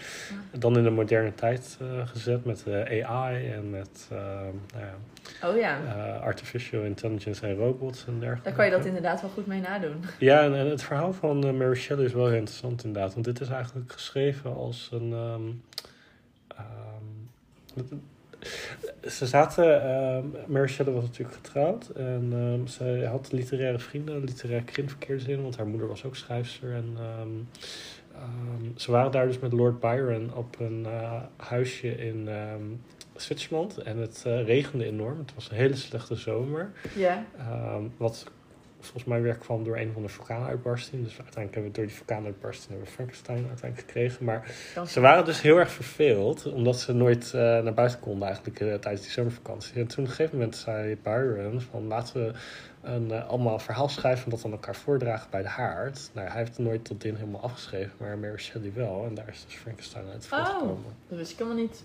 dan 0.51 0.77
in 0.77 0.83
de 0.83 0.89
moderne 0.89 1.35
tijd 1.35 1.77
gezet 2.05 2.45
met 2.45 2.63
AI 3.03 3.51
en 3.51 3.69
met 3.69 4.07
nou 4.09 5.53
Oh 5.53 5.57
ja, 5.59 5.77
artificial 6.23 6.83
intelligence 6.83 7.47
en 7.47 7.55
robots 7.55 8.05
en 8.07 8.13
dergelijke. 8.19 8.43
daar 8.43 8.53
kan 8.53 8.65
je 8.65 8.71
dat 8.71 8.85
inderdaad 8.85 9.21
wel 9.21 9.29
goed 9.29 9.45
mee 9.45 9.61
nadoen. 9.61 10.03
Ja, 10.19 10.41
en, 10.43 10.55
en 10.55 10.69
het 10.69 10.83
verhaal 10.83 11.13
van 11.13 11.57
Mary 11.57 11.75
Shelley 11.75 12.05
is 12.05 12.13
wel 12.13 12.27
heel 12.27 12.37
interessant 12.37 12.83
inderdaad. 12.83 13.13
Want 13.13 13.25
dit 13.25 13.39
is 13.39 13.49
eigenlijk 13.49 13.91
geschreven 13.91 14.55
als 14.55 14.89
een... 14.91 15.13
ehm, 15.13 15.41
ehm, 16.47 18.03
ze 19.07 19.25
zaten... 19.25 19.83
ehm, 19.83 20.25
Mary 20.47 20.67
Shelley 20.67 20.93
was 20.93 21.03
natuurlijk 21.03 21.35
getrouwd. 21.35 21.89
En 21.89 22.29
ehm, 22.31 22.67
ze 22.67 23.07
had 23.09 23.31
literaire 23.31 23.79
vrienden, 23.79 24.15
een 24.15 24.23
literair 24.23 24.63
kring 24.63 24.89
verkeerde 24.89 25.31
in. 25.31 25.41
Want 25.41 25.57
haar 25.57 25.67
moeder 25.67 25.87
was 25.87 26.03
ook 26.03 26.15
schrijfster. 26.15 26.73
En 26.73 26.97
ehm, 26.97 27.29
ze 28.75 28.91
waren 28.91 29.11
daar 29.11 29.27
dus 29.27 29.39
met 29.39 29.53
Lord 29.53 29.79
Byron 29.79 30.33
op 30.35 30.59
een 30.59 30.85
eh, 30.85 31.21
huisje 31.37 31.97
in... 31.97 32.29
Zwitserland 33.15 33.77
en 33.77 33.97
het 33.97 34.23
eh, 34.25 34.45
regende 34.45 34.85
enorm. 34.85 35.17
Het 35.17 35.33
was 35.35 35.49
een 35.49 35.57
hele 35.57 35.75
slechte 35.75 36.15
zomer. 36.15 36.71
Ja. 36.95 37.25
Wat 37.97 38.31
volgens 38.83 39.03
mij 39.03 39.21
weer 39.21 39.35
kwam 39.35 39.63
door 39.63 39.77
een 39.77 39.91
van 39.93 40.01
de 40.01 40.07
vulkaanuitbarsting. 40.07 41.03
Dus 41.03 41.11
uiteindelijk 41.17 41.53
hebben 41.53 41.71
we 41.71 41.77
door 41.77 41.85
die 41.85 41.95
vulkaanuitbarsting 41.95 42.69
hebben 42.69 42.87
we 42.87 42.93
Frankenstein 42.93 43.37
uiteindelijk 43.47 43.79
gekregen. 43.89 44.25
Maar 44.25 44.51
Dan 44.75 44.87
ze 44.87 44.99
waren 44.99 45.25
dus 45.25 45.41
heel 45.41 45.57
erg 45.57 45.71
verveeld, 45.71 46.51
omdat 46.53 46.79
ze 46.79 46.93
nooit 46.93 47.25
eh, 47.33 47.41
naar 47.41 47.73
buiten 47.73 47.99
konden 47.99 48.27
eigenlijk 48.27 48.59
eh, 48.59 48.73
tijdens 48.73 49.01
die 49.03 49.11
zomervakantie. 49.11 49.73
En 49.75 49.87
toen 49.87 50.03
op 50.03 50.09
een 50.09 50.15
gegeven 50.15 50.37
moment 50.37 50.55
zei 50.55 50.97
Byron 51.03 51.61
van 51.61 51.87
laten 51.87 52.25
we 52.25 52.31
een, 52.81 53.11
eh, 53.11 53.27
allemaal 53.29 53.53
een 53.53 53.59
verhaal 53.59 53.89
schrijven 53.89 54.23
en 54.25 54.29
dat 54.29 54.45
aan 54.45 54.51
elkaar 54.51 54.75
voordragen 54.75 55.27
bij 55.29 55.41
de 55.41 55.47
haard. 55.47 56.09
Nou, 56.13 56.27
hij 56.27 56.37
heeft 56.37 56.57
nooit 56.57 56.85
tot 56.85 57.03
in 57.03 57.15
helemaal 57.15 57.41
afgeschreven, 57.41 57.91
maar 57.97 58.17
Mary 58.17 58.37
Shelley 58.37 58.71
wel. 58.75 59.05
En 59.07 59.13
daar 59.15 59.27
is 59.27 59.43
dus 59.45 59.55
Frankenstein 59.55 60.05
uit 60.13 60.27
Oh. 60.31 60.37
voortgekomen. 60.45 60.83
Dat 61.07 61.17
wist 61.17 61.31
ik 61.31 61.37
helemaal 61.37 61.61
niet. 61.61 61.83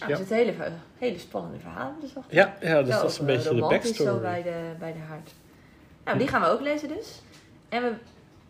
Nou, 0.00 0.12
Ja. 0.12 0.18
Er 0.18 0.26
zitten 0.26 0.36
hele, 0.36 0.72
hele 0.98 1.18
spannende 1.18 1.58
verhalen 1.58 1.94
dus 2.00 2.16
achter. 2.16 2.34
Ja, 2.34 2.54
ja, 2.60 2.82
dus 2.82 2.94
dat 2.94 3.10
is 3.10 3.18
een 3.18 3.26
beetje 3.26 3.54
de 3.54 3.60
romantisch 3.60 3.96
zo 3.96 4.04
backstory. 4.04 4.20
bij 4.20 4.42
de, 4.42 4.58
bij 4.78 4.92
de 4.92 4.98
haard. 4.98 5.30
Nou, 6.10 6.22
die 6.22 6.30
gaan 6.30 6.40
we 6.40 6.46
ook 6.46 6.60
lezen 6.60 6.88
dus. 6.88 7.20
En, 7.68 7.82
we, 7.82 7.92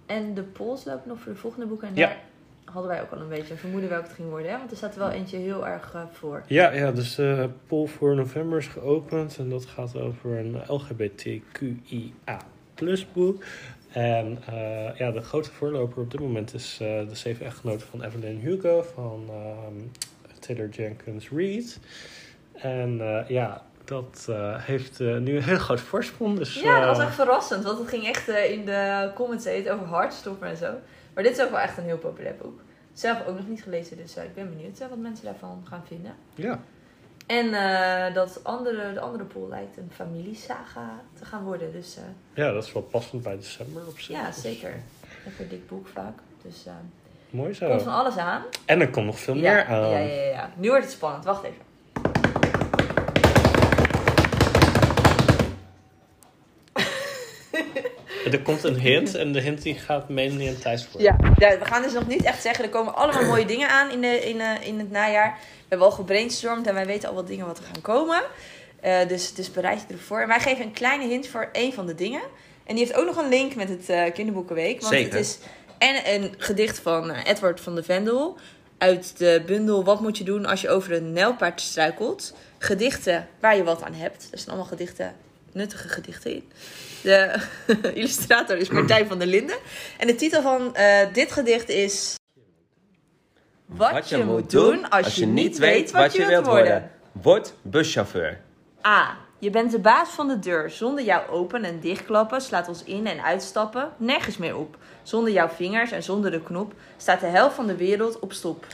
en 0.07 0.35
de 0.35 0.43
polls 0.43 0.85
lopen 0.85 1.09
nog 1.09 1.21
voor 1.21 1.33
de 1.33 1.39
volgende 1.39 1.67
boeken. 1.67 1.89
En 1.89 1.95
Ja. 1.95 2.07
daar 2.07 2.19
hadden 2.65 2.91
wij 2.91 3.03
ook 3.03 3.11
al 3.11 3.21
een 3.21 3.29
beetje 3.29 3.53
een 3.53 3.59
vermoeden 3.59 3.89
welke 3.91 4.07
het 4.07 4.15
ging 4.15 4.29
worden. 4.29 4.51
Hè? 4.51 4.59
Want 4.59 4.71
er 4.71 4.77
staat 4.77 4.93
er 4.93 4.99
wel 4.99 5.11
eentje 5.11 5.37
heel 5.37 5.67
erg 5.67 5.95
eh, 5.95 6.03
voor. 6.13 6.43
Ja, 6.47 6.73
ja, 6.73 6.93
dus 6.93 7.15
de 7.15 7.51
poll 7.67 7.87
voor 7.87 8.15
november 8.17 8.59
is 8.59 8.67
geopend 8.67 9.39
en 9.39 9.51
dat 9.51 9.67
gaat 9.67 9.97
over 9.97 10.39
een 10.39 10.63
LGBTQIA 10.67 12.39
boek. 13.13 13.45
En 13.93 14.39
eh, 14.47 14.97
ja, 14.97 15.11
de 15.11 15.21
grote 15.21 15.51
voorloper 15.51 16.03
op 16.03 16.11
dit 16.11 16.21
moment 16.21 16.55
is 16.55 16.79
eh, 16.81 17.09
de 17.09 17.15
zeven 17.15 17.47
echtgenoten 17.47 17.87
van 17.87 18.03
Evelyn 18.03 18.39
Hugo 18.39 18.83
van 18.95 19.25
ehm, 19.29 19.75
Taylor 20.39 20.69
Jenkins 20.69 21.29
Reid. 21.31 21.81
En 22.53 23.01
eh, 23.01 23.29
ja, 23.29 23.65
dat 23.91 24.27
eh, 24.29 24.55
heeft 24.57 25.01
eh, 25.01 25.17
nu 25.17 25.37
een 25.37 25.43
heel 25.43 25.59
groot 25.59 25.81
voorsprong. 25.81 26.39
Dus, 26.39 26.55
Ja, 26.55 26.79
dat 26.79 26.89
was 26.89 26.99
eh, 26.99 27.05
echt 27.05 27.15
verrassend. 27.15 27.65
Want 27.65 27.79
het 27.79 27.89
ging 27.89 28.07
echt 28.07 28.29
in 28.29 28.65
de 28.65 29.11
comments 29.15 29.47
over 29.47 29.87
hartstoppen 29.87 30.49
en 30.49 30.57
zo. 30.57 30.73
Maar 31.15 31.23
dit 31.23 31.39
is 31.39 31.45
ook 31.45 31.51
wel 31.51 31.59
echt 31.59 31.79
een 31.79 31.85
heel 31.85 31.99
populair 31.99 32.35
boek. 32.43 32.61
Zelf 32.93 33.27
ook 33.27 33.37
nog 33.37 33.49
niet 33.49 33.63
gelezen, 33.63 33.97
dus 33.97 34.17
ik 34.17 34.35
ben 34.35 34.49
benieuwd 34.49 34.79
wat 34.79 34.99
mensen 34.99 35.25
daarvan 35.25 35.63
gaan 35.69 35.83
vinden. 35.87 36.15
ja. 36.35 36.61
En 37.27 37.53
dat 38.15 38.41
andere, 38.43 38.93
de 38.93 39.01
andere 39.01 39.25
pool 39.25 39.49
lijkt 39.49 39.77
een 39.77 39.91
familiesaga 39.95 41.01
te 41.19 41.25
gaan 41.25 41.45
worden. 41.45 41.73
Dus 41.73 41.99
ja, 42.35 42.53
dat 42.53 42.65
is 42.65 42.73
wel 42.73 42.83
passend 42.83 43.23
bij 43.23 43.37
december 43.37 43.83
op 43.87 43.99
zich. 43.99 44.17
ja, 44.17 44.27
Dus 44.27 44.41
zeker. 44.41 44.73
Lekker 45.25 45.49
dik 45.49 45.69
boek 45.69 45.87
vaak. 45.87 46.19
Dus 46.43 46.67
Mooi 47.31 47.59
komt 47.59 47.71
van 47.71 47.81
zo. 47.81 47.89
alles 47.89 48.17
aan. 48.17 48.43
En 48.65 48.81
er 48.81 48.91
komt 48.91 49.07
nog 49.07 49.19
veel 49.19 49.35
ja, 49.35 49.41
meer 49.41 49.65
aan. 49.65 49.91
Ja, 49.91 49.99
ja, 49.99 50.23
ja. 50.23 50.51
Nu 50.57 50.69
wordt 50.69 50.85
het 50.85 50.93
spannend. 50.93 51.25
Wacht 51.25 51.45
even. 51.45 51.70
Er 58.33 58.43
komt 58.51 58.65
een 58.65 58.79
hint 58.79 59.15
en 59.15 59.33
de 59.33 59.41
hint 59.41 59.63
die 59.63 59.75
gaat 59.75 60.09
Melanie 60.09 60.49
en 60.49 60.61
Thijs 60.61 60.89
worden. 60.93 61.17
Ja, 61.19 61.33
ja, 61.39 61.59
we 61.59 61.65
gaan 61.65 61.83
dus 61.83 61.93
nog 61.93 62.07
niet 62.07 62.23
echt 62.23 62.43
zeggen. 62.43 62.65
Er 62.65 62.71
komen 62.71 62.95
allemaal 62.95 63.25
mooie 63.25 63.45
dingen 63.45 63.69
aan 63.69 63.91
in, 63.91 64.01
de, 64.01 64.29
in, 64.29 64.41
eh, 64.41 64.67
in 64.67 64.79
het 64.79 64.91
najaar. 64.91 65.39
We 65.39 65.67
hebben 65.69 65.87
al 65.87 65.93
gebrainstormd 65.93 66.67
en 66.67 66.75
wij 66.75 66.87
weten 66.87 67.09
al 67.09 67.15
wat 67.15 67.27
dingen 67.27 67.47
wat 67.47 67.59
er 67.59 67.65
gaan 67.65 67.83
komen. 67.83 68.23
Eh, 68.81 69.09
dus, 69.09 69.35
dus 69.35 69.51
bereid 69.51 69.85
je 69.89 69.95
ervoor. 69.95 70.21
En 70.21 70.29
wij 70.29 70.41
geven 70.41 70.65
een 70.65 70.73
kleine 70.73 71.07
hint 71.07 71.27
voor 71.27 71.49
één 71.53 71.73
van 71.73 71.87
de 71.87 71.95
dingen. 71.95 72.23
En 72.65 72.77
die 72.77 72.85
heeft 72.85 72.99
ook 72.99 73.07
nog 73.07 73.17
een 73.17 73.29
link 73.29 73.55
met 73.55 73.69
het 73.69 73.89
eh, 73.89 74.13
Kinderboekenweek. 74.13 74.81
Want 74.81 74.95
Zeker. 74.95 75.13
het 75.13 75.27
is 75.27 75.39
en 75.81 76.15
een 76.15 76.35
gedicht 76.39 76.79
van 76.79 77.11
eh, 77.11 77.31
Edward 77.31 77.61
van 77.61 77.75
de 77.75 77.83
Vendel. 77.83 78.39
Uit 78.79 79.19
de 79.19 79.43
bundel 79.47 79.85
Wat 79.85 80.01
moet 80.01 80.19
je 80.19 80.25
doen 80.25 80.47
als 80.47 80.61
je 80.61 80.69
over 80.69 80.93
een 80.93 81.13
nijlpaard 81.13 81.61
struikelt. 81.61 82.35
Gedichten 82.59 83.29
waar 83.41 83.57
je 83.57 83.65
wat 83.65 83.83
aan 83.83 83.95
hebt. 83.95 84.29
Er 84.33 84.39
staan 84.39 84.55
allemaal 84.55 84.71
gedichten, 84.71 85.15
nuttige 85.53 85.89
gedichten 85.89 86.35
in. 86.35 86.51
De 87.03 87.41
illustrator 87.95 88.57
is 88.57 88.69
Martijn 88.71 89.07
van 89.07 89.19
der 89.19 89.29
Linden. 89.29 89.57
En 89.99 90.07
de 90.07 90.15
titel 90.15 90.43
van 90.43 90.75
eh, 90.75 91.13
dit 91.13 91.33
gedicht 91.33 91.69
is... 91.69 92.15
Wat, 93.67 94.09
je, 94.09 94.25
moet 94.25 94.51
doen 94.51 94.89
als 94.89 95.15
je 95.15 95.27
niet 95.27 95.59
weet 95.59 95.91
wat 95.91 96.13
je 96.13 96.27
wilt 96.27 96.47
worden. 96.47 96.91
Word 97.13 97.55
buschauffeur. 97.63 98.41
A. 98.87 99.17
Je 99.39 99.51
bent 99.51 99.71
de 99.71 99.79
baas 99.79 100.09
van 100.09 100.29
de 100.29 100.39
deur. 100.39 100.71
Zonder 100.71 101.05
jouw 101.05 101.27
open- 101.29 101.65
en 101.65 101.81
dichtklappen 101.81 102.41
slaat 102.41 102.69
ons 102.69 102.85
in- 102.85 103.07
en 103.07 103.23
uitstappen 103.25 103.89
nergens 103.97 104.37
meer 104.37 104.57
op. 104.57 104.77
Zonder 105.03 105.33
jouw 105.33 105.49
vingers 105.49 105.91
en 105.91 106.03
zonder 106.03 106.31
de 106.31 106.43
knop 106.43 106.73
staat 106.97 107.21
de 107.21 107.27
helft 107.27 107.55
van 107.55 107.67
de 107.67 107.77
wereld 107.77 108.19
op 108.19 108.33
stop. 108.33 108.67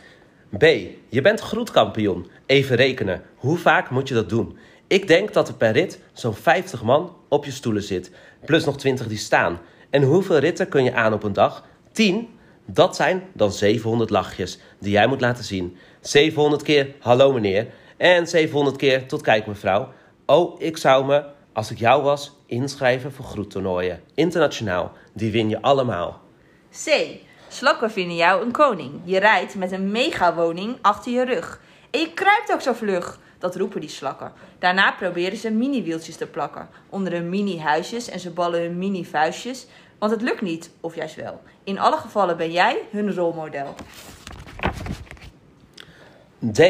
B. 0.58 0.62
Je 1.08 1.20
bent 1.20 1.40
groetkampioen. 1.40 2.30
Even 2.46 2.76
rekenen. 2.76 3.22
Hoe 3.36 3.58
vaak 3.58 3.90
moet 3.90 4.08
je 4.08 4.14
dat 4.14 4.28
doen? 4.28 4.58
Ik 4.86 5.06
denk 5.06 5.32
dat 5.32 5.48
er 5.48 5.54
per 5.54 5.72
rit 5.72 6.00
zo'n 6.12 6.34
50 6.34 6.82
man 6.82 7.16
op 7.28 7.44
je 7.44 7.50
stoelen 7.50 7.82
zit. 7.82 8.10
Plus 8.44 8.64
nog 8.64 8.76
20 8.76 9.06
die 9.06 9.18
staan. 9.18 9.60
En 9.90 10.02
hoeveel 10.02 10.38
ritten 10.38 10.68
kun 10.68 10.84
je 10.84 10.94
aan 10.94 11.12
op 11.12 11.22
een 11.22 11.32
dag? 11.32 11.64
10? 11.92 12.28
Dat 12.66 12.96
zijn 12.96 13.22
dan 13.32 13.52
700 13.52 14.10
lachjes 14.10 14.58
die 14.78 14.90
jij 14.90 15.06
moet 15.06 15.20
laten 15.20 15.44
zien. 15.44 15.76
700 16.00 16.62
keer 16.62 16.94
hallo 17.00 17.32
meneer. 17.32 17.66
En 17.96 18.26
700 18.26 18.76
keer 18.76 19.08
tot 19.08 19.22
kijk 19.22 19.46
mevrouw. 19.46 19.92
Oh, 20.26 20.60
ik 20.60 20.76
zou 20.76 21.06
me, 21.06 21.24
als 21.52 21.70
ik 21.70 21.78
jou 21.78 22.02
was, 22.02 22.32
inschrijven 22.46 23.12
voor 23.12 23.24
groettoernooien. 23.24 24.00
Internationaal. 24.14 24.92
Die 25.12 25.32
win 25.32 25.48
je 25.48 25.62
allemaal. 25.62 26.20
C. 26.84 27.06
Slakken 27.48 27.90
vinden 27.90 28.16
jou 28.16 28.42
een 28.42 28.52
koning. 28.52 29.00
Je 29.04 29.18
rijdt 29.18 29.54
met 29.54 29.72
een 29.72 29.90
megawoning 29.90 30.78
achter 30.80 31.12
je 31.12 31.24
rug. 31.24 31.60
Je 31.98 32.12
kruipt 32.14 32.52
ook 32.52 32.60
zo 32.60 32.72
vlug. 32.72 33.18
Dat 33.38 33.56
roepen 33.56 33.80
die 33.80 33.90
slakken. 33.90 34.32
Daarna 34.58 34.92
proberen 34.92 35.38
ze 35.38 35.50
mini-wieltjes 35.50 36.16
te 36.16 36.26
plakken. 36.26 36.68
Onder 36.88 37.12
hun 37.12 37.28
mini-huisjes 37.28 38.08
en 38.08 38.20
ze 38.20 38.30
ballen 38.30 38.60
hun 38.60 38.78
mini-vuistjes. 38.78 39.66
Want 39.98 40.12
het 40.12 40.22
lukt 40.22 40.40
niet, 40.40 40.70
of 40.80 40.94
juist 40.94 41.14
wel. 41.14 41.42
In 41.64 41.78
alle 41.78 41.96
gevallen 41.96 42.36
ben 42.36 42.52
jij 42.52 42.78
hun 42.90 43.14
rolmodel. 43.14 43.74
D. 46.52 46.60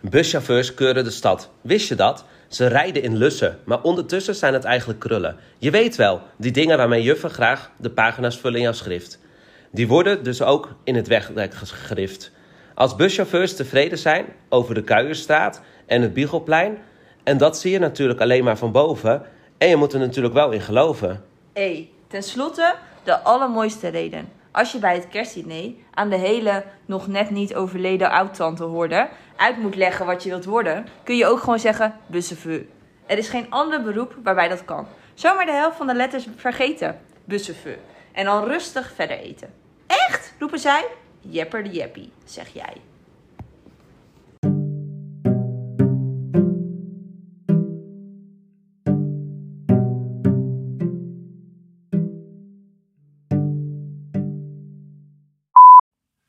Buschauffeurs 0.00 0.74
keuren 0.74 1.04
de 1.04 1.10
stad. 1.10 1.50
Wist 1.60 1.88
je 1.88 1.94
dat? 1.94 2.24
Ze 2.48 2.66
rijden 2.66 3.02
in 3.02 3.16
lussen, 3.16 3.58
maar 3.64 3.82
ondertussen 3.82 4.34
zijn 4.34 4.54
het 4.54 4.64
eigenlijk 4.64 5.00
krullen. 5.00 5.36
Je 5.58 5.70
weet 5.70 5.96
wel, 5.96 6.20
die 6.36 6.52
dingen 6.52 6.76
waarmee 6.76 7.02
juffen 7.02 7.30
graag 7.30 7.70
de 7.76 7.90
pagina's 7.90 8.38
vullen 8.38 8.56
in 8.56 8.62
jouw 8.62 8.72
schrift. 8.72 9.18
Die 9.70 9.88
worden 9.88 10.24
dus 10.24 10.42
ook 10.42 10.68
in 10.84 10.94
het 10.94 11.08
wegdek 11.08 11.54
gegrift. 11.54 12.32
Als 12.82 12.96
buschauffeurs 12.96 13.56
tevreden 13.56 13.98
zijn 13.98 14.26
over 14.48 14.74
de 14.74 14.82
Kuierstraat 14.82 15.60
en 15.86 16.02
het 16.02 16.14
Biegelplein... 16.14 16.78
en 17.22 17.38
dat 17.38 17.58
zie 17.58 17.70
je 17.70 17.78
natuurlijk 17.78 18.20
alleen 18.20 18.44
maar 18.44 18.58
van 18.58 18.72
boven... 18.72 19.22
en 19.58 19.68
je 19.68 19.76
moet 19.76 19.92
er 19.92 19.98
natuurlijk 19.98 20.34
wel 20.34 20.50
in 20.50 20.60
geloven. 20.60 21.24
E. 21.52 21.84
Ten 22.06 22.22
slotte 22.22 22.74
de 23.04 23.18
allermooiste 23.18 23.88
reden. 23.88 24.28
Als 24.50 24.72
je 24.72 24.78
bij 24.78 24.94
het 24.94 25.08
kerstdiner 25.08 25.72
aan 25.94 26.10
de 26.10 26.16
hele 26.16 26.64
nog 26.86 27.06
net 27.06 27.30
niet 27.30 27.54
overleden 27.54 28.10
oud-tante 28.10 28.64
hoorde 28.64 29.08
uit 29.36 29.58
moet 29.58 29.76
leggen 29.76 30.06
wat 30.06 30.22
je 30.22 30.28
wilt 30.28 30.44
worden, 30.44 30.86
kun 31.04 31.16
je 31.16 31.26
ook 31.26 31.40
gewoon 31.40 31.58
zeggen 31.58 31.94
busseveu. 32.06 32.68
Er 33.06 33.18
is 33.18 33.28
geen 33.28 33.50
ander 33.50 33.82
beroep 33.82 34.16
waarbij 34.22 34.48
dat 34.48 34.64
kan. 34.64 34.86
Zomaar 35.14 35.46
de 35.46 35.52
helft 35.52 35.76
van 35.76 35.86
de 35.86 35.94
letters 35.94 36.26
vergeten. 36.36 37.00
Busseveu. 37.24 37.76
En 38.12 38.24
dan 38.24 38.44
rustig 38.44 38.92
verder 38.94 39.18
eten. 39.18 39.48
Echt? 39.86 40.34
roepen 40.38 40.58
zij. 40.58 40.84
Jepper 41.30 41.64
de 41.64 41.70
jeppie, 41.70 42.12
zeg 42.24 42.52
jij. 42.52 42.76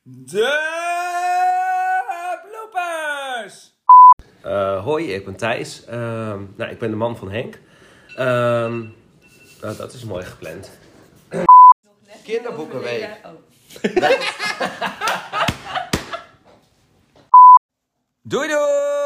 De 0.03 0.71
bloopers! 2.43 3.73
Eh, 4.41 4.83
hoi, 4.83 5.13
ik 5.13 5.25
ben 5.25 5.35
Thijs. 5.35 5.85
Ehm, 5.85 6.41
nou, 6.55 6.71
ik 6.71 6.79
ben 6.79 6.89
de 6.89 6.95
man 6.95 7.17
van 7.17 7.31
Henk. 7.31 7.59
Ehm, 8.15 8.79
nou, 9.61 9.77
dat 9.77 9.93
is 9.93 10.03
mooi 10.03 10.25
gepland. 10.25 10.71
Kinderboekenweek. 12.23 13.09
Doei 18.25 18.47
doei! 18.47 19.02